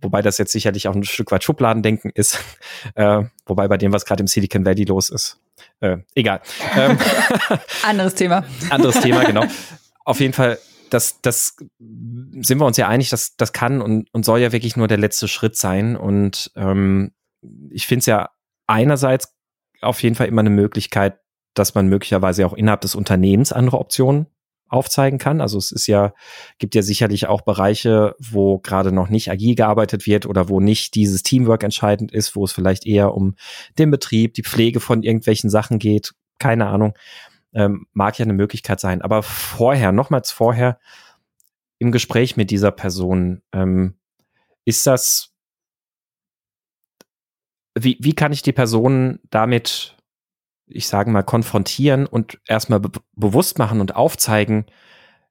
wobei 0.00 0.22
das 0.22 0.38
jetzt 0.38 0.52
sicherlich 0.52 0.86
auch 0.86 0.94
ein 0.94 1.02
Stück 1.02 1.32
weit 1.32 1.42
Schubladendenken 1.42 2.12
ist, 2.14 2.38
äh, 2.94 3.24
wobei 3.44 3.66
bei 3.66 3.76
dem, 3.76 3.92
was 3.92 4.04
gerade 4.04 4.20
im 4.20 4.28
Silicon 4.28 4.64
Valley 4.64 4.84
los 4.84 5.10
ist, 5.10 5.40
äh, 5.80 5.96
egal. 6.14 6.40
Ähm, 6.76 6.96
anderes 7.82 8.14
Thema. 8.14 8.44
Anderes 8.70 9.00
Thema, 9.00 9.24
genau. 9.24 9.46
Auf 10.04 10.20
jeden 10.20 10.32
Fall 10.32 10.58
das, 10.90 11.20
das 11.22 11.56
sind 11.78 12.58
wir 12.58 12.66
uns 12.66 12.76
ja 12.76 12.88
einig, 12.88 13.10
dass 13.10 13.36
das 13.36 13.52
kann 13.52 13.80
und, 13.80 14.12
und 14.12 14.24
soll 14.24 14.40
ja 14.40 14.52
wirklich 14.52 14.76
nur 14.76 14.88
der 14.88 14.98
letzte 14.98 15.28
Schritt 15.28 15.56
sein. 15.56 15.96
Und 15.96 16.50
ähm, 16.56 17.12
ich 17.70 17.86
finde 17.86 18.00
es 18.00 18.06
ja 18.06 18.30
einerseits 18.66 19.34
auf 19.80 20.02
jeden 20.02 20.14
Fall 20.14 20.28
immer 20.28 20.40
eine 20.40 20.50
Möglichkeit, 20.50 21.18
dass 21.54 21.74
man 21.74 21.88
möglicherweise 21.88 22.46
auch 22.46 22.52
innerhalb 22.52 22.82
des 22.82 22.94
Unternehmens 22.94 23.52
andere 23.52 23.78
Optionen 23.78 24.26
aufzeigen 24.68 25.18
kann. 25.18 25.40
Also 25.40 25.58
es 25.58 25.72
ist 25.72 25.88
ja, 25.88 26.12
gibt 26.58 26.74
ja 26.76 26.82
sicherlich 26.82 27.26
auch 27.26 27.40
Bereiche, 27.40 28.14
wo 28.20 28.58
gerade 28.58 28.92
noch 28.92 29.08
nicht 29.08 29.30
agil 29.30 29.56
gearbeitet 29.56 30.06
wird 30.06 30.26
oder 30.26 30.48
wo 30.48 30.60
nicht 30.60 30.94
dieses 30.94 31.22
Teamwork 31.24 31.64
entscheidend 31.64 32.12
ist, 32.12 32.36
wo 32.36 32.44
es 32.44 32.52
vielleicht 32.52 32.86
eher 32.86 33.14
um 33.14 33.34
den 33.78 33.90
Betrieb, 33.90 34.34
die 34.34 34.44
Pflege 34.44 34.78
von 34.78 35.02
irgendwelchen 35.02 35.50
Sachen 35.50 35.80
geht. 35.80 36.12
Keine 36.38 36.68
Ahnung 36.68 36.94
ähm, 37.52 37.86
mag 37.92 38.18
ja 38.18 38.24
eine 38.24 38.32
Möglichkeit 38.32 38.80
sein. 38.80 39.02
Aber 39.02 39.22
vorher, 39.22 39.92
nochmals 39.92 40.30
vorher, 40.30 40.78
im 41.78 41.92
Gespräch 41.92 42.36
mit 42.36 42.50
dieser 42.50 42.70
Person, 42.70 43.42
ähm, 43.52 43.94
ist 44.64 44.86
das, 44.86 45.32
wie, 47.78 47.96
wie 48.00 48.14
kann 48.14 48.32
ich 48.32 48.42
die 48.42 48.52
Person 48.52 49.20
damit, 49.30 49.96
ich 50.66 50.86
sage 50.86 51.10
mal, 51.10 51.22
konfrontieren 51.22 52.06
und 52.06 52.40
erstmal 52.46 52.80
be 52.80 52.90
bewusst 53.14 53.58
machen 53.58 53.80
und 53.80 53.96
aufzeigen, 53.96 54.66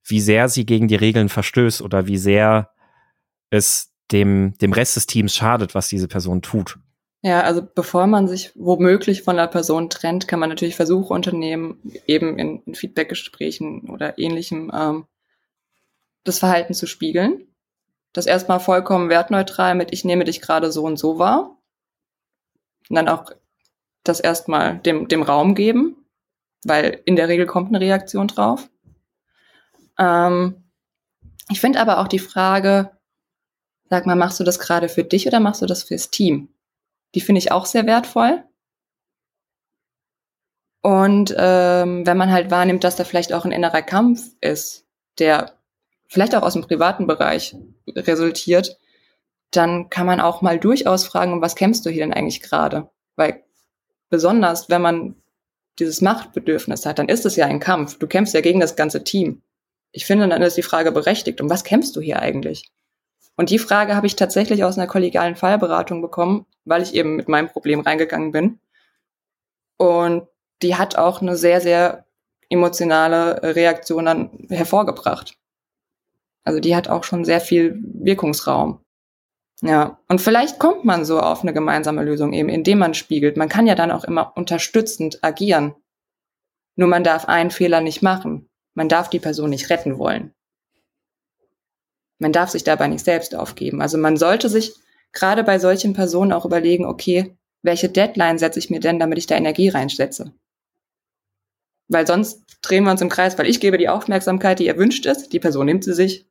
wie 0.04 0.20
sehr 0.20 0.50
sie 0.50 0.66
gegen 0.66 0.88
die 0.88 0.96
Regeln 0.96 1.30
verstößt 1.30 1.82
oder 1.82 2.08
wie 2.08 2.18
sehr 2.18 2.72
es 3.50 3.94
dem, 4.12 4.58
dem 4.60 4.74
Rest 4.74 4.96
des 4.96 5.08
Teams 5.08 5.36
schadet, 5.36 5.76
was 5.76 5.88
diese 5.88 6.08
Person 6.08 6.42
tut. 6.42 6.80
Ja, 7.22 7.42
also 7.42 7.62
bevor 7.62 8.08
man 8.08 8.30
sich 8.30 8.52
womöglich 8.56 9.24
von 9.24 9.38
einer 9.38 9.50
Person 9.50 9.90
trennt, 9.90 10.28
kann 10.28 10.40
man 10.40 10.50
natürlich 10.50 10.78
Versuche 10.78 11.14
unternehmen, 11.14 11.82
eben 12.08 12.40
in, 12.40 12.64
in 12.64 12.76
Feedbackgesprächen 12.76 13.90
oder 13.90 14.18
ähnlichem 14.18 14.72
ähm, 14.74 15.06
das 16.24 16.40
Verhalten 16.40 16.74
zu 16.74 16.88
spiegeln. 16.88 17.46
Das 18.14 18.26
erstmal 18.26 18.62
vollkommen 18.62 19.10
wertneutral 19.10 19.76
mit 19.76 19.92
ich 19.92 20.06
nehme 20.06 20.24
dich 20.24 20.42
gerade 20.42 20.72
so 20.72 20.84
und 20.84 20.98
so 20.98 21.20
wahr. 21.20 21.58
Und 22.90 22.96
dann 22.96 23.10
auch 23.10 23.32
das 24.04 24.22
erstmal 24.22 24.80
dem, 24.80 25.10
dem 25.10 25.22
Raum 25.22 25.56
geben, 25.56 26.06
weil 26.64 27.02
in 27.06 27.18
der 27.18 27.28
Regel 27.28 27.46
kommt 27.46 27.68
eine 27.68 27.82
Reaktion 27.82 28.30
drauf. 28.30 28.70
Ähm, 29.98 30.64
ich 31.50 31.60
finde 31.60 31.82
aber 31.82 32.00
auch 32.00 32.08
die 32.08 32.20
Frage, 32.20 32.92
sag 33.90 34.06
mal, 34.06 34.16
machst 34.16 34.40
du 34.40 34.46
das 34.46 34.60
gerade 34.60 34.88
für 34.88 35.04
dich 35.04 35.28
oder 35.28 35.42
machst 35.42 35.62
du 35.62 35.66
das 35.66 35.84
fürs 35.84 36.10
Team? 36.10 36.50
Die 37.16 37.22
finde 37.22 37.40
ich 37.40 37.52
auch 37.52 37.66
sehr 37.66 37.86
wertvoll. 37.86 38.44
Und 40.82 41.36
ähm, 41.38 42.06
wenn 42.06 42.18
man 42.18 42.32
halt 42.32 42.52
wahrnimmt, 42.52 42.84
dass 42.84 42.96
da 42.96 43.04
vielleicht 43.04 43.34
auch 43.34 43.46
ein 43.46 43.52
innerer 43.52 43.82
Kampf 43.82 44.32
ist, 44.40 44.86
der 45.18 45.54
vielleicht 46.08 46.36
auch 46.36 46.44
aus 46.44 46.54
dem 46.54 46.66
privaten 46.66 47.06
Bereich 47.06 47.56
resultiert, 47.96 48.78
dann 49.52 49.90
kann 49.90 50.06
man 50.06 50.22
auch 50.22 50.42
mal 50.42 50.60
durchaus 50.60 51.06
fragen, 51.06 51.42
was 51.42 51.56
kämpfst 51.56 51.86
du 51.86 51.90
hier 51.90 52.04
denn 52.04 52.14
eigentlich 52.14 52.42
gerade? 52.42 52.90
Weil 53.16 53.44
besonders, 54.10 54.70
wenn 54.70 54.82
man 54.82 55.16
dieses 55.80 56.02
Machtbedürfnis 56.02 56.86
hat, 56.86 57.00
dann 57.00 57.10
ist 57.10 57.26
es 57.26 57.36
ja 57.36 57.46
ein 57.46 57.60
Kampf. 57.60 57.98
Du 57.98 58.08
kämpfst 58.08 58.34
ja 58.34 58.42
gegen 58.42 58.60
das 58.60 58.76
ganze 58.76 59.04
Team. 59.04 59.42
Ich 59.92 60.06
finde, 60.06 60.28
dann 60.28 60.42
ist 60.42 60.58
die 60.58 60.64
Frage 60.64 60.92
berechtigt. 60.92 61.42
Um 61.42 61.50
was 61.50 61.64
kämpfst 61.64 61.96
du 61.96 62.02
hier 62.02 62.20
eigentlich? 62.20 62.70
Und 63.40 63.52
die 63.52 63.58
Frage 63.58 63.96
habe 63.96 64.06
ich 64.06 64.18
tatsächlich 64.18 64.66
aus 64.66 64.78
einer 64.78 64.88
kollegialen 64.88 65.38
Fallberatung 65.38 66.02
bekommen, 66.02 66.46
weil 66.66 66.82
ich 66.82 66.94
eben 66.94 67.16
mit 67.16 67.30
meinem 67.30 67.48
Problem 67.48 67.80
reingegangen 67.80 68.34
bin. 68.34 68.60
Und 69.78 70.28
die 70.62 70.76
hat 70.76 70.98
auch 70.98 71.22
eine 71.22 71.38
sehr, 71.38 71.62
sehr 71.62 72.06
emotionale 72.50 73.56
Reaktion 73.56 74.04
dann 74.04 74.46
hervorgebracht. 74.50 75.38
Also 76.44 76.60
die 76.60 76.76
hat 76.76 76.90
auch 76.90 77.06
schon 77.06 77.24
sehr 77.24 77.40
viel 77.40 77.80
Wirkungsraum. 77.82 78.84
Ja, 79.62 80.02
und 80.10 80.20
vielleicht 80.20 80.60
kommt 80.60 80.84
man 80.84 81.06
so 81.06 81.22
auf 81.22 81.42
eine 81.42 81.54
gemeinsame 81.54 82.04
Lösung 82.04 82.34
eben, 82.34 82.50
indem 82.50 82.80
man 82.80 82.94
spiegelt. 82.94 83.38
Man 83.38 83.48
kann 83.48 83.68
ja 83.68 83.76
dann 83.76 83.92
auch 83.92 84.04
immer 84.04 84.36
unterstützend 84.36 85.24
agieren. 85.24 85.76
Nur 86.76 86.90
man 86.90 87.06
darf 87.06 87.24
einen 87.30 87.52
Fehler 87.52 87.80
nicht 87.80 88.02
machen. 88.02 88.50
Man 88.74 88.90
darf 88.90 89.10
die 89.10 89.20
Person 89.20 89.52
nicht 89.52 89.70
retten 89.70 89.98
wollen. 89.98 90.34
Man 92.20 92.34
darf 92.34 92.50
sich 92.50 92.64
dabei 92.64 92.88
nicht 92.88 93.04
selbst 93.04 93.34
aufgeben. 93.34 93.82
Also 93.82 93.98
man 93.98 94.18
sollte 94.18 94.50
sich 94.50 94.76
gerade 95.14 95.44
bei 95.44 95.58
solchen 95.58 95.94
Personen 95.94 96.34
auch 96.34 96.46
überlegen, 96.46 96.86
okay, 96.86 97.36
welche 97.62 97.90
Deadline 97.90 98.38
setze 98.38 98.60
ich 98.60 98.70
mir 98.70 98.80
denn, 98.80 99.00
damit 99.00 99.18
ich 99.18 99.28
da 99.28 99.36
Energie 99.36 99.70
reinsetze? 99.70 100.34
Weil 101.88 102.06
sonst 102.06 102.44
drehen 102.62 102.84
wir 102.84 102.92
uns 102.92 103.02
im 103.02 103.10
Kreis, 103.10 103.38
weil 103.38 103.48
ich 103.48 103.60
gebe 103.60 103.78
die 103.78 103.90
Aufmerksamkeit, 103.90 104.60
die 104.60 104.68
erwünscht 104.68 105.06
ist, 105.06 105.34
die 105.34 105.40
Person 105.40 105.66
nimmt 105.66 105.84
sie 105.84 105.94
sich 105.94 106.28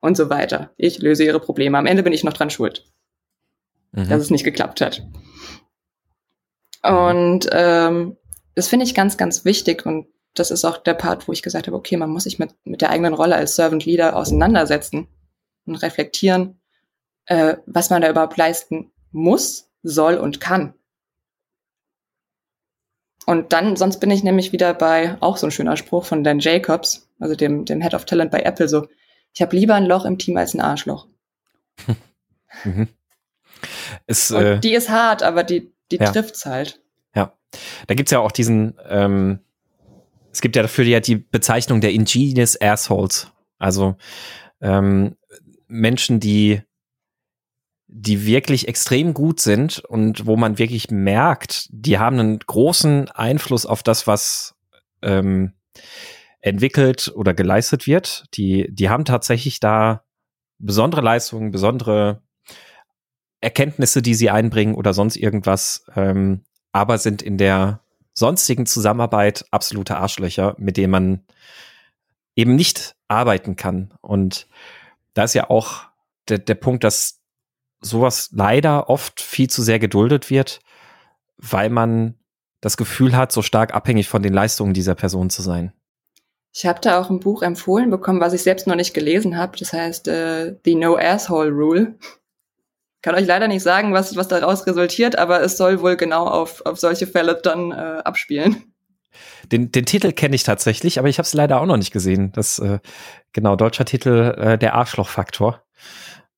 und 0.00 0.16
so 0.16 0.30
weiter. 0.30 0.70
Ich 0.76 0.98
löse 0.98 1.24
ihre 1.24 1.40
Probleme. 1.40 1.76
Am 1.76 1.86
Ende 1.86 2.02
bin 2.02 2.12
ich 2.12 2.24
noch 2.24 2.32
dran 2.32 2.50
schuld, 2.50 2.86
mhm. 3.92 4.08
dass 4.08 4.22
es 4.22 4.30
nicht 4.30 4.44
geklappt 4.44 4.80
hat. 4.80 5.06
Und 6.82 7.48
ähm, 7.52 8.16
das 8.54 8.68
finde 8.68 8.86
ich 8.86 8.94
ganz, 8.94 9.16
ganz 9.16 9.44
wichtig 9.44 9.84
und 9.84 10.06
das 10.34 10.50
ist 10.50 10.64
auch 10.64 10.76
der 10.76 10.94
Part, 10.94 11.26
wo 11.28 11.32
ich 11.32 11.42
gesagt 11.42 11.66
habe, 11.66 11.76
okay, 11.76 11.96
man 11.96 12.10
muss 12.10 12.24
sich 12.24 12.38
mit, 12.38 12.54
mit 12.64 12.80
der 12.80 12.90
eigenen 12.90 13.14
Rolle 13.14 13.36
als 13.36 13.56
Servant 13.56 13.84
Leader 13.84 14.16
auseinandersetzen 14.16 15.08
und 15.66 15.76
reflektieren, 15.76 16.60
äh, 17.26 17.56
was 17.66 17.90
man 17.90 18.02
da 18.02 18.10
überhaupt 18.10 18.36
leisten 18.36 18.92
muss, 19.10 19.70
soll 19.82 20.16
und 20.16 20.40
kann. 20.40 20.74
Und 23.26 23.52
dann, 23.52 23.76
sonst 23.76 23.98
bin 23.98 24.10
ich 24.10 24.22
nämlich 24.22 24.52
wieder 24.52 24.72
bei, 24.72 25.16
auch 25.20 25.36
so 25.36 25.48
ein 25.48 25.50
schöner 25.50 25.76
Spruch 25.76 26.04
von 26.04 26.22
Dan 26.22 26.38
Jacobs, 26.38 27.08
also 27.18 27.34
dem, 27.34 27.64
dem 27.64 27.80
Head 27.80 27.94
of 27.94 28.04
Talent 28.04 28.30
bei 28.30 28.40
Apple, 28.40 28.68
so, 28.68 28.86
ich 29.32 29.42
habe 29.42 29.56
lieber 29.56 29.74
ein 29.74 29.86
Loch 29.86 30.04
im 30.04 30.18
Team 30.18 30.36
als 30.36 30.54
ein 30.54 30.60
Arschloch. 30.60 31.08
mhm. 32.64 32.88
Es, 34.06 34.30
äh, 34.30 34.60
die 34.60 34.74
ist 34.74 34.88
hart, 34.88 35.22
aber 35.22 35.42
die, 35.42 35.72
die 35.90 35.96
ja. 35.96 36.10
trifft's 36.10 36.46
halt. 36.46 36.80
Ja. 37.14 37.32
Da 37.86 37.94
gibt's 37.94 38.12
ja 38.12 38.20
auch 38.20 38.32
diesen, 38.32 38.78
ähm, 38.88 39.40
es 40.32 40.40
gibt 40.40 40.54
ja 40.54 40.62
dafür 40.62 40.84
ja 40.84 41.00
die 41.00 41.16
Bezeichnung 41.16 41.80
der 41.80 41.92
Ingenious 41.92 42.60
Assholes. 42.60 43.32
Also 43.58 43.96
ähm, 44.60 45.16
Menschen, 45.68 46.20
die 46.20 46.62
die 47.88 48.26
wirklich 48.26 48.66
extrem 48.68 49.14
gut 49.14 49.40
sind 49.40 49.78
und 49.78 50.26
wo 50.26 50.36
man 50.36 50.58
wirklich 50.58 50.90
merkt, 50.90 51.68
die 51.70 51.98
haben 51.98 52.18
einen 52.18 52.38
großen 52.40 53.08
Einfluss 53.10 53.64
auf 53.64 53.82
das, 53.82 54.06
was 54.06 54.56
ähm, 55.02 55.52
entwickelt 56.40 57.12
oder 57.14 57.32
geleistet 57.32 57.86
wird. 57.86 58.24
Die, 58.34 58.66
die 58.70 58.88
haben 58.88 59.04
tatsächlich 59.04 59.60
da 59.60 60.02
besondere 60.58 61.00
Leistungen, 61.00 61.52
besondere 61.52 62.22
Erkenntnisse, 63.40 64.02
die 64.02 64.14
sie 64.14 64.30
einbringen 64.30 64.74
oder 64.74 64.92
sonst 64.92 65.16
irgendwas, 65.16 65.86
ähm, 65.94 66.42
aber 66.72 66.98
sind 66.98 67.22
in 67.22 67.38
der 67.38 67.80
sonstigen 68.14 68.66
Zusammenarbeit 68.66 69.44
absolute 69.50 69.96
Arschlöcher, 69.96 70.56
mit 70.58 70.76
denen 70.76 70.90
man 70.90 71.20
eben 72.34 72.56
nicht 72.56 72.96
arbeiten 73.08 73.56
kann. 73.56 73.94
Und 74.00 74.48
da 75.16 75.24
ist 75.24 75.34
ja 75.34 75.48
auch 75.48 75.84
der, 76.28 76.38
der 76.38 76.54
Punkt, 76.54 76.84
dass 76.84 77.20
sowas 77.80 78.28
leider 78.32 78.90
oft 78.90 79.20
viel 79.20 79.48
zu 79.48 79.62
sehr 79.62 79.78
geduldet 79.78 80.30
wird, 80.30 80.60
weil 81.38 81.70
man 81.70 82.18
das 82.60 82.76
Gefühl 82.76 83.16
hat, 83.16 83.32
so 83.32 83.42
stark 83.42 83.74
abhängig 83.74 84.08
von 84.08 84.22
den 84.22 84.34
Leistungen 84.34 84.74
dieser 84.74 84.94
Person 84.94 85.30
zu 85.30 85.40
sein. 85.40 85.72
Ich 86.52 86.66
habe 86.66 86.80
da 86.80 87.00
auch 87.00 87.10
ein 87.10 87.20
Buch 87.20 87.42
empfohlen 87.42 87.90
bekommen, 87.90 88.20
was 88.20 88.32
ich 88.32 88.42
selbst 88.42 88.66
noch 88.66 88.76
nicht 88.76 88.94
gelesen 88.94 89.36
habe. 89.38 89.56
Das 89.58 89.72
heißt 89.72 90.08
äh, 90.08 90.56
The 90.64 90.74
No 90.74 90.96
Asshole 90.96 91.50
Rule. 91.50 91.98
Kann 93.02 93.14
euch 93.14 93.26
leider 93.26 93.48
nicht 93.48 93.62
sagen, 93.62 93.92
was, 93.92 94.16
was 94.16 94.28
daraus 94.28 94.66
resultiert, 94.66 95.16
aber 95.16 95.42
es 95.42 95.56
soll 95.56 95.80
wohl 95.80 95.96
genau 95.96 96.26
auf, 96.26 96.64
auf 96.66 96.78
solche 96.78 97.06
Fälle 97.06 97.40
dann 97.42 97.72
äh, 97.72 98.02
abspielen. 98.04 98.65
Den, 99.50 99.72
den 99.72 99.86
Titel 99.86 100.12
kenne 100.12 100.34
ich 100.34 100.42
tatsächlich, 100.42 100.98
aber 100.98 101.08
ich 101.08 101.18
habe 101.18 101.26
es 101.26 101.34
leider 101.34 101.60
auch 101.60 101.66
noch 101.66 101.76
nicht 101.76 101.92
gesehen. 101.92 102.32
Das 102.32 102.58
äh, 102.58 102.78
genau 103.32 103.56
deutscher 103.56 103.84
Titel 103.84 104.34
äh, 104.38 104.58
der 104.58 104.74
Arschlochfaktor. 104.74 105.62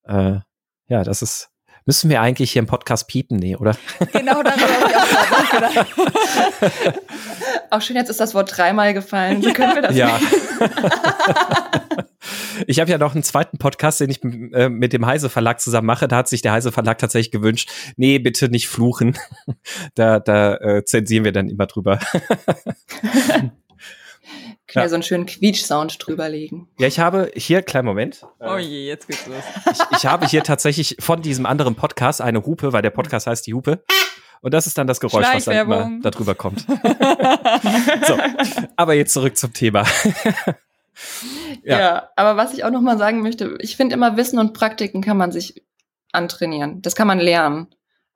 Äh, 0.03 0.39
ja, 0.87 1.03
das 1.03 1.21
ist 1.21 1.49
Müssen 1.89 2.11
wir 2.11 2.21
eigentlich 2.21 2.51
hier 2.51 2.59
im 2.59 2.67
Podcast 2.67 3.07
piepen? 3.07 3.37
Nee, 3.37 3.55
oder? 3.55 3.75
Genau, 4.13 4.43
darüber 4.43 4.61
habe 4.61 4.91
ich 4.91 4.97
auch 5.33 5.49
gedacht. 5.49 5.87
auch 7.71 7.81
schön, 7.81 7.95
jetzt 7.95 8.09
ist 8.09 8.19
das 8.19 8.35
Wort 8.35 8.55
dreimal 8.55 8.93
gefallen. 8.93 9.41
So 9.41 9.51
können 9.53 9.73
wir 9.73 9.81
das 9.81 9.95
Ja. 9.95 10.19
ich 12.69 12.79
habe 12.79 12.91
ja 12.91 12.99
noch 12.99 13.15
einen 13.15 13.23
zweiten 13.23 13.57
Podcast, 13.57 13.99
den 13.99 14.11
ich 14.11 14.23
äh, 14.23 14.69
mit 14.69 14.93
dem 14.93 15.03
Heise 15.07 15.27
Verlag 15.29 15.59
zusammen 15.59 15.87
mache. 15.87 16.07
Da 16.07 16.17
hat 16.17 16.27
sich 16.27 16.43
der 16.43 16.51
Heise 16.51 16.71
Verlag 16.71 16.99
tatsächlich 16.99 17.31
gewünscht, 17.31 17.67
nee, 17.97 18.19
bitte 18.19 18.47
nicht 18.49 18.67
fluchen. 18.67 19.17
da 19.95 20.19
da 20.19 20.55
äh, 20.57 20.85
zensieren 20.85 21.25
wir 21.25 21.31
dann 21.31 21.49
immer 21.49 21.65
drüber. 21.65 21.97
Können 24.67 24.83
ja. 24.83 24.87
so 24.87 24.93
einen 24.93 25.01
schönen 25.01 25.25
Quietsch-Sound 25.25 25.97
drüberlegen. 25.99 26.67
Ja, 26.77 26.85
ich 26.85 26.99
habe 26.99 27.31
hier, 27.35 27.63
kleinen 27.63 27.87
Moment. 27.87 28.27
Oh 28.39 28.57
je, 28.57 28.85
jetzt 28.85 29.07
geht's 29.07 29.25
los. 29.25 29.43
Ich, 29.71 29.97
ich 29.97 30.05
habe 30.05 30.27
hier 30.27 30.43
tatsächlich 30.43 30.95
von 30.99 31.23
diesem 31.23 31.47
anderen 31.47 31.73
Podcast 31.73 32.21
eine 32.21 32.45
Hupe, 32.45 32.71
weil 32.71 32.83
der 32.83 32.91
Podcast 32.91 33.25
heißt 33.25 33.47
die 33.47 33.55
Hupe. 33.55 33.83
Und 34.41 34.53
das 34.53 34.67
ist 34.67 34.77
dann 34.77 34.85
das 34.85 34.99
Geräusch, 34.99 35.25
was 35.33 35.45
dann 35.45 35.57
immer 35.57 35.89
darüber 36.03 36.35
kommt. 36.35 36.59
so, 38.07 38.19
aber 38.75 38.93
jetzt 38.93 39.13
zurück 39.13 39.35
zum 39.37 39.53
Thema. 39.53 39.87
Ja. 41.63 41.79
ja, 41.79 42.09
aber 42.15 42.37
was 42.37 42.53
ich 42.53 42.63
auch 42.63 42.71
noch 42.71 42.81
mal 42.81 42.97
sagen 42.97 43.21
möchte, 43.21 43.57
ich 43.59 43.77
finde 43.77 43.95
immer 43.95 44.17
Wissen 44.17 44.39
und 44.39 44.53
Praktiken 44.53 45.01
kann 45.01 45.17
man 45.17 45.31
sich 45.31 45.63
antrainieren. 46.11 46.81
Das 46.81 46.95
kann 46.95 47.07
man 47.07 47.19
lernen. 47.19 47.67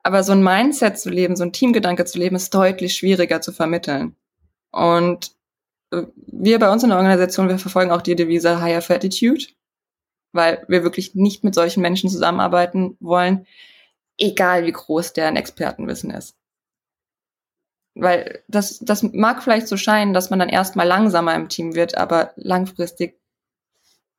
Aber 0.02 0.22
so 0.22 0.32
ein 0.32 0.42
Mindset 0.42 0.98
zu 0.98 1.10
leben, 1.10 1.36
so 1.36 1.44
ein 1.44 1.52
Teamgedanke 1.52 2.04
zu 2.04 2.18
leben, 2.18 2.36
ist 2.36 2.54
deutlich 2.54 2.94
schwieriger 2.94 3.40
zu 3.40 3.52
vermitteln. 3.52 4.16
Und 4.70 5.34
wir 5.90 6.58
bei 6.58 6.70
uns 6.70 6.82
in 6.82 6.90
der 6.90 6.98
Organisation, 6.98 7.48
wir 7.48 7.58
verfolgen 7.58 7.90
auch 7.90 8.02
die 8.02 8.16
Devise 8.16 8.60
Higher 8.60 8.82
for 8.82 8.96
Attitude, 8.96 9.46
weil 10.32 10.64
wir 10.68 10.82
wirklich 10.82 11.14
nicht 11.14 11.44
mit 11.44 11.54
solchen 11.54 11.80
Menschen 11.80 12.10
zusammenarbeiten 12.10 12.96
wollen, 13.00 13.46
egal 14.18 14.66
wie 14.66 14.72
groß 14.72 15.12
deren 15.12 15.36
Expertenwissen 15.36 16.10
ist. 16.10 16.36
Weil 17.94 18.42
das, 18.48 18.80
das 18.80 19.04
mag 19.04 19.42
vielleicht 19.42 19.68
so 19.68 19.76
scheinen, 19.76 20.14
dass 20.14 20.30
man 20.30 20.40
dann 20.40 20.48
erstmal 20.48 20.86
langsamer 20.86 21.34
im 21.34 21.48
Team 21.48 21.74
wird, 21.76 21.96
aber 21.96 22.32
langfristig 22.36 23.20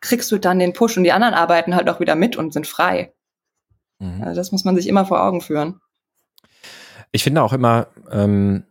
kriegst 0.05 0.31
du 0.31 0.37
dann 0.37 0.59
den 0.59 0.73
Push 0.73 0.97
und 0.97 1.03
die 1.03 1.11
anderen 1.11 1.33
arbeiten 1.33 1.75
halt 1.75 1.89
auch 1.89 1.99
wieder 1.99 2.15
mit 2.15 2.35
und 2.35 2.53
sind 2.53 2.67
frei. 2.67 3.13
Mhm. 3.99 4.23
Also 4.23 4.35
das 4.35 4.51
muss 4.51 4.63
man 4.63 4.75
sich 4.75 4.87
immer 4.87 5.05
vor 5.05 5.23
Augen 5.23 5.41
führen. 5.41 5.79
Ich 7.11 7.23
finde 7.23 7.43
auch 7.43 7.53
immer, 7.53 7.87
ähm, 8.11 8.65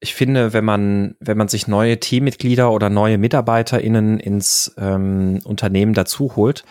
ich 0.00 0.14
finde, 0.14 0.52
wenn 0.52 0.64
man, 0.64 1.16
wenn 1.20 1.36
man 1.36 1.48
sich 1.48 1.66
neue 1.66 1.98
Teammitglieder 1.98 2.70
oder 2.70 2.88
neue 2.88 3.18
MitarbeiterInnen 3.18 4.20
ins 4.20 4.74
ähm, 4.78 5.40
Unternehmen 5.44 5.92
dazu 5.92 6.36
holt, 6.36 6.64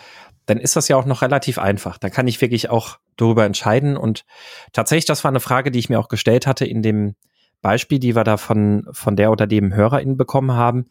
dann 0.46 0.58
ist 0.58 0.76
das 0.76 0.88
ja 0.88 0.96
auch 0.96 1.04
noch 1.04 1.20
relativ 1.20 1.58
einfach. 1.58 1.98
Da 1.98 2.08
kann 2.08 2.26
ich 2.26 2.40
wirklich 2.40 2.70
auch 2.70 2.98
darüber 3.16 3.44
entscheiden. 3.44 3.98
Und 3.98 4.24
tatsächlich, 4.72 5.04
das 5.04 5.24
war 5.24 5.30
eine 5.30 5.40
Frage, 5.40 5.70
die 5.70 5.78
ich 5.78 5.90
mir 5.90 6.00
auch 6.00 6.08
gestellt 6.08 6.46
hatte 6.46 6.64
in 6.64 6.82
dem 6.82 7.16
Beispiel, 7.60 7.98
die 7.98 8.16
wir 8.16 8.24
da 8.24 8.38
von, 8.38 8.86
von 8.92 9.14
der 9.14 9.30
oder 9.30 9.46
dem 9.46 9.74
HörerInnen 9.74 10.16
bekommen 10.16 10.52
haben. 10.52 10.86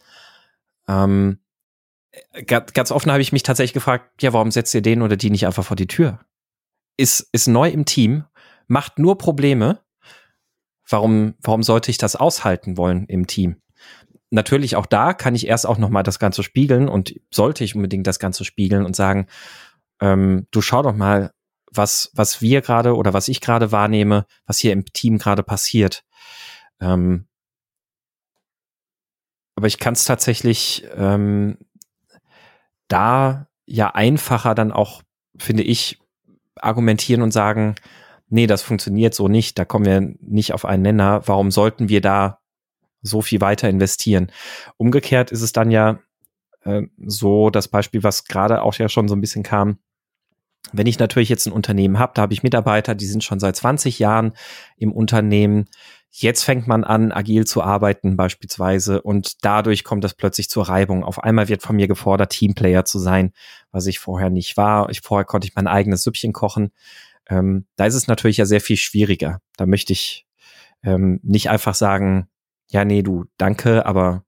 Ähm, 0.87 1.39
ganz 2.45 2.91
offen 2.91 3.11
habe 3.11 3.21
ich 3.21 3.31
mich 3.31 3.43
tatsächlich 3.43 3.73
gefragt, 3.73 4.21
ja, 4.21 4.33
warum 4.33 4.51
setzt 4.51 4.73
ihr 4.73 4.81
den 4.81 5.01
oder 5.01 5.17
die 5.17 5.29
nicht 5.29 5.45
einfach 5.45 5.65
vor 5.65 5.75
die 5.75 5.87
Tür? 5.87 6.19
Ist, 6.97 7.27
ist 7.31 7.47
neu 7.47 7.69
im 7.69 7.85
Team, 7.85 8.25
macht 8.67 8.99
nur 8.99 9.17
Probleme 9.17 9.81
warum, 10.89 11.35
warum 11.41 11.63
sollte 11.63 11.91
ich 11.91 11.97
das 11.97 12.15
aushalten 12.15 12.77
wollen 12.77 13.05
im 13.07 13.27
Team? 13.27 13.61
Natürlich 14.29 14.75
auch 14.75 14.85
da 14.85 15.13
kann 15.13 15.35
ich 15.35 15.47
erst 15.47 15.65
auch 15.65 15.77
nochmal 15.77 16.03
das 16.03 16.19
Ganze 16.19 16.43
spiegeln 16.43 16.89
und 16.89 17.15
sollte 17.31 17.63
ich 17.63 17.75
unbedingt 17.75 18.07
das 18.07 18.19
Ganze 18.19 18.43
spiegeln 18.43 18.85
und 18.85 18.95
sagen, 18.95 19.27
ähm, 20.01 20.47
du 20.51 20.61
schau 20.61 20.81
doch 20.83 20.95
mal, 20.95 21.31
was, 21.71 22.11
was 22.13 22.41
wir 22.41 22.61
gerade 22.61 22.95
oder 22.95 23.13
was 23.13 23.27
ich 23.27 23.41
gerade 23.41 23.71
wahrnehme, 23.71 24.25
was 24.45 24.57
hier 24.57 24.73
im 24.73 24.85
Team 24.85 25.17
gerade 25.17 25.43
passiert. 25.43 26.03
Ähm, 26.79 27.27
aber 29.55 29.67
ich 29.67 29.79
kann 29.79 29.93
es 29.93 30.03
tatsächlich 30.03 30.85
ähm, 30.95 31.57
da 32.87 33.47
ja 33.65 33.93
einfacher 33.93 34.55
dann 34.55 34.71
auch, 34.71 35.01
finde 35.37 35.63
ich, 35.63 35.99
argumentieren 36.55 37.21
und 37.21 37.31
sagen, 37.31 37.75
nee, 38.29 38.47
das 38.47 38.61
funktioniert 38.61 39.13
so 39.13 39.27
nicht, 39.27 39.57
da 39.59 39.65
kommen 39.65 39.85
wir 39.85 40.01
nicht 40.21 40.53
auf 40.53 40.65
einen 40.65 40.83
Nenner, 40.83 41.21
warum 41.25 41.51
sollten 41.51 41.89
wir 41.89 42.01
da 42.01 42.39
so 43.01 43.21
viel 43.21 43.41
weiter 43.41 43.69
investieren? 43.69 44.31
Umgekehrt 44.77 45.31
ist 45.31 45.41
es 45.41 45.53
dann 45.53 45.71
ja 45.71 45.99
äh, 46.63 46.83
so, 47.05 47.49
das 47.49 47.67
Beispiel, 47.67 48.03
was 48.03 48.25
gerade 48.25 48.61
auch 48.61 48.75
ja 48.75 48.89
schon 48.89 49.07
so 49.07 49.15
ein 49.15 49.21
bisschen 49.21 49.43
kam, 49.43 49.79
wenn 50.73 50.87
ich 50.87 50.99
natürlich 50.99 51.29
jetzt 51.29 51.45
ein 51.45 51.53
Unternehmen 51.53 51.99
habe, 51.99 52.11
da 52.15 52.23
habe 52.23 52.33
ich 52.33 52.43
Mitarbeiter, 52.43 52.95
die 52.95 53.05
sind 53.05 53.23
schon 53.23 53.39
seit 53.39 53.55
20 53.55 53.99
Jahren 53.99 54.33
im 54.77 54.91
Unternehmen. 54.91 55.67
Jetzt 56.09 56.43
fängt 56.43 56.67
man 56.67 56.83
an, 56.83 57.11
agil 57.11 57.45
zu 57.45 57.61
arbeiten 57.61 58.17
beispielsweise 58.17 59.01
und 59.01 59.45
dadurch 59.45 59.83
kommt 59.83 60.03
es 60.03 60.15
plötzlich 60.15 60.49
zur 60.49 60.67
Reibung. 60.67 61.03
Auf 61.03 61.23
einmal 61.23 61.47
wird 61.47 61.61
von 61.61 61.75
mir 61.75 61.87
gefordert, 61.87 62.31
Teamplayer 62.31 62.85
zu 62.85 62.97
sein, 62.97 63.33
was 63.71 63.85
ich 63.85 63.99
vorher 63.99 64.29
nicht 64.29 64.57
war. 64.57 64.89
Ich 64.89 65.01
vorher 65.01 65.25
konnte 65.25 65.47
ich 65.47 65.55
mein 65.55 65.67
eigenes 65.67 66.03
Süppchen 66.03 66.33
kochen 66.33 66.71
ähm, 67.29 67.65
da 67.75 67.85
ist 67.85 67.95
es 67.95 68.07
natürlich 68.07 68.37
ja 68.37 68.45
sehr 68.45 68.61
viel 68.61 68.77
schwieriger. 68.77 69.41
Da 69.57 69.65
möchte 69.65 69.93
ich 69.93 70.25
ähm, 70.83 71.19
nicht 71.23 71.49
einfach 71.49 71.75
sagen, 71.75 72.27
ja, 72.69 72.85
nee, 72.85 73.01
du, 73.01 73.25
danke, 73.37 73.85
aber 73.85 74.23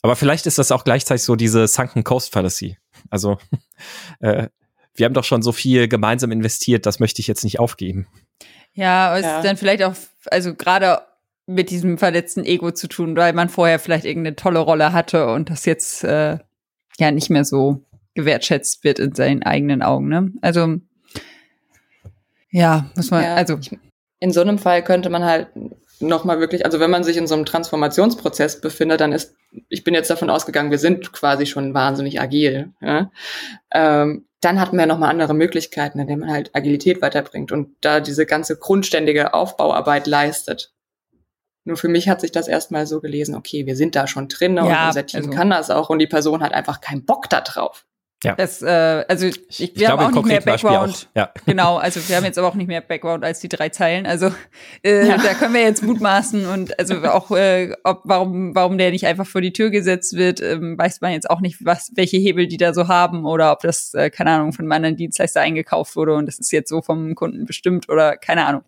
aber 0.00 0.14
vielleicht 0.14 0.46
ist 0.46 0.58
das 0.58 0.70
auch 0.70 0.84
gleichzeitig 0.84 1.24
so 1.24 1.34
diese 1.34 1.66
Sunken 1.66 2.04
Coast 2.04 2.32
Fallacy. 2.32 2.78
Also 3.10 3.38
äh, 4.20 4.48
wir 4.94 5.06
haben 5.06 5.14
doch 5.14 5.24
schon 5.24 5.42
so 5.42 5.52
viel 5.52 5.88
gemeinsam 5.88 6.30
investiert, 6.30 6.86
das 6.86 7.00
möchte 7.00 7.20
ich 7.20 7.26
jetzt 7.26 7.44
nicht 7.44 7.58
aufgeben. 7.58 8.06
Ja, 8.78 9.16
es 9.16 9.24
ja. 9.24 9.38
ist 9.38 9.44
dann 9.44 9.56
vielleicht 9.56 9.82
auch, 9.82 9.94
also 10.30 10.54
gerade 10.54 11.00
mit 11.46 11.70
diesem 11.70 11.98
verletzten 11.98 12.44
Ego 12.44 12.70
zu 12.70 12.86
tun, 12.86 13.16
weil 13.16 13.32
man 13.32 13.48
vorher 13.48 13.80
vielleicht 13.80 14.04
irgendeine 14.04 14.36
tolle 14.36 14.60
Rolle 14.60 14.92
hatte 14.92 15.26
und 15.26 15.50
das 15.50 15.64
jetzt 15.64 16.04
äh, 16.04 16.38
ja 16.98 17.10
nicht 17.10 17.28
mehr 17.28 17.44
so 17.44 17.84
gewertschätzt 18.14 18.84
wird 18.84 19.00
in 19.00 19.16
seinen 19.16 19.42
eigenen 19.42 19.82
Augen. 19.82 20.08
Ne? 20.08 20.30
Also 20.42 20.76
ja, 22.50 22.88
muss 22.94 23.10
man, 23.10 23.24
ja, 23.24 23.34
also. 23.34 23.58
In 24.20 24.32
so 24.32 24.42
einem 24.42 24.58
Fall 24.58 24.84
könnte 24.84 25.10
man 25.10 25.24
halt 25.24 25.48
nochmal 25.98 26.38
wirklich, 26.38 26.64
also 26.64 26.78
wenn 26.78 26.90
man 26.90 27.02
sich 27.02 27.16
in 27.16 27.26
so 27.26 27.34
einem 27.34 27.46
Transformationsprozess 27.46 28.60
befindet, 28.60 29.00
dann 29.00 29.10
ist, 29.10 29.34
ich 29.68 29.82
bin 29.82 29.94
jetzt 29.94 30.10
davon 30.10 30.30
ausgegangen, 30.30 30.70
wir 30.70 30.78
sind 30.78 31.12
quasi 31.12 31.46
schon 31.46 31.74
wahnsinnig 31.74 32.20
agil. 32.20 32.72
Ja? 32.80 33.10
Ähm, 33.72 34.27
dann 34.40 34.60
hat 34.60 34.72
man 34.72 34.80
ja 34.80 34.86
nochmal 34.86 35.10
andere 35.10 35.34
Möglichkeiten, 35.34 35.98
indem 35.98 36.20
man 36.20 36.30
halt 36.30 36.54
Agilität 36.54 37.02
weiterbringt 37.02 37.50
und 37.52 37.76
da 37.80 38.00
diese 38.00 38.26
ganze 38.26 38.56
grundständige 38.56 39.34
Aufbauarbeit 39.34 40.06
leistet. 40.06 40.72
Nur 41.64 41.76
für 41.76 41.88
mich 41.88 42.08
hat 42.08 42.20
sich 42.20 42.32
das 42.32 42.48
erstmal 42.48 42.86
so 42.86 43.00
gelesen, 43.00 43.34
okay, 43.34 43.66
wir 43.66 43.76
sind 43.76 43.94
da 43.94 44.06
schon 44.06 44.28
drin 44.28 44.56
ja, 44.56 44.62
und 44.62 44.86
unser 44.88 45.06
Team 45.06 45.20
also. 45.20 45.30
kann 45.30 45.50
das 45.50 45.70
auch 45.70 45.90
und 45.90 45.98
die 45.98 46.06
Person 46.06 46.42
hat 46.42 46.52
einfach 46.52 46.80
keinen 46.80 47.04
Bock 47.04 47.28
da 47.28 47.40
drauf. 47.40 47.84
Ja. 48.24 48.34
Das, 48.34 48.62
äh, 48.62 49.04
also 49.06 49.26
ich, 49.26 49.48
ich 49.48 49.58
wir 49.76 49.86
glaube, 49.86 50.02
haben 50.02 50.18
auch 50.18 50.24
nicht 50.24 50.26
mehr 50.26 50.40
Background. 50.40 51.08
Ja. 51.14 51.32
Genau, 51.46 51.76
also 51.76 52.06
wir 52.08 52.16
haben 52.16 52.24
jetzt 52.24 52.36
aber 52.36 52.48
auch 52.48 52.54
nicht 52.54 52.66
mehr 52.66 52.80
Background 52.80 53.24
als 53.24 53.38
die 53.38 53.48
drei 53.48 53.68
Zeilen. 53.68 54.06
Also 54.06 54.32
äh, 54.82 55.06
ja. 55.06 55.18
da 55.18 55.34
können 55.34 55.54
wir 55.54 55.62
jetzt 55.62 55.84
mutmaßen 55.84 56.46
und 56.46 56.76
also 56.80 56.96
auch 57.04 57.30
äh, 57.30 57.72
ob, 57.84 58.02
warum 58.04 58.56
warum 58.56 58.76
der 58.76 58.90
nicht 58.90 59.06
einfach 59.06 59.26
vor 59.26 59.40
die 59.40 59.52
Tür 59.52 59.70
gesetzt 59.70 60.16
wird, 60.16 60.40
ähm, 60.40 60.76
weiß 60.76 61.00
man 61.00 61.12
jetzt 61.12 61.30
auch 61.30 61.40
nicht, 61.40 61.64
was 61.64 61.92
welche 61.94 62.16
Hebel 62.16 62.48
die 62.48 62.56
da 62.56 62.74
so 62.74 62.88
haben 62.88 63.24
oder 63.24 63.52
ob 63.52 63.60
das 63.60 63.94
äh, 63.94 64.10
keine 64.10 64.32
Ahnung 64.32 64.52
von 64.52 64.64
einem 64.64 64.72
anderen 64.72 64.96
Dienstleister 64.96 65.40
eingekauft 65.40 65.94
wurde 65.94 66.14
und 66.14 66.26
das 66.26 66.40
ist 66.40 66.50
jetzt 66.50 66.70
so 66.70 66.82
vom 66.82 67.14
Kunden 67.14 67.46
bestimmt 67.46 67.88
oder 67.88 68.16
keine 68.16 68.46
Ahnung. 68.46 68.62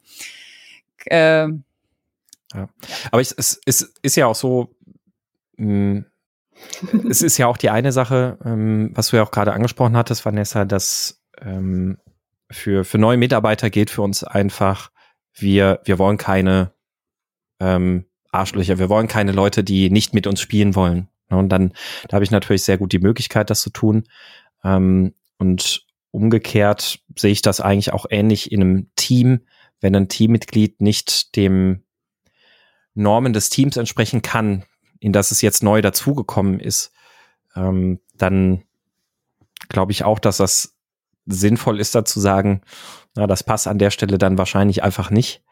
Äh, 1.06 1.48
ja. 2.54 2.68
Aber 3.10 3.20
es, 3.20 3.32
es, 3.32 3.60
es 3.66 3.92
ist 4.02 4.16
ja 4.16 4.26
auch 4.26 4.34
so. 4.34 4.68
Mh, 5.56 6.04
es 7.08 7.22
ist 7.22 7.38
ja 7.38 7.46
auch 7.46 7.56
die 7.56 7.70
eine 7.70 7.92
Sache, 7.92 8.38
ähm, 8.44 8.90
was 8.94 9.08
du 9.08 9.16
ja 9.16 9.22
auch 9.22 9.30
gerade 9.30 9.52
angesprochen 9.52 9.96
hattest, 9.96 10.24
Vanessa, 10.24 10.64
dass 10.64 11.22
ähm, 11.40 11.98
für, 12.50 12.84
für 12.84 12.98
neue 12.98 13.16
Mitarbeiter 13.16 13.70
geht 13.70 13.90
für 13.90 14.02
uns 14.02 14.24
einfach, 14.24 14.90
wir, 15.34 15.80
wir 15.84 15.98
wollen 15.98 16.16
keine 16.16 16.72
ähm, 17.60 18.06
Arschlöcher. 18.32 18.78
Wir 18.78 18.88
wollen 18.88 19.08
keine 19.08 19.32
Leute, 19.32 19.64
die 19.64 19.90
nicht 19.90 20.14
mit 20.14 20.26
uns 20.26 20.40
spielen 20.40 20.74
wollen. 20.74 21.08
Und 21.28 21.50
dann, 21.50 21.72
da 22.08 22.14
habe 22.14 22.24
ich 22.24 22.30
natürlich 22.30 22.62
sehr 22.62 22.78
gut 22.78 22.92
die 22.92 22.98
Möglichkeit, 22.98 23.50
das 23.50 23.62
zu 23.62 23.70
tun. 23.70 24.04
Ähm, 24.64 25.14
und 25.38 25.86
umgekehrt 26.10 27.00
sehe 27.16 27.30
ich 27.30 27.42
das 27.42 27.60
eigentlich 27.60 27.92
auch 27.92 28.06
ähnlich 28.10 28.50
in 28.50 28.60
einem 28.60 28.90
Team, 28.96 29.46
wenn 29.80 29.94
ein 29.94 30.08
Teammitglied 30.08 30.80
nicht 30.80 31.36
dem 31.36 31.84
Normen 32.94 33.32
des 33.32 33.48
Teams 33.48 33.76
entsprechen 33.76 34.22
kann, 34.22 34.64
in 35.00 35.12
das 35.12 35.30
es 35.30 35.42
jetzt 35.42 35.62
neu 35.62 35.82
dazugekommen 35.82 36.60
ist, 36.60 36.92
ähm, 37.56 38.00
dann 38.14 38.62
glaube 39.68 39.92
ich 39.92 40.04
auch, 40.04 40.18
dass 40.18 40.36
das 40.36 40.76
sinnvoll 41.26 41.80
ist, 41.80 41.94
da 41.94 42.04
zu 42.04 42.20
sagen, 42.20 42.62
na, 43.14 43.26
das 43.26 43.42
passt 43.42 43.66
an 43.66 43.78
der 43.78 43.90
Stelle 43.90 44.18
dann 44.18 44.38
wahrscheinlich 44.38 44.82
einfach 44.82 45.10
nicht. 45.10 45.42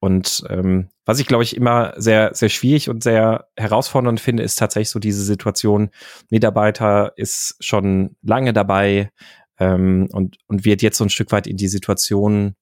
Und 0.00 0.44
ähm, 0.48 0.88
was 1.04 1.18
ich, 1.18 1.26
glaube 1.26 1.42
ich, 1.42 1.56
immer 1.56 1.92
sehr, 1.96 2.34
sehr 2.34 2.48
schwierig 2.48 2.88
und 2.88 3.02
sehr 3.02 3.48
herausfordernd 3.56 4.20
finde, 4.20 4.44
ist 4.44 4.56
tatsächlich 4.56 4.90
so 4.90 5.00
diese 5.00 5.24
Situation, 5.24 5.90
Mitarbeiter 6.30 7.14
ist 7.16 7.56
schon 7.60 8.16
lange 8.22 8.52
dabei 8.52 9.10
ähm, 9.58 10.08
und, 10.12 10.38
und 10.46 10.64
wird 10.64 10.82
jetzt 10.82 10.98
so 10.98 11.04
ein 11.04 11.10
Stück 11.10 11.32
weit 11.32 11.48
in 11.48 11.56
die 11.56 11.68
Situation 11.68 12.54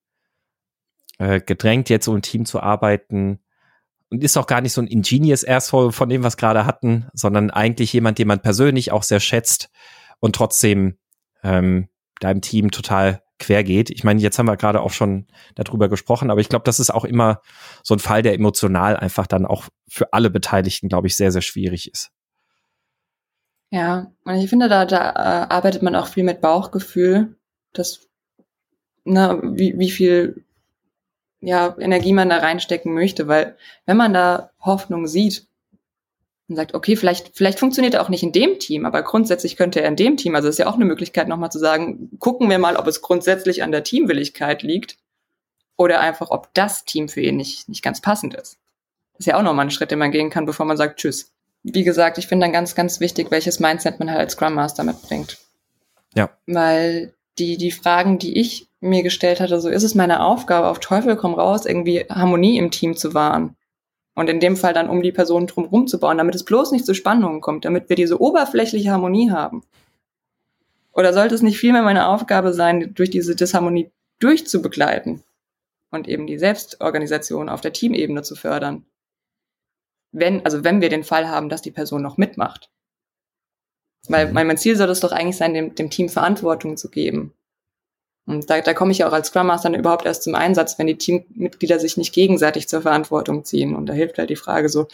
äh, 1.19 1.41
gedrängt, 1.41 1.91
jetzt 1.91 2.07
so 2.07 2.15
im 2.15 2.23
Team 2.23 2.47
zu 2.47 2.61
arbeiten, 2.61 3.41
und 4.11 4.23
ist 4.23 4.37
auch 4.37 4.47
gar 4.47 4.61
nicht 4.61 4.73
so 4.73 4.81
ein 4.81 4.87
Ingenious 4.87 5.47
Asshole 5.47 5.93
von 5.93 6.09
dem, 6.09 6.23
was 6.23 6.37
gerade 6.37 6.67
hatten, 6.67 7.09
sondern 7.13 7.51
eigentlich 7.51 7.93
jemand, 7.93 8.19
den 8.19 8.29
man 8.29 8.41
persönlich 8.41 8.93
auch 8.93 9.03
sehr 9.03 9.21
schätzt 9.21 9.69
und 10.21 10.37
trotzdem 10.37 10.99
ähm, 11.43 11.89
da 12.21 12.31
im 12.31 12.41
Team 12.41 12.71
total 12.71 13.23
quer 13.39 13.65
geht. 13.65 13.91
Ich 13.91 14.05
meine, 14.05 14.21
jetzt 14.21 14.39
haben 14.39 14.47
wir 14.47 14.57
gerade 14.57 14.81
auch 14.81 14.93
schon 14.93 15.27
darüber 15.55 15.89
gesprochen, 15.89 16.31
aber 16.31 16.41
ich 16.41 16.49
glaube, 16.49 16.65
das 16.65 16.81
ist 16.81 16.91
auch 16.91 17.05
immer 17.05 17.43
so 17.83 17.95
ein 17.95 17.99
Fall, 17.99 18.23
der 18.23 18.35
emotional 18.35 18.97
einfach 18.97 19.27
dann 19.27 19.45
auch 19.45 19.65
für 19.89 20.13
alle 20.13 20.31
Beteiligten, 20.31 20.89
glaube 20.89 21.07
ich, 21.07 21.17
sehr, 21.17 21.33
sehr 21.33 21.43
schwierig 21.43 21.91
ist. 21.93 22.11
Ja, 23.71 24.13
und 24.25 24.37
ich 24.37 24.49
finde, 24.49 24.69
da, 24.69 24.85
da 24.87 25.11
äh, 25.11 25.47
arbeitet 25.53 25.83
man 25.83 25.97
auch 25.97 26.07
viel 26.07 26.25
mit 26.25 26.41
Bauchgefühl, 26.41 27.37
das, 27.73 28.09
ne, 29.05 29.41
wie, 29.43 29.79
wie 29.79 29.91
viel 29.91 30.46
ja, 31.41 31.77
Energie 31.79 32.13
man 32.13 32.29
da 32.29 32.39
reinstecken 32.39 32.95
möchte, 32.95 33.29
weil 33.29 33.57
wenn 33.85 33.97
man 33.97 34.15
da 34.15 34.51
Hoffnung 34.61 35.07
sieht 35.07 35.47
und 36.49 36.57
sagt, 36.57 36.75
okay, 36.75 36.97
vielleicht, 36.97 37.37
vielleicht 37.37 37.59
funktioniert 37.59 37.95
er 37.95 38.03
auch 38.03 38.09
nicht 38.09 38.23
in 38.23 38.33
dem 38.33 38.59
Team, 38.59 38.87
aber 38.87 39.03
grundsätzlich 39.03 39.57
könnte 39.57 39.81
er 39.81 39.89
in 39.89 39.97
dem 39.97 40.17
Team, 40.17 40.35
also 40.35 40.49
ist 40.49 40.59
ja 40.59 40.67
auch 40.67 40.75
eine 40.75 40.85
Möglichkeit, 40.85 41.29
nochmal 41.29 41.51
zu 41.51 41.59
sagen, 41.59 42.11
gucken 42.19 42.49
wir 42.49 42.59
mal, 42.59 42.77
ob 42.77 42.87
es 42.87 43.03
grundsätzlich 43.03 43.63
an 43.63 43.73
der 43.73 43.85
Teamwilligkeit 43.85 44.63
liegt 44.63 44.97
oder 45.77 46.01
einfach, 46.01 46.31
ob 46.31 46.55
das 46.55 46.85
Team 46.85 47.09
für 47.09 47.21
ihn 47.21 47.37
nicht, 47.37 47.69
nicht 47.69 47.83
ganz 47.83 48.01
passend 48.01 48.35
ist. 48.35 48.59
Das 49.13 49.21
ist 49.21 49.27
ja 49.27 49.39
auch 49.39 49.43
nochmal 49.43 49.67
ein 49.67 49.71
Schritt, 49.71 49.91
den 49.91 49.99
man 49.99 50.13
gehen 50.13 50.31
kann, 50.31 50.47
bevor 50.47 50.67
man 50.67 50.77
sagt, 50.77 51.01
tschüss. 51.01 51.33
Wie 51.63 51.85
gesagt, 51.85 52.19
ich 52.19 52.29
finde 52.29 52.45
dann 52.45 52.53
ganz, 52.53 52.75
ganz 52.75 53.01
wichtig, 53.01 53.31
welches 53.31 53.59
Mindset 53.59 53.99
man 53.99 54.11
halt 54.11 54.21
als 54.21 54.35
Scrum 54.35 54.55
Master 54.55 54.85
mitbringt. 54.85 55.39
Ja. 56.15 56.31
Weil 56.47 57.16
die, 57.39 57.57
die 57.57 57.71
Fragen, 57.71 58.19
die 58.19 58.39
ich 58.39 58.69
mir 58.81 59.03
gestellt 59.03 59.41
hatte, 59.41 59.61
so 59.61 59.69
ist 59.69 59.83
es 59.83 59.95
meine 59.95 60.25
Aufgabe, 60.25 60.69
auf 60.69 60.81
Teufel 60.81 61.17
komm 61.17 61.35
raus, 61.35 61.67
irgendwie 61.67 62.07
Harmonie 62.09 62.59
im 62.59 62.71
Team 62.71 62.97
zu 62.97 63.15
wahren. 63.15 63.57
Und 64.15 64.31
in 64.31 64.41
dem 64.41 64.57
Fall 64.57 64.73
dann 64.73 64.89
um 64.89 65.03
die 65.03 65.13
Person 65.13 65.47
drumherum 65.47 65.87
zu 65.87 66.01
bauen, 66.01 66.17
damit 66.17 66.35
es 66.35 66.45
bloß 66.45 66.73
nicht 66.73 66.87
zu 66.87 66.95
Spannungen 66.95 67.43
kommt, 67.43 67.67
damit 67.67 67.91
wir 67.91 67.97
diese 67.97 68.21
oberflächliche 68.21 68.91
Harmonie 68.91 69.31
haben. 69.31 69.63
Oder 70.93 71.13
sollte 71.13 71.35
es 71.35 71.43
nicht 71.43 71.59
vielmehr 71.59 71.83
meine 71.83 72.09
Aufgabe 72.09 72.55
sein, 72.55 72.95
durch 72.95 73.11
diese 73.11 73.37
Disharmonie 73.37 73.91
durchzubegleiten 74.19 75.23
und 75.91 76.09
eben 76.09 76.27
die 76.27 76.39
Selbstorganisation 76.39 77.51
auf 77.51 77.61
der 77.61 77.75
Teamebene 77.75 78.23
zu 78.23 78.35
fördern? 78.35 78.87
Wenn, 80.13 80.43
also 80.47 80.65
wenn 80.65 80.81
wir 80.81 80.89
den 80.89 81.05
Fall 81.05 81.29
haben, 81.29 81.51
dass 81.51 81.61
die 81.61 81.71
Person 81.71 82.01
noch 82.01 82.17
mitmacht. 82.17 82.71
Weil 84.11 84.33
mein 84.33 84.59
Ziel 84.59 84.77
soll 84.77 84.91
es 84.91 85.01
doch 85.01 85.13
eigentlich 85.13 85.37
sein, 85.37 85.55
dem, 85.55 85.75
dem 85.75 85.91
Team 85.91 86.09
Verantwortung 86.09 86.77
zu 86.77 86.91
geben 86.91 87.33
und 88.27 88.51
da, 88.51 88.61
da 88.61 88.75
komme 88.75 88.91
ich 88.91 88.99
ja 88.99 89.09
auch 89.09 89.13
als 89.13 89.29
Scrum 89.29 89.47
Master 89.47 89.71
dann 89.71 89.79
überhaupt 89.79 90.05
erst 90.05 90.25
zum 90.25 90.35
Einsatz, 90.35 90.79
wenn 90.79 90.89
die 90.89 90.99
Teammitglieder 90.99 91.79
sich 91.79 91.97
nicht 91.97 92.13
gegenseitig 92.13 92.69
zur 92.69 92.83
Verantwortung 92.83 93.45
ziehen. 93.45 93.77
Und 93.77 93.87
da 93.87 93.93
hilft 93.93 94.19
halt 94.19 94.31
die 94.31 94.37
Frage 94.37 94.69
so, 94.69 94.89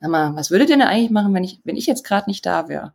sag 0.00 0.10
mal, 0.10 0.36
was 0.36 0.50
würdet 0.50 0.68
ihr 0.68 0.76
denn 0.76 0.86
eigentlich 0.86 1.10
machen, 1.10 1.32
wenn 1.32 1.44
ich, 1.44 1.60
wenn 1.64 1.76
ich 1.76 1.86
jetzt 1.86 2.04
gerade 2.04 2.28
nicht 2.28 2.44
da 2.44 2.68
wäre? 2.68 2.92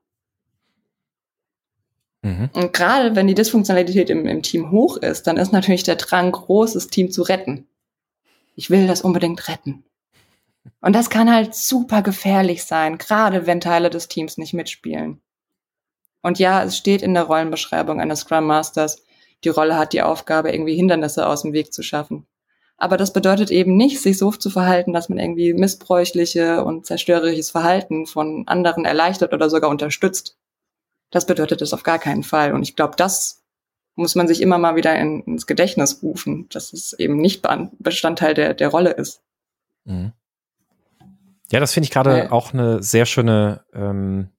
Mhm. 2.22 2.52
Und 2.54 2.72
gerade 2.74 3.16
wenn 3.16 3.26
die 3.26 3.34
Dysfunktionalität 3.34 4.12
im, 4.12 4.28
im 4.28 4.44
Team 4.44 4.70
hoch 4.70 4.98
ist, 4.98 5.26
dann 5.26 5.38
ist 5.38 5.52
natürlich 5.52 5.84
der 5.84 5.96
Drang 5.96 6.32
groß, 6.32 6.74
das 6.74 6.88
Team 6.88 7.10
zu 7.10 7.24
retten. 7.24 7.68
Ich 8.56 8.70
will 8.70 8.86
das 8.86 9.02
unbedingt 9.02 9.48
retten. 9.48 9.84
Und 10.82 10.94
das 10.94 11.10
kann 11.10 11.34
halt 11.34 11.56
super 11.56 12.04
gefährlich 12.04 12.64
sein, 12.64 13.00
gerade 13.00 13.48
wenn 13.48 13.60
Teile 13.60 13.90
des 13.90 14.08
Teams 14.08 14.38
nicht 14.38 14.54
mitspielen. 14.54 15.20
Und 16.22 16.40
ja, 16.40 16.64
es 16.64 16.78
steht 16.78 17.02
in 17.02 17.14
der 17.14 17.24
Rollenbeschreibung 17.24 18.02
eines 18.02 18.22
Scrum 18.22 18.46
Masters, 18.46 19.04
die 19.44 19.50
Rolle 19.50 19.78
hat, 19.78 19.94
die 19.94 20.02
Aufgabe, 20.02 20.52
irgendwie 20.52 20.76
Hindernisse 20.76 21.28
aus 21.28 21.44
dem 21.44 21.54
Weg 21.54 21.74
zu 21.74 21.82
schaffen. 21.82 22.28
Aber 22.78 22.98
das 22.98 23.12
bedeutet 23.12 23.52
eben 23.52 23.76
nicht, 23.76 24.02
sich 24.02 24.18
so 24.18 24.32
zu 24.32 24.50
verhalten, 24.50 24.94
dass 24.94 25.10
man 25.10 25.20
irgendwie 25.20 25.54
missbräuchliche 25.54 26.64
und 26.64 26.86
zerstörerisches 26.86 27.52
Verhalten 27.52 28.06
von 28.06 28.46
anderen 28.48 28.86
erleichtert 28.86 29.34
oder 29.34 29.50
sogar 29.50 29.70
unterstützt. 29.70 30.38
Das 31.12 31.26
bedeutet 31.26 31.62
es 31.62 31.74
auf 31.74 31.84
gar 31.84 32.00
keinen 32.00 32.24
Fall. 32.24 32.54
Und 32.54 32.64
ich 32.64 32.76
glaube, 32.76 32.96
das 32.96 33.44
muss 33.96 34.16
man 34.16 34.30
sich 34.30 34.42
immer 34.42 34.58
mal 34.58 34.78
wieder 34.78 34.98
in, 34.98 35.22
ins 35.24 35.46
Gedächtnis 35.46 36.02
rufen, 36.02 36.48
dass 36.50 36.72
es 36.72 36.94
eben 36.94 37.18
nicht 37.18 37.46
Bestandteil 37.80 38.34
der, 38.34 38.54
der 38.54 38.70
Rolle 38.70 38.92
ist. 38.92 39.22
Mhm. 39.84 40.14
Ja, 41.52 41.60
das 41.60 41.74
finde 41.74 41.86
ich 41.86 41.92
gerade 41.92 42.18
ja. 42.18 42.32
auch 42.32 42.54
eine 42.54 42.82
sehr 42.82 43.06
schöne 43.06 43.66
ähm, 43.74 44.30
äh, 44.30 44.39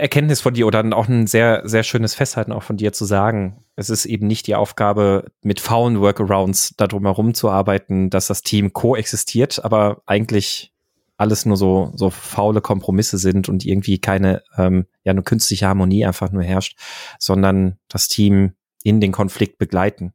Erkenntnis 0.00 0.40
von 0.40 0.54
dir 0.54 0.66
oder 0.66 0.84
auch 0.96 1.08
ein 1.08 1.26
sehr, 1.26 1.62
sehr 1.64 1.82
schönes 1.82 2.14
Festhalten 2.14 2.52
auch 2.52 2.62
von 2.62 2.76
dir 2.76 2.92
zu 2.92 3.04
sagen, 3.04 3.64
es 3.76 3.90
ist 3.90 4.06
eben 4.06 4.26
nicht 4.26 4.46
die 4.46 4.54
Aufgabe, 4.54 5.26
mit 5.42 5.60
faulen 5.60 6.00
Workarounds 6.00 6.74
darum 6.76 7.04
herum 7.04 7.34
zu 7.34 7.50
arbeiten, 7.50 8.10
dass 8.10 8.28
das 8.28 8.42
Team 8.42 8.72
koexistiert, 8.72 9.64
aber 9.64 10.02
eigentlich 10.06 10.72
alles 11.16 11.46
nur 11.46 11.56
so, 11.56 11.92
so 11.94 12.10
faule 12.10 12.60
Kompromisse 12.60 13.18
sind 13.18 13.48
und 13.48 13.64
irgendwie 13.64 13.98
keine, 13.98 14.42
ähm, 14.56 14.86
ja, 15.04 15.10
eine 15.10 15.22
künstliche 15.22 15.66
Harmonie 15.66 16.04
einfach 16.04 16.32
nur 16.32 16.42
herrscht, 16.42 16.78
sondern 17.18 17.78
das 17.88 18.08
Team 18.08 18.54
in 18.82 19.00
den 19.00 19.12
Konflikt 19.12 19.58
begleiten. 19.58 20.12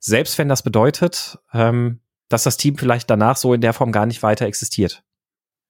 Selbst 0.00 0.36
wenn 0.38 0.48
das 0.48 0.62
bedeutet, 0.62 1.38
ähm, 1.52 2.00
dass 2.28 2.42
das 2.42 2.56
Team 2.56 2.76
vielleicht 2.76 3.08
danach 3.08 3.36
so 3.36 3.54
in 3.54 3.60
der 3.60 3.72
Form 3.72 3.92
gar 3.92 4.06
nicht 4.06 4.22
weiter 4.22 4.46
existiert. 4.46 5.02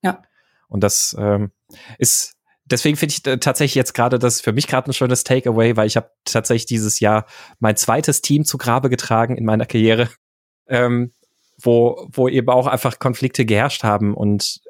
Ja. 0.02 0.22
Und 0.68 0.82
das 0.82 1.14
ähm, 1.18 1.52
ist 1.98 2.34
deswegen 2.72 2.96
finde 2.96 3.14
ich 3.14 3.26
äh, 3.26 3.38
tatsächlich 3.38 3.76
jetzt 3.76 3.94
gerade 3.94 4.18
das 4.18 4.40
für 4.40 4.52
mich 4.52 4.66
gerade 4.66 4.90
ein 4.90 4.94
schönes 4.94 5.24
Takeaway, 5.24 5.76
weil 5.76 5.86
ich 5.86 5.96
habe 5.96 6.10
tatsächlich 6.24 6.66
dieses 6.66 6.98
Jahr 7.00 7.26
mein 7.60 7.76
zweites 7.76 8.22
Team 8.22 8.44
zu 8.44 8.58
Grabe 8.58 8.90
getragen 8.90 9.36
in 9.36 9.44
meiner 9.44 9.66
Karriere, 9.66 10.08
ähm, 10.66 11.12
wo, 11.60 12.08
wo 12.12 12.28
eben 12.28 12.48
auch 12.48 12.66
einfach 12.66 12.98
Konflikte 12.98 13.44
geherrscht 13.44 13.84
haben 13.84 14.14
und 14.14 14.60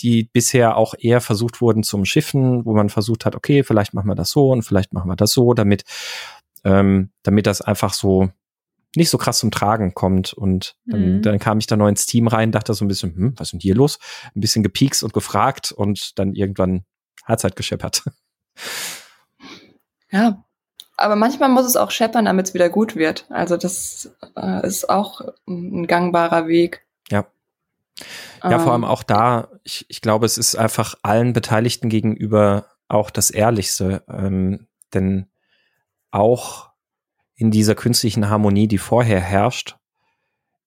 die 0.00 0.24
bisher 0.24 0.76
auch 0.76 0.94
eher 0.98 1.20
versucht 1.20 1.60
wurden 1.60 1.82
zum 1.82 2.04
Schiffen, 2.04 2.64
wo 2.64 2.74
man 2.74 2.90
versucht 2.90 3.24
hat, 3.24 3.34
okay, 3.34 3.64
vielleicht 3.64 3.94
machen 3.94 4.08
wir 4.08 4.14
das 4.14 4.30
so 4.30 4.50
und 4.50 4.62
vielleicht 4.62 4.92
machen 4.92 5.08
wir 5.08 5.16
das 5.16 5.32
so, 5.32 5.54
damit, 5.54 5.84
ähm, 6.64 7.10
damit 7.22 7.46
das 7.46 7.60
einfach 7.60 7.92
so 7.92 8.30
nicht 8.96 9.10
so 9.10 9.18
krass 9.18 9.40
zum 9.40 9.50
Tragen 9.50 9.92
kommt. 9.94 10.32
Und 10.32 10.76
dann, 10.86 11.16
mhm. 11.16 11.22
dann 11.22 11.40
kam 11.40 11.58
ich 11.58 11.66
da 11.66 11.76
neu 11.76 11.88
ins 11.88 12.06
Team 12.06 12.28
rein, 12.28 12.52
dachte 12.52 12.74
so 12.74 12.84
ein 12.84 12.88
bisschen, 12.88 13.16
hm, 13.16 13.34
was 13.36 13.48
ist 13.48 13.52
denn 13.52 13.60
hier 13.60 13.74
los? 13.74 13.98
Ein 14.36 14.40
bisschen 14.40 14.62
gepiekst 14.62 15.02
und 15.02 15.12
gefragt 15.12 15.72
und 15.72 16.16
dann 16.18 16.34
irgendwann 16.34 16.84
hat's 17.24 17.44
halt 17.44 17.56
gescheppert. 17.56 18.04
Ja, 20.10 20.44
aber 20.96 21.16
manchmal 21.16 21.48
muss 21.48 21.66
es 21.66 21.76
auch 21.76 21.90
scheppern, 21.90 22.26
damit 22.26 22.46
es 22.46 22.54
wieder 22.54 22.68
gut 22.68 22.94
wird. 22.94 23.26
Also 23.30 23.56
das 23.56 24.14
äh, 24.36 24.66
ist 24.66 24.88
auch 24.88 25.22
ein 25.46 25.86
gangbarer 25.86 26.46
Weg. 26.46 26.86
Ja. 27.10 27.26
Ja, 28.42 28.58
vor 28.58 28.72
allem 28.72 28.82
ähm, 28.82 28.88
auch 28.88 29.02
da, 29.02 29.48
ich, 29.62 29.86
ich 29.88 30.02
glaube, 30.02 30.26
es 30.26 30.38
ist 30.38 30.54
einfach 30.54 30.94
allen 31.02 31.32
Beteiligten 31.32 31.88
gegenüber 31.88 32.66
auch 32.88 33.10
das 33.10 33.30
Ehrlichste. 33.30 34.04
Ähm, 34.08 34.68
denn 34.92 35.28
auch 36.10 36.70
in 37.36 37.50
dieser 37.50 37.74
künstlichen 37.74 38.28
Harmonie, 38.28 38.68
die 38.68 38.78
vorher 38.78 39.20
herrscht, 39.20 39.76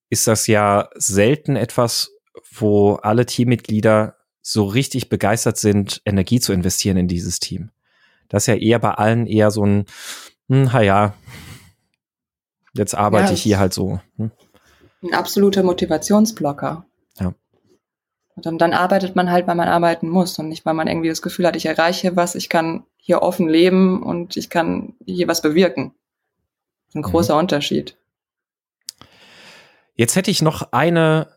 ist 0.10 0.28
das 0.28 0.47
ja 0.47 0.89
selten 0.95 1.55
etwas, 1.55 2.12
wo 2.51 2.95
alle 2.95 3.26
Teammitglieder 3.26 4.16
so 4.50 4.64
richtig 4.64 5.10
begeistert 5.10 5.58
sind, 5.58 6.02
Energie 6.06 6.39
zu 6.39 6.54
investieren 6.54 6.95
in 6.95 7.10
dieses 7.10 7.41
Team. 7.41 7.70
Das 8.30 8.43
ist 8.43 8.48
ja 8.48 8.56
eher 8.56 8.80
bei 8.80 8.91
allen 8.91 9.28
eher 9.28 9.52
so 9.52 9.66
ein, 9.66 9.86
hm, 10.48 10.70
ja, 10.74 11.14
jetzt 12.74 12.95
arbeite 12.95 13.28
ja, 13.28 13.34
ich 13.34 13.43
hier 13.43 13.60
halt 13.60 13.74
so. 13.74 14.00
Hm. 14.16 14.32
Ein 15.04 15.14
absoluter 15.14 15.64
Motivationsblocker. 15.64 16.86
Ja. 17.20 17.34
Und 18.36 18.45
dann, 18.45 18.58
dann 18.58 18.72
arbeitet 18.72 19.18
man 19.18 19.30
halt, 19.30 19.48
weil 19.48 19.56
man 19.56 19.68
arbeiten 19.68 20.08
muss 20.08 20.39
und 20.39 20.48
nicht, 20.48 20.66
weil 20.66 20.76
man 20.76 20.88
irgendwie 20.88 21.10
das 21.10 21.22
Gefühl 21.22 21.45
hat, 21.45 21.58
ich 21.58 21.66
erreiche 21.66 22.16
was, 22.16 22.34
ich 22.34 22.48
kann 22.48 22.86
hier 22.95 23.24
offen 23.24 23.50
leben 23.50 24.02
und 24.02 24.38
ich 24.38 24.50
kann 24.50 24.93
hier 25.06 25.28
was 25.28 25.41
bewirken. 25.41 25.93
Ein 26.93 27.00
mhm. 27.00 27.02
großer 27.02 27.34
mhm. 27.34 27.41
Unterschied. 27.41 27.98
Jetzt 29.95 30.16
hätte 30.16 30.32
ich 30.32 30.41
noch 30.41 30.72
eine 30.72 31.36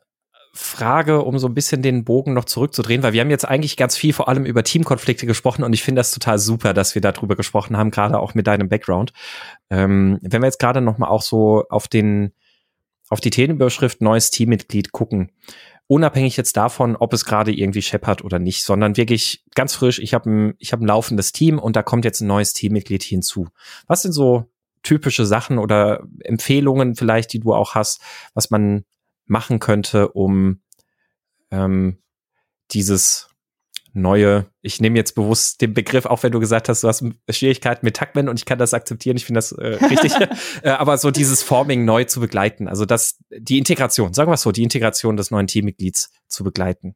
Frage, 0.52 1.22
um 1.22 1.38
so 1.38 1.46
ein 1.46 1.54
bisschen 1.54 1.80
den 1.80 2.04
Bogen 2.04 2.32
noch 2.32 2.44
zurückzudrehen, 2.44 3.02
weil 3.02 3.12
wir 3.12 3.20
haben 3.20 3.30
jetzt 3.30 3.46
eigentlich 3.46 3.76
ganz 3.76 3.96
viel 3.96 4.12
vor 4.12 4.28
allem 4.28 4.44
über 4.44 4.64
Teamkonflikte 4.64 5.26
gesprochen 5.26 5.62
und 5.62 5.72
ich 5.72 5.82
finde 5.82 6.00
das 6.00 6.10
total 6.10 6.38
super, 6.38 6.74
dass 6.74 6.94
wir 6.94 7.02
darüber 7.02 7.36
gesprochen 7.36 7.76
haben, 7.76 7.90
gerade 7.90 8.18
auch 8.18 8.34
mit 8.34 8.46
deinem 8.48 8.68
Background. 8.68 9.12
Ähm, 9.70 10.18
wenn 10.22 10.42
wir 10.42 10.46
jetzt 10.46 10.58
gerade 10.58 10.80
noch 10.80 10.98
mal 10.98 11.08
auch 11.08 11.22
so 11.22 11.64
auf 11.68 11.86
den 11.86 12.32
auf 13.08 13.20
die 13.20 13.30
Themenüberschrift 13.30 14.00
neues 14.00 14.30
Teammitglied 14.30 14.92
gucken, 14.92 15.32
unabhängig 15.88 16.36
jetzt 16.36 16.56
davon, 16.56 16.94
ob 16.94 17.12
es 17.12 17.24
gerade 17.24 17.52
irgendwie 17.52 17.82
scheppert 17.82 18.22
oder 18.22 18.38
nicht, 18.38 18.64
sondern 18.64 18.96
wirklich 18.96 19.44
ganz 19.56 19.74
frisch, 19.74 19.98
ich 19.98 20.14
habe 20.14 20.30
ein, 20.30 20.54
ich 20.58 20.72
hab 20.72 20.80
ein 20.80 20.86
laufendes 20.86 21.32
Team 21.32 21.58
und 21.58 21.74
da 21.74 21.82
kommt 21.82 22.04
jetzt 22.04 22.20
ein 22.20 22.28
neues 22.28 22.52
Teammitglied 22.52 23.02
hinzu. 23.02 23.48
Was 23.88 24.02
sind 24.02 24.12
so 24.12 24.44
typische 24.84 25.26
Sachen 25.26 25.58
oder 25.58 26.04
Empfehlungen 26.20 26.94
vielleicht, 26.94 27.32
die 27.32 27.40
du 27.40 27.52
auch 27.52 27.74
hast, 27.74 28.00
was 28.34 28.50
man 28.50 28.84
machen 29.30 29.60
könnte, 29.60 30.08
um 30.08 30.60
ähm, 31.50 31.98
dieses 32.72 33.28
neue, 33.92 34.46
ich 34.60 34.80
nehme 34.80 34.96
jetzt 34.96 35.14
bewusst 35.14 35.60
den 35.60 35.74
Begriff, 35.74 36.06
auch 36.06 36.22
wenn 36.22 36.32
du 36.32 36.38
gesagt 36.38 36.68
hast, 36.68 36.82
du 36.82 36.88
hast 36.88 37.04
Schwierigkeiten 37.28 37.84
mit 37.84 37.96
Taktman 37.96 38.28
und 38.28 38.38
ich 38.38 38.44
kann 38.44 38.58
das 38.58 38.74
akzeptieren, 38.74 39.16
ich 39.16 39.24
finde 39.24 39.38
das 39.38 39.52
äh, 39.52 39.84
richtig, 39.90 40.12
äh, 40.62 40.70
aber 40.70 40.96
so 40.98 41.10
dieses 41.10 41.42
Forming 41.42 41.84
neu 41.84 42.04
zu 42.04 42.20
begleiten, 42.20 42.68
also 42.68 42.84
das, 42.84 43.18
die 43.30 43.58
Integration, 43.58 44.14
sagen 44.14 44.30
wir 44.30 44.34
es 44.34 44.42
so, 44.42 44.52
die 44.52 44.62
Integration 44.62 45.16
des 45.16 45.30
neuen 45.30 45.46
Teammitglieds 45.46 46.12
zu 46.28 46.44
begleiten. 46.44 46.94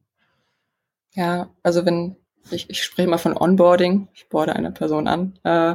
Ja, 1.14 1.51
also 1.62 1.85
wenn, 1.85 2.16
ich, 2.51 2.70
ich 2.70 2.82
spreche 2.82 3.09
mal 3.09 3.18
von 3.18 3.37
Onboarding, 3.37 4.09
ich 4.14 4.28
boarde 4.28 4.55
eine 4.55 4.72
Person 4.72 5.09
an, 5.09 5.39
äh, 5.45 5.74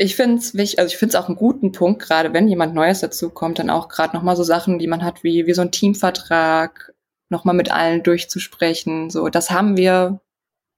ich 0.00 0.14
finde 0.14 0.38
es 0.38 0.54
wichtig, 0.54 0.78
also 0.78 0.92
ich 0.92 0.96
finde 0.96 1.16
es 1.16 1.22
auch 1.22 1.26
einen 1.26 1.36
guten 1.36 1.72
Punkt, 1.72 2.00
gerade 2.00 2.32
wenn 2.32 2.48
jemand 2.48 2.72
Neues 2.72 3.00
dazu 3.00 3.30
kommt, 3.30 3.58
dann 3.58 3.68
auch 3.68 3.88
gerade 3.88 4.16
nochmal 4.16 4.36
so 4.36 4.44
Sachen, 4.44 4.78
die 4.78 4.86
man 4.86 5.04
hat, 5.04 5.24
wie, 5.24 5.46
wie 5.46 5.52
so 5.54 5.60
ein 5.60 5.72
Teamvertrag, 5.72 6.94
nochmal 7.28 7.56
mit 7.56 7.72
allen 7.72 8.04
durchzusprechen. 8.04 9.10
So, 9.10 9.28
das 9.28 9.50
haben 9.50 9.76
wir. 9.76 10.20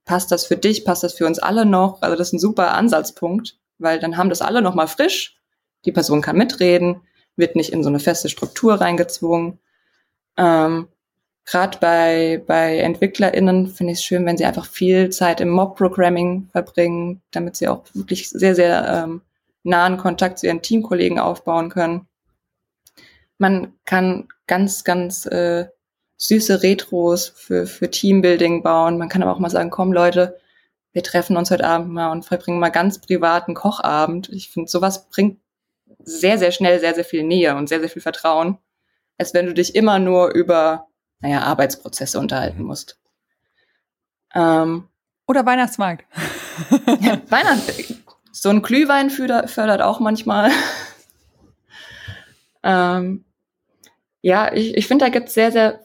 Passt 0.06 0.32
das 0.32 0.46
für 0.46 0.56
dich? 0.56 0.84
Passt 0.84 1.04
das 1.04 1.14
für 1.14 1.26
uns 1.26 1.38
alle 1.38 1.66
noch? 1.66 2.00
Also 2.02 2.16
das 2.16 2.28
ist 2.28 2.32
ein 2.32 2.38
super 2.40 2.72
Ansatzpunkt, 2.72 3.58
weil 3.78 4.00
dann 4.00 4.16
haben 4.16 4.30
das 4.30 4.40
alle 4.42 4.62
nochmal 4.62 4.88
frisch. 4.88 5.38
Die 5.84 5.92
Person 5.92 6.22
kann 6.22 6.36
mitreden, 6.36 7.02
wird 7.36 7.54
nicht 7.54 7.72
in 7.72 7.82
so 7.82 7.90
eine 7.90 8.00
feste 8.00 8.28
Struktur 8.30 8.80
reingezwungen. 8.80 9.60
Ähm, 10.38 10.88
Gerade 11.50 11.78
bei, 11.80 12.44
bei 12.46 12.78
EntwicklerInnen 12.78 13.66
finde 13.66 13.92
ich 13.92 13.98
es 13.98 14.04
schön, 14.04 14.24
wenn 14.24 14.36
sie 14.36 14.44
einfach 14.44 14.66
viel 14.66 15.10
Zeit 15.10 15.40
im 15.40 15.50
Mob-Programming 15.50 16.48
verbringen, 16.52 17.22
damit 17.32 17.56
sie 17.56 17.66
auch 17.66 17.82
wirklich 17.92 18.30
sehr, 18.30 18.54
sehr 18.54 18.86
ähm, 18.86 19.22
nahen 19.64 19.96
Kontakt 19.96 20.38
zu 20.38 20.46
ihren 20.46 20.62
Teamkollegen 20.62 21.18
aufbauen 21.18 21.68
können. 21.68 22.06
Man 23.36 23.74
kann 23.84 24.28
ganz, 24.46 24.84
ganz 24.84 25.26
äh, 25.26 25.66
süße 26.18 26.62
Retros 26.62 27.32
für, 27.34 27.66
für 27.66 27.90
Teambuilding 27.90 28.62
bauen. 28.62 28.96
Man 28.96 29.08
kann 29.08 29.24
aber 29.24 29.32
auch 29.32 29.40
mal 29.40 29.50
sagen, 29.50 29.70
komm 29.70 29.92
Leute, 29.92 30.38
wir 30.92 31.02
treffen 31.02 31.36
uns 31.36 31.50
heute 31.50 31.64
Abend 31.64 31.92
mal 31.92 32.12
und 32.12 32.24
verbringen 32.24 32.60
mal 32.60 32.68
ganz 32.68 33.00
privaten 33.00 33.54
Kochabend. 33.54 34.28
Ich 34.28 34.50
finde, 34.50 34.70
sowas 34.70 35.08
bringt 35.08 35.40
sehr, 35.98 36.38
sehr 36.38 36.52
schnell 36.52 36.78
sehr, 36.78 36.94
sehr 36.94 37.04
viel 37.04 37.24
Nähe 37.24 37.56
und 37.56 37.68
sehr, 37.68 37.80
sehr 37.80 37.88
viel 37.88 38.02
Vertrauen, 38.02 38.58
als 39.18 39.34
wenn 39.34 39.46
du 39.46 39.52
dich 39.54 39.74
immer 39.74 39.98
nur 39.98 40.28
über, 40.32 40.86
naja, 41.20 41.42
Arbeitsprozesse 41.42 42.18
unterhalten 42.18 42.62
musst. 42.62 42.98
Ähm, 44.34 44.88
Oder 45.26 45.44
Weihnachtsmarkt. 45.46 46.04
ja, 47.00 47.20
Weihnachten. 47.30 48.04
So 48.32 48.48
ein 48.48 48.62
Glühwein 48.62 49.10
fördert 49.10 49.82
auch 49.82 50.00
manchmal. 50.00 50.50
ähm, 52.62 53.24
ja, 54.22 54.52
ich, 54.52 54.76
ich 54.76 54.86
finde, 54.86 55.06
da 55.06 55.10
gibt 55.10 55.28
es 55.28 55.34
sehr, 55.34 55.52
sehr 55.52 55.80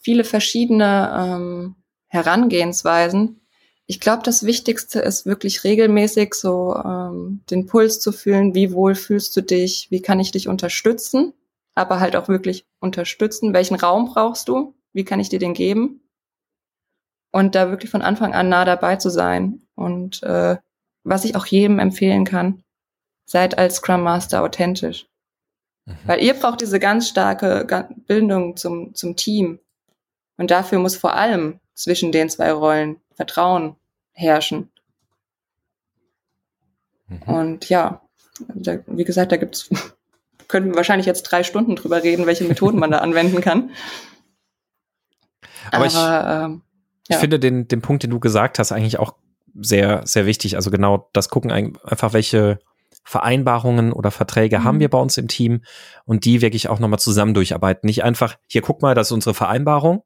viele 0.00 0.24
verschiedene 0.24 1.12
ähm, 1.16 1.76
Herangehensweisen. 2.06 3.40
Ich 3.86 4.00
glaube, 4.00 4.22
das 4.22 4.44
Wichtigste 4.44 5.00
ist 5.00 5.24
wirklich 5.24 5.64
regelmäßig 5.64 6.34
so 6.34 6.74
ähm, 6.76 7.42
den 7.50 7.66
Puls 7.66 8.00
zu 8.00 8.12
fühlen, 8.12 8.54
wie 8.54 8.72
wohl 8.72 8.94
fühlst 8.94 9.34
du 9.36 9.40
dich, 9.40 9.90
wie 9.90 10.02
kann 10.02 10.20
ich 10.20 10.30
dich 10.30 10.46
unterstützen, 10.46 11.32
aber 11.74 11.98
halt 11.98 12.14
auch 12.14 12.28
wirklich 12.28 12.66
unterstützen, 12.80 13.54
welchen 13.54 13.76
Raum 13.76 14.12
brauchst 14.12 14.48
du, 14.48 14.74
wie 14.98 15.04
kann 15.04 15.20
ich 15.20 15.28
dir 15.28 15.38
den 15.38 15.54
geben 15.54 16.00
und 17.30 17.54
da 17.54 17.70
wirklich 17.70 17.88
von 17.88 18.02
Anfang 18.02 18.34
an 18.34 18.48
nah 18.48 18.64
dabei 18.64 18.96
zu 18.96 19.10
sein. 19.10 19.62
Und 19.76 20.24
äh, 20.24 20.56
was 21.04 21.24
ich 21.24 21.36
auch 21.36 21.46
jedem 21.46 21.78
empfehlen 21.78 22.24
kann, 22.24 22.64
seid 23.24 23.56
als 23.56 23.76
Scrum 23.76 24.02
Master 24.02 24.42
authentisch. 24.42 25.06
Mhm. 25.86 25.94
Weil 26.04 26.20
ihr 26.20 26.34
braucht 26.34 26.62
diese 26.62 26.80
ganz 26.80 27.08
starke 27.08 27.64
Bindung 28.08 28.56
zum, 28.56 28.92
zum 28.96 29.14
Team. 29.14 29.60
Und 30.36 30.50
dafür 30.50 30.80
muss 30.80 30.96
vor 30.96 31.14
allem 31.14 31.60
zwischen 31.74 32.10
den 32.10 32.28
zwei 32.28 32.50
Rollen 32.50 32.96
Vertrauen 33.14 33.76
herrschen. 34.10 34.68
Mhm. 37.06 37.22
Und 37.22 37.68
ja, 37.68 38.02
da, 38.52 38.78
wie 38.88 39.04
gesagt, 39.04 39.30
da 39.30 39.36
gibt's, 39.36 39.70
könnten 40.48 40.70
wir 40.70 40.76
wahrscheinlich 40.76 41.06
jetzt 41.06 41.22
drei 41.22 41.44
Stunden 41.44 41.76
drüber 41.76 42.02
reden, 42.02 42.26
welche 42.26 42.44
Methoden 42.44 42.80
man 42.80 42.90
da 42.90 42.98
anwenden 42.98 43.40
kann. 43.40 43.70
Aber, 45.72 45.76
Aber 45.76 45.86
ich, 45.86 45.94
ähm, 45.94 46.62
ja. 47.08 47.16
ich 47.16 47.16
finde 47.16 47.38
den, 47.38 47.68
den 47.68 47.82
Punkt, 47.82 48.02
den 48.02 48.10
du 48.10 48.20
gesagt 48.20 48.58
hast, 48.58 48.72
eigentlich 48.72 48.98
auch 48.98 49.14
sehr, 49.54 50.02
sehr 50.04 50.26
wichtig. 50.26 50.56
Also 50.56 50.70
genau 50.70 51.08
das 51.12 51.28
gucken 51.28 51.50
einfach, 51.50 52.12
welche 52.12 52.58
Vereinbarungen 53.04 53.92
oder 53.92 54.10
Verträge 54.10 54.60
mhm. 54.60 54.64
haben 54.64 54.80
wir 54.80 54.90
bei 54.90 54.98
uns 54.98 55.16
im 55.16 55.28
Team 55.28 55.62
und 56.04 56.24
die 56.24 56.42
wirklich 56.42 56.68
auch 56.68 56.78
nochmal 56.78 56.98
zusammen 56.98 57.34
durcharbeiten. 57.34 57.86
Nicht 57.86 58.04
einfach, 58.04 58.36
hier 58.46 58.62
guck 58.62 58.82
mal, 58.82 58.94
das 58.94 59.08
ist 59.08 59.12
unsere 59.12 59.34
Vereinbarung, 59.34 60.02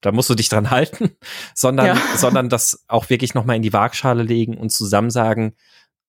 da 0.00 0.12
musst 0.12 0.28
du 0.28 0.34
dich 0.34 0.48
dran 0.48 0.70
halten, 0.70 1.16
sondern, 1.54 1.86
ja. 1.86 1.96
sondern 2.16 2.48
das 2.48 2.84
auch 2.88 3.10
wirklich 3.10 3.34
nochmal 3.34 3.56
in 3.56 3.62
die 3.62 3.72
Waagschale 3.72 4.22
legen 4.22 4.56
und 4.58 4.70
zusammen 4.70 5.10
sagen, 5.10 5.54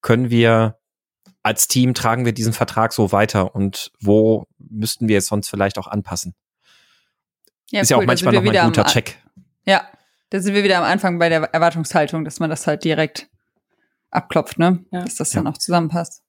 können 0.01 0.29
wir 0.29 0.79
als 1.43 1.67
Team 1.67 1.93
tragen 1.93 2.25
wir 2.25 2.33
diesen 2.33 2.53
Vertrag 2.53 2.93
so 2.93 3.11
weiter 3.11 3.53
und 3.53 3.91
wo 3.99 4.47
müssten 4.57 5.07
wir 5.07 5.17
es 5.17 5.27
sonst 5.27 5.49
vielleicht 5.49 5.77
auch 5.77 5.87
anpassen? 5.87 6.33
Ja, 7.71 7.81
ist 7.81 7.91
cool, 7.91 7.97
ja 7.97 8.03
auch 8.03 8.05
manchmal 8.05 8.33
nochmal 8.33 8.57
ein 8.57 8.65
guter 8.67 8.85
Check. 8.85 9.17
Ja, 9.65 9.87
da 10.29 10.39
sind 10.39 10.53
wir 10.53 10.63
wieder 10.63 10.77
am 10.77 10.83
Anfang 10.83 11.19
bei 11.19 11.29
der 11.29 11.41
Erwartungshaltung, 11.53 12.25
dass 12.25 12.39
man 12.39 12.49
das 12.49 12.67
halt 12.67 12.83
direkt 12.83 13.29
abklopft, 14.11 14.59
ne? 14.59 14.83
Ja. 14.91 15.03
Dass 15.03 15.15
das 15.15 15.31
dann 15.31 15.47
auch 15.47 15.57
zusammenpasst 15.57 16.23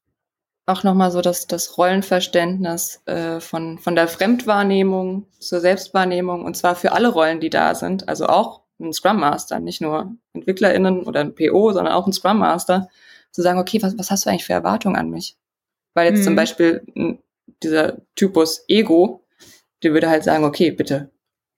auch 0.66 0.82
nochmal 0.82 1.10
so 1.10 1.20
das, 1.20 1.46
das 1.46 1.76
Rollenverständnis 1.76 3.02
äh, 3.06 3.40
von, 3.40 3.78
von 3.78 3.94
der 3.94 4.08
Fremdwahrnehmung 4.08 5.26
zur 5.38 5.60
Selbstwahrnehmung 5.60 6.44
und 6.44 6.56
zwar 6.56 6.74
für 6.74 6.92
alle 6.92 7.08
Rollen, 7.08 7.40
die 7.40 7.50
da 7.50 7.74
sind. 7.74 8.08
Also 8.08 8.26
auch 8.26 8.62
ein 8.80 8.92
Scrum 8.92 9.20
Master, 9.20 9.60
nicht 9.60 9.80
nur 9.80 10.14
EntwicklerInnen 10.32 11.02
oder 11.02 11.20
ein 11.20 11.34
PO, 11.34 11.72
sondern 11.72 11.92
auch 11.92 12.06
ein 12.06 12.12
Scrum 12.12 12.38
Master, 12.38 12.88
zu 13.30 13.42
sagen, 13.42 13.58
okay, 13.58 13.82
was, 13.82 13.98
was 13.98 14.10
hast 14.10 14.24
du 14.24 14.30
eigentlich 14.30 14.44
für 14.46 14.52
Erwartungen 14.52 14.96
an 14.96 15.10
mich? 15.10 15.36
Weil 15.92 16.08
jetzt 16.08 16.20
mhm. 16.20 16.24
zum 16.24 16.36
Beispiel 16.36 17.22
dieser 17.62 17.98
Typus 18.14 18.64
Ego, 18.68 19.24
der 19.82 19.92
würde 19.92 20.08
halt 20.08 20.24
sagen, 20.24 20.44
okay, 20.44 20.70
bitte, 20.70 21.10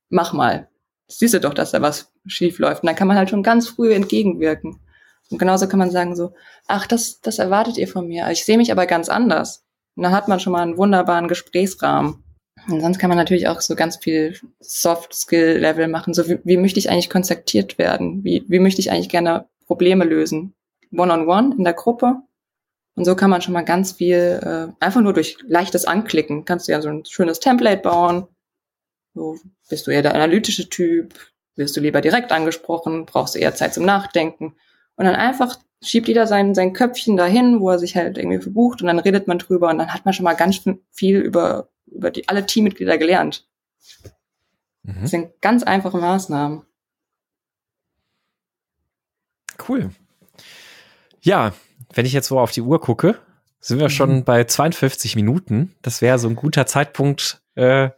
mach 0.09 0.32
mal. 0.32 0.68
Siehst 1.09 1.34
du 1.34 1.40
doch, 1.40 1.54
dass 1.54 1.70
da 1.70 1.82
was 1.82 2.12
schief 2.26 2.59
läuft. 2.59 2.82
Und 2.82 2.88
dann 2.88 2.96
kann 2.96 3.09
man 3.09 3.16
halt 3.16 3.30
schon 3.30 3.42
ganz 3.42 3.68
früh 3.68 3.94
entgegenwirken. 3.94 4.80
Und 5.30 5.38
genauso 5.38 5.68
kann 5.68 5.78
man 5.78 5.90
sagen 5.90 6.16
so, 6.16 6.34
ach, 6.66 6.86
das, 6.86 7.20
das 7.20 7.38
erwartet 7.38 7.78
ihr 7.78 7.88
von 7.88 8.07
mir. 8.07 8.30
Ich 8.30 8.44
sehe 8.44 8.59
mich 8.59 8.72
aber 8.72 8.86
ganz 8.86 9.09
anders. 9.09 9.64
Und 9.96 10.02
dann 10.02 10.12
hat 10.12 10.28
man 10.28 10.40
schon 10.40 10.52
mal 10.52 10.62
einen 10.62 10.76
wunderbaren 10.76 11.28
Gesprächsrahmen. 11.28 12.22
Und 12.68 12.80
sonst 12.80 12.98
kann 12.98 13.09
man 13.09 13.18
natürlich 13.18 13.48
auch 13.48 13.61
so 13.61 13.74
ganz 13.76 13.96
viel 13.96 14.38
Soft-Skill-Level 14.61 15.88
machen. 15.88 16.14
So, 16.14 16.28
wie, 16.28 16.38
wie 16.44 16.57
möchte 16.57 16.78
ich 16.78 16.90
eigentlich 16.90 17.11
kontaktiert 17.11 17.78
werden? 17.78 18.24
Wie, 18.24 18.44
wie 18.48 18.59
möchte 18.59 18.80
ich 18.80 18.90
eigentlich 18.90 19.09
gerne 19.09 19.46
Probleme 19.66 20.04
lösen? 20.04 20.54
One-on-one 20.92 21.26
-on 21.26 21.52
-one 21.52 21.59
in 21.59 21.64
der 21.64 21.74
Gruppe. 21.74 22.16
Und 22.96 23.04
so 23.04 23.14
kann 23.14 23.30
man 23.30 23.42
schon 23.42 23.52
mal 23.52 23.64
ganz 23.64 23.92
viel, 23.92 24.40
äh, 24.42 24.84
einfach 24.84 25.02
nur 25.02 25.12
durch 25.12 25.36
leichtes 25.46 25.84
Anklicken, 25.84 26.44
kannst 26.44 26.66
du 26.66 26.72
ja 26.72 26.80
so 26.80 26.88
ein 26.88 27.04
schönes 27.04 27.40
Template 27.40 27.82
bauen. 27.82 28.26
So, 29.16 29.38
bist 29.70 29.86
du 29.86 29.92
eher 29.92 30.02
der 30.02 30.14
analytische 30.14 30.68
Typ? 30.68 31.14
Wirst 31.54 31.74
du 31.74 31.80
lieber 31.80 32.02
direkt 32.02 32.32
angesprochen? 32.32 33.06
Brauchst 33.06 33.34
du 33.34 33.38
eher 33.38 33.54
Zeit 33.54 33.72
zum 33.72 33.86
Nachdenken? 33.86 34.56
Und 34.96 35.06
dann 35.06 35.14
einfach 35.14 35.56
schiebt 35.82 36.06
jeder 36.06 36.26
sein, 36.26 36.54
sein 36.54 36.74
Köpfchen 36.74 37.16
dahin, 37.16 37.60
wo 37.60 37.70
er 37.70 37.78
sich 37.78 37.96
halt 37.96 38.18
irgendwie 38.18 38.42
verbucht 38.42 38.82
und 38.82 38.88
dann 38.88 38.98
redet 38.98 39.26
man 39.26 39.38
drüber 39.38 39.70
und 39.70 39.78
dann 39.78 39.94
hat 39.94 40.04
man 40.04 40.12
schon 40.12 40.24
mal 40.24 40.34
ganz 40.34 40.60
viel 40.90 41.18
über, 41.20 41.70
über 41.86 42.10
die, 42.10 42.28
alle 42.28 42.44
Teammitglieder 42.44 42.98
gelernt. 42.98 43.48
Mhm. 44.82 44.96
Das 45.00 45.10
sind 45.12 45.40
ganz 45.40 45.62
einfache 45.62 45.96
Maßnahmen. 45.96 46.66
Cool. 49.66 49.92
Ja, 51.22 51.54
wenn 51.94 52.04
ich 52.04 52.12
jetzt 52.12 52.28
so 52.28 52.38
auf 52.38 52.52
die 52.52 52.60
Uhr 52.60 52.82
gucke, 52.82 53.18
sind 53.60 53.78
wir 53.78 53.88
schon 53.88 54.16
mhm. 54.16 54.24
bei 54.24 54.44
52 54.44 55.16
Minuten. 55.16 55.74
Das 55.80 56.02
wäre 56.02 56.18
so 56.18 56.28
ein 56.28 56.36
guter 56.36 56.66
Zeitpunkt, 56.66 57.40
äh, 57.54 57.88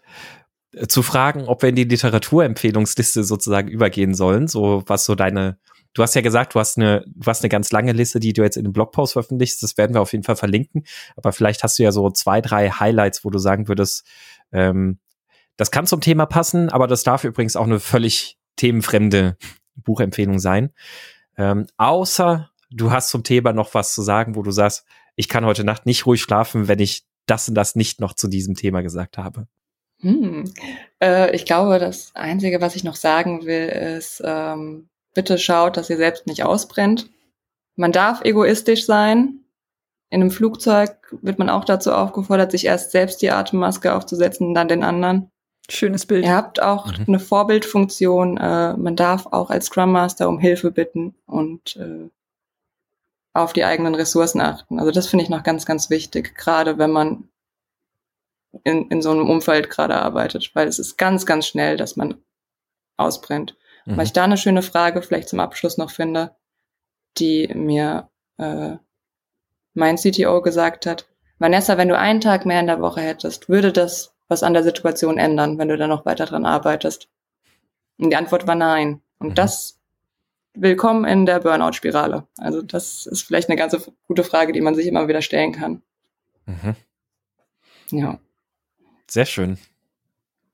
zu 0.88 1.02
fragen, 1.02 1.44
ob 1.46 1.62
wir 1.62 1.70
in 1.70 1.76
die 1.76 1.84
Literaturempfehlungsliste 1.84 3.24
sozusagen 3.24 3.68
übergehen 3.68 4.14
sollen, 4.14 4.48
so 4.48 4.82
was 4.86 5.04
so 5.04 5.14
deine 5.14 5.58
Du 5.94 6.02
hast 6.02 6.14
ja 6.14 6.20
gesagt, 6.20 6.54
du 6.54 6.60
hast 6.60 6.76
eine, 6.76 7.04
du 7.06 7.26
hast 7.26 7.42
eine 7.42 7.48
ganz 7.48 7.72
lange 7.72 7.92
Liste, 7.92 8.20
die 8.20 8.32
du 8.32 8.42
jetzt 8.42 8.56
in 8.56 8.64
dem 8.64 8.72
Blogpost 8.72 9.14
veröffentlichst. 9.14 9.62
Das 9.62 9.76
werden 9.78 9.94
wir 9.94 10.00
auf 10.02 10.12
jeden 10.12 10.22
Fall 10.22 10.36
verlinken. 10.36 10.84
Aber 11.16 11.32
vielleicht 11.32 11.64
hast 11.64 11.78
du 11.78 11.82
ja 11.82 11.90
so 11.92 12.10
zwei, 12.10 12.40
drei 12.40 12.70
Highlights, 12.70 13.24
wo 13.24 13.30
du 13.30 13.38
sagen 13.38 13.68
würdest, 13.68 14.06
ähm, 14.52 14.98
Das 15.56 15.72
kann 15.72 15.86
zum 15.86 16.00
Thema 16.00 16.26
passen, 16.26 16.68
aber 16.68 16.86
das 16.86 17.02
darf 17.02 17.24
übrigens 17.24 17.56
auch 17.56 17.64
eine 17.64 17.80
völlig 17.80 18.38
themenfremde 18.56 19.36
Buchempfehlung 19.74 20.38
sein. 20.38 20.70
Ähm, 21.36 21.66
außer 21.78 22.50
du 22.70 22.92
hast 22.92 23.10
zum 23.10 23.24
Thema 23.24 23.52
noch 23.52 23.74
was 23.74 23.92
zu 23.94 24.02
sagen, 24.02 24.36
wo 24.36 24.42
du 24.42 24.52
sagst, 24.52 24.84
ich 25.16 25.28
kann 25.28 25.44
heute 25.44 25.64
Nacht 25.64 25.84
nicht 25.84 26.06
ruhig 26.06 26.22
schlafen, 26.22 26.68
wenn 26.68 26.78
ich 26.78 27.02
das 27.26 27.48
und 27.48 27.56
das 27.56 27.74
nicht 27.74 28.00
noch 28.00 28.14
zu 28.14 28.28
diesem 28.28 28.54
Thema 28.54 28.82
gesagt 28.82 29.18
habe. 29.18 29.48
Hm. 30.00 30.44
Äh, 31.02 31.34
ich 31.34 31.44
glaube, 31.44 31.78
das 31.78 32.12
Einzige, 32.14 32.60
was 32.60 32.76
ich 32.76 32.84
noch 32.84 32.96
sagen 32.96 33.44
will, 33.46 33.68
ist, 33.68 34.22
ähm, 34.24 34.88
bitte 35.14 35.38
schaut, 35.38 35.76
dass 35.76 35.90
ihr 35.90 35.96
selbst 35.96 36.26
nicht 36.26 36.44
ausbrennt. 36.44 37.10
Man 37.76 37.92
darf 37.92 38.24
egoistisch 38.24 38.86
sein. 38.86 39.40
In 40.10 40.22
einem 40.22 40.30
Flugzeug 40.30 40.96
wird 41.20 41.38
man 41.38 41.50
auch 41.50 41.64
dazu 41.64 41.92
aufgefordert, 41.92 42.52
sich 42.52 42.64
erst 42.64 42.92
selbst 42.92 43.20
die 43.20 43.30
Atemmaske 43.30 43.94
aufzusetzen 43.94 44.48
und 44.48 44.54
dann 44.54 44.68
den 44.68 44.82
anderen. 44.82 45.30
Schönes 45.70 46.06
Bild. 46.06 46.24
Ihr 46.24 46.34
habt 46.34 46.62
auch 46.62 46.86
mhm. 46.86 47.04
eine 47.08 47.20
Vorbildfunktion. 47.20 48.38
Äh, 48.38 48.76
man 48.76 48.96
darf 48.96 49.26
auch 49.26 49.50
als 49.50 49.66
Scrum 49.66 49.92
Master 49.92 50.28
um 50.28 50.38
Hilfe 50.38 50.70
bitten 50.70 51.14
und 51.26 51.76
äh, 51.76 52.08
auf 53.34 53.52
die 53.52 53.64
eigenen 53.64 53.94
Ressourcen 53.94 54.40
achten. 54.40 54.78
Also 54.78 54.90
das 54.90 55.08
finde 55.08 55.24
ich 55.24 55.30
noch 55.30 55.42
ganz, 55.42 55.66
ganz 55.66 55.90
wichtig, 55.90 56.34
gerade 56.36 56.78
wenn 56.78 56.90
man 56.90 57.28
in, 58.64 58.88
in 58.88 59.02
so 59.02 59.10
einem 59.10 59.28
Umfeld 59.28 59.70
gerade 59.70 59.96
arbeitet, 59.96 60.50
weil 60.54 60.68
es 60.68 60.78
ist 60.78 60.96
ganz, 60.96 61.26
ganz 61.26 61.46
schnell, 61.46 61.76
dass 61.76 61.96
man 61.96 62.22
ausbrennt. 62.96 63.56
Mhm. 63.86 63.96
Weil 63.96 64.06
ich 64.06 64.12
da 64.12 64.24
eine 64.24 64.36
schöne 64.36 64.62
Frage 64.62 65.02
vielleicht 65.02 65.28
zum 65.28 65.40
Abschluss 65.40 65.78
noch 65.78 65.90
finde, 65.90 66.34
die 67.18 67.48
mir 67.54 68.08
äh, 68.38 68.76
mein 69.74 69.96
CTO 69.96 70.42
gesagt 70.42 70.86
hat. 70.86 71.06
Vanessa, 71.38 71.78
wenn 71.78 71.88
du 71.88 71.96
einen 71.96 72.20
Tag 72.20 72.46
mehr 72.46 72.60
in 72.60 72.66
der 72.66 72.80
Woche 72.80 73.00
hättest, 73.00 73.48
würde 73.48 73.72
das 73.72 74.14
was 74.28 74.42
an 74.42 74.52
der 74.52 74.62
Situation 74.62 75.18
ändern, 75.18 75.58
wenn 75.58 75.68
du 75.68 75.76
da 75.76 75.86
noch 75.86 76.04
weiter 76.04 76.26
dran 76.26 76.44
arbeitest? 76.44 77.08
Und 77.98 78.10
die 78.10 78.16
Antwort 78.16 78.46
war 78.46 78.54
nein. 78.54 79.00
Und 79.18 79.30
mhm. 79.30 79.34
das 79.34 79.80
willkommen 80.54 81.04
in 81.04 81.26
der 81.26 81.40
Burnout-Spirale. 81.40 82.26
Also 82.36 82.62
das 82.62 83.06
ist 83.06 83.22
vielleicht 83.22 83.48
eine 83.48 83.56
ganz 83.56 83.90
gute 84.06 84.24
Frage, 84.24 84.52
die 84.52 84.60
man 84.60 84.74
sich 84.74 84.86
immer 84.86 85.08
wieder 85.08 85.22
stellen 85.22 85.52
kann. 85.52 85.82
Mhm. 86.46 86.76
Ja. 87.90 88.18
Sehr 89.08 89.26
schön. 89.26 89.58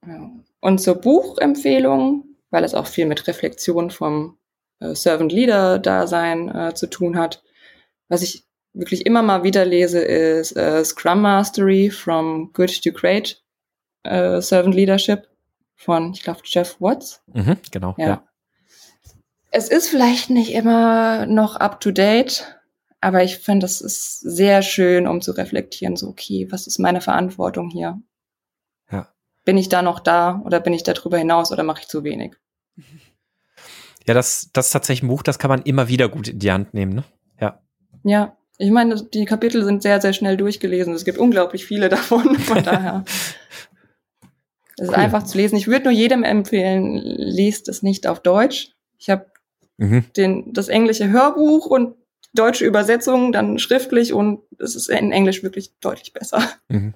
Ja. 0.07 0.31
Und 0.61 0.79
zur 0.79 0.95
Buchempfehlung, 0.95 2.25
weil 2.49 2.63
es 2.63 2.73
auch 2.73 2.87
viel 2.87 3.05
mit 3.05 3.27
Reflexion 3.27 3.91
vom 3.91 4.37
äh, 4.79 4.95
Servant 4.95 5.31
Leader 5.31 5.79
Dasein 5.79 6.49
äh, 6.53 6.73
zu 6.73 6.87
tun 6.87 7.17
hat. 7.17 7.43
Was 8.07 8.21
ich 8.21 8.45
wirklich 8.73 9.05
immer 9.05 9.21
mal 9.21 9.43
wieder 9.43 9.65
lese, 9.65 9.99
ist 9.99 10.55
äh, 10.55 10.83
Scrum 10.83 11.21
Mastery 11.21 11.89
from 11.89 12.51
Good 12.53 12.83
to 12.83 12.91
Great 12.91 13.43
äh, 14.03 14.41
Servant 14.41 14.75
Leadership 14.75 15.27
von, 15.75 16.13
ich 16.13 16.23
glaube, 16.23 16.41
Jeff 16.43 16.77
Watts. 16.79 17.21
Mhm, 17.33 17.57
genau. 17.71 17.95
Ja. 17.97 18.07
ja. 18.07 18.23
Es 19.51 19.69
ist 19.69 19.89
vielleicht 19.89 20.29
nicht 20.29 20.53
immer 20.53 21.25
noch 21.25 21.55
up 21.55 21.79
to 21.79 21.91
date, 21.91 22.59
aber 23.01 23.23
ich 23.23 23.37
finde, 23.37 23.65
es 23.65 23.81
ist 23.81 24.19
sehr 24.19 24.61
schön, 24.61 25.07
um 25.07 25.21
zu 25.21 25.31
reflektieren, 25.31 25.95
so, 25.95 26.09
okay, 26.09 26.47
was 26.49 26.67
ist 26.67 26.79
meine 26.79 27.01
Verantwortung 27.01 27.69
hier? 27.69 28.01
Bin 29.45 29.57
ich 29.57 29.69
da 29.69 29.81
noch 29.81 29.99
da 29.99 30.41
oder 30.43 30.59
bin 30.59 30.73
ich 30.73 30.83
darüber 30.83 31.17
hinaus 31.17 31.51
oder 31.51 31.63
mache 31.63 31.81
ich 31.81 31.87
zu 31.87 32.03
wenig? 32.03 32.35
Ja, 34.07 34.13
das, 34.13 34.49
das 34.53 34.67
ist 34.67 34.71
tatsächlich 34.71 35.03
ein 35.03 35.07
Buch, 35.07 35.23
das 35.23 35.39
kann 35.39 35.49
man 35.49 35.61
immer 35.61 35.87
wieder 35.87 36.09
gut 36.09 36.27
in 36.27 36.39
die 36.39 36.51
Hand 36.51 36.73
nehmen, 36.73 36.93
ne? 36.93 37.03
Ja. 37.39 37.61
Ja, 38.03 38.37
ich 38.57 38.71
meine, 38.71 38.95
die 38.95 39.25
Kapitel 39.25 39.63
sind 39.63 39.81
sehr, 39.81 39.99
sehr 39.99 40.13
schnell 40.13 40.37
durchgelesen. 40.37 40.93
Es 40.93 41.05
gibt 41.05 41.17
unglaublich 41.17 41.65
viele 41.65 41.89
davon, 41.89 42.37
von 42.39 42.63
daher. 42.63 43.05
Es 44.77 44.89
cool. 44.89 44.93
ist 44.93 44.99
einfach 44.99 45.23
zu 45.23 45.37
lesen. 45.37 45.55
Ich 45.55 45.67
würde 45.67 45.85
nur 45.85 45.93
jedem 45.93 46.25
empfehlen, 46.25 46.97
liest 46.97 47.69
es 47.69 47.81
nicht 47.81 48.07
auf 48.07 48.19
Deutsch. 48.19 48.73
Ich 48.97 49.09
habe 49.09 49.27
mhm. 49.77 50.03
den 50.17 50.51
das 50.51 50.67
englische 50.67 51.09
Hörbuch 51.09 51.67
und 51.67 51.95
deutsche 52.33 52.65
Übersetzung 52.65 53.31
dann 53.31 53.57
schriftlich 53.57 54.11
und 54.11 54.41
es 54.59 54.75
ist 54.75 54.89
in 54.89 55.13
Englisch 55.13 55.43
wirklich 55.43 55.79
deutlich 55.79 56.11
besser. 56.11 56.43
Mhm. 56.67 56.93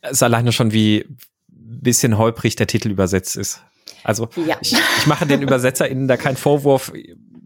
Es 0.00 0.12
ist 0.12 0.22
alleine 0.22 0.52
schon 0.52 0.72
wie 0.72 1.06
bisschen 1.48 2.18
holprig 2.18 2.56
der 2.56 2.66
Titel 2.66 2.90
übersetzt 2.90 3.36
ist. 3.36 3.62
Also 4.04 4.28
ja. 4.36 4.56
ich, 4.60 4.72
ich 4.72 5.06
mache 5.06 5.26
den 5.26 5.42
ÜbersetzerInnen 5.42 6.08
da 6.08 6.16
keinen 6.16 6.36
Vorwurf. 6.36 6.92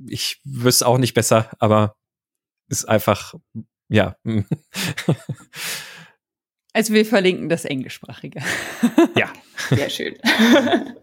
Ich 0.06 0.40
wüsste 0.44 0.86
auch 0.86 0.98
nicht 0.98 1.14
besser, 1.14 1.50
aber 1.58 1.96
ist 2.68 2.88
einfach, 2.88 3.34
ja. 3.88 4.16
Also 6.74 6.94
wir 6.94 7.04
verlinken 7.04 7.50
das 7.50 7.64
Englischsprachige. 7.64 8.40
Ja. 9.16 9.30
Sehr 9.70 9.90
schön. 9.90 10.16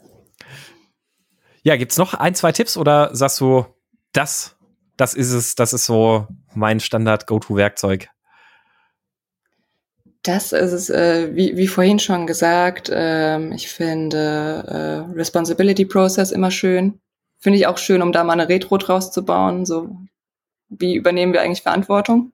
Ja, 1.62 1.76
gibt's 1.76 1.97
noch 1.97 2.14
ein, 2.14 2.36
zwei 2.36 2.54
Tipps 2.54 2.78
oder 2.78 3.14
sagst 3.14 3.41
du, 3.41 3.66
das, 4.14 4.56
das 4.95 5.14
ist 5.14 5.34
es, 5.34 5.56
das 5.56 5.74
ist 5.74 5.86
so 5.86 6.26
mein 6.56 6.80
Standard-Go-To-Werkzeug? 6.80 8.10
Das 10.24 10.51
ist 10.51 10.74
es, 10.74 10.89
äh, 10.89 11.34
wie, 11.36 11.55
wie 11.55 11.67
vorhin 11.67 11.99
schon 11.99 12.28
gesagt, 12.28 12.89
äh, 12.89 13.39
ich 13.53 13.70
finde 13.70 14.65
äh, 14.67 15.13
Responsibility 15.13 15.86
Process 15.86 16.32
immer 16.32 16.51
schön. 16.51 16.99
Finde 17.38 17.57
ich 17.57 17.67
auch 17.67 17.78
schön, 17.78 18.01
um 18.01 18.11
da 18.11 18.24
mal 18.24 18.34
eine 18.34 18.49
Retro 18.49 18.78
draus 18.78 19.11
zu 19.11 19.24
bauen. 19.24 19.65
So, 19.65 19.95
wie 20.67 20.95
übernehmen 20.95 21.32
wir 21.32 21.41
eigentlich 21.41 21.61
Verantwortung? 21.61 22.34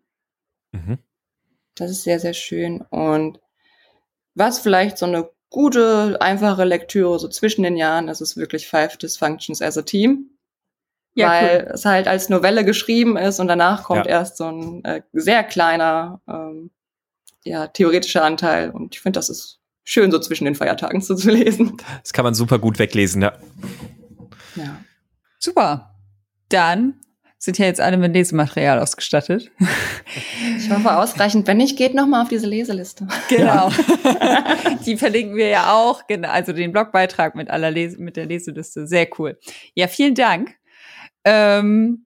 Mhm. 0.71 0.97
Das 1.75 1.91
ist 1.91 2.03
sehr, 2.03 2.19
sehr 2.19 2.33
schön. 2.33 2.81
Und 2.81 3.39
was 4.33 4.59
vielleicht 4.59 4.97
so 4.97 5.05
eine 5.05 5.29
gute, 5.49 6.17
einfache 6.21 6.63
Lektüre 6.63 7.19
so 7.19 7.27
zwischen 7.27 7.63
den 7.63 7.77
Jahren 7.77 8.07
ist, 8.07 8.19
ist 8.19 8.35
wirklich 8.35 8.67
Five 8.67 8.97
Dysfunctions 8.97 9.61
as 9.61 9.77
a 9.77 9.83
Team. 9.83 10.31
Ja, 11.13 11.29
weil 11.29 11.63
cool. 11.65 11.71
es 11.73 11.85
halt 11.85 12.07
als 12.07 12.27
Novelle 12.29 12.65
geschrieben 12.65 13.15
ist 13.15 13.39
und 13.39 13.47
danach 13.47 13.83
kommt 13.83 14.05
ja. 14.05 14.13
erst 14.13 14.37
so 14.37 14.45
ein 14.45 14.83
äh, 14.83 15.01
sehr 15.13 15.43
kleiner 15.43 16.19
ähm, 16.27 16.71
ja, 17.45 17.67
theoretischer 17.67 18.23
Anteil. 18.23 18.71
Und 18.71 18.95
ich 18.95 19.01
finde, 19.01 19.19
das 19.19 19.29
ist 19.29 19.59
schön, 19.83 20.11
so 20.11 20.19
zwischen 20.19 20.45
den 20.45 20.55
Feiertagen 20.55 21.01
zu, 21.01 21.15
zu 21.15 21.29
lesen. 21.31 21.77
Das 22.01 22.11
kann 22.11 22.25
man 22.25 22.33
super 22.33 22.59
gut 22.59 22.79
weglesen, 22.79 23.21
ja. 23.21 23.33
Ja. 24.55 24.77
Super. 25.39 25.95
Dann 26.49 26.99
sind 27.37 27.59
ja 27.59 27.65
jetzt 27.65 27.79
alle 27.79 27.97
mit 27.97 28.13
Lesematerial 28.13 28.79
ausgestattet. 28.79 29.51
Ich 30.57 30.71
hoffe 30.71 30.97
ausreichend. 30.97 31.45
Wenn 31.45 31.57
nicht, 31.57 31.77
geht 31.77 31.93
noch 31.93 32.07
mal 32.07 32.23
auf 32.23 32.29
diese 32.29 32.47
Leseliste. 32.47 33.07
Genau. 33.29 33.69
Die 34.85 34.97
verlinken 34.97 35.35
wir 35.35 35.49
ja 35.49 35.73
auch. 35.73 36.07
Genau. 36.07 36.29
Also 36.29 36.53
den 36.53 36.71
Blogbeitrag 36.71 37.35
mit 37.35 37.49
aller 37.51 37.69
Lese 37.69 38.01
mit 38.01 38.15
der 38.15 38.25
Leseliste. 38.25 38.87
Sehr 38.87 39.07
cool. 39.19 39.37
Ja, 39.75 39.87
vielen 39.87 40.15
Dank. 40.15 40.55
Ähm, 41.23 42.04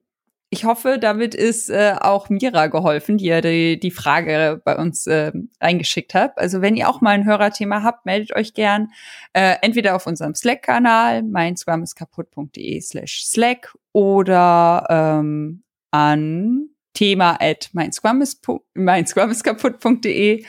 ich 0.52 0.64
hoffe, 0.64 0.98
damit 0.98 1.36
ist 1.36 1.70
äh, 1.70 1.94
auch 2.00 2.28
Mira 2.28 2.66
geholfen, 2.66 3.18
die 3.18 3.26
ja 3.26 3.40
die, 3.40 3.78
die 3.78 3.92
Frage 3.92 4.60
bei 4.64 4.76
uns 4.76 5.06
äh, 5.06 5.30
eingeschickt 5.60 6.12
hat. 6.12 6.36
Also 6.38 6.60
wenn 6.60 6.76
ihr 6.76 6.88
auch 6.88 7.00
mal 7.00 7.10
ein 7.10 7.24
Hörerthema 7.24 7.84
habt, 7.84 8.04
meldet 8.04 8.34
euch 8.34 8.52
gern. 8.52 8.88
Äh, 9.32 9.58
entweder 9.62 9.94
auf 9.94 10.08
unserem 10.08 10.34
Slack-Kanal, 10.34 11.22
meinsquamiskaputt.de 11.22 12.80
slash 12.80 13.26
Slack 13.26 13.76
oder 13.92 14.88
ähm, 14.90 15.62
an 15.92 16.70
thema 16.94 17.40
at 17.40 17.70
meinsquamiskaputt.de. 17.72 20.44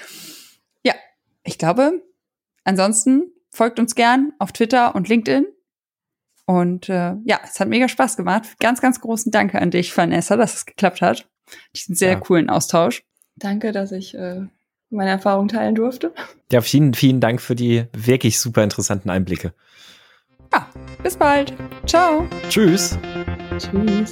Ja, 0.83 0.95
ich 1.43 1.59
glaube, 1.59 2.01
ansonsten 2.63 3.31
folgt 3.51 3.79
uns 3.79 3.93
gern 3.93 4.33
auf 4.39 4.51
Twitter 4.51 4.95
und 4.95 5.09
LinkedIn. 5.09 5.45
Und 6.51 6.89
äh, 6.89 7.13
ja, 7.23 7.39
es 7.43 7.59
hat 7.61 7.69
mega 7.69 7.87
Spaß 7.87 8.17
gemacht. 8.17 8.43
Ganz, 8.59 8.81
ganz 8.81 8.99
großen 8.99 9.31
Dank 9.31 9.55
an 9.55 9.71
dich, 9.71 9.95
Vanessa, 9.95 10.35
dass 10.35 10.55
es 10.55 10.65
geklappt 10.65 11.01
hat. 11.01 11.29
Diesen 11.73 11.95
sehr 11.95 12.11
ja. 12.13 12.19
coolen 12.19 12.49
Austausch. 12.49 13.03
Danke, 13.37 13.71
dass 13.71 13.93
ich 13.93 14.15
äh, 14.15 14.41
meine 14.89 15.11
Erfahrung 15.11 15.47
teilen 15.47 15.75
durfte. 15.75 16.13
Ja, 16.51 16.59
vielen, 16.59 16.93
vielen 16.93 17.21
Dank 17.21 17.41
für 17.41 17.55
die 17.55 17.85
wirklich 17.93 18.37
super 18.37 18.63
interessanten 18.63 19.09
Einblicke. 19.09 19.53
Ja, 20.51 20.67
bis 21.01 21.15
bald. 21.15 21.53
Ciao. 21.85 22.27
Tschüss. 22.49 22.97
Tschüss. 23.57 24.11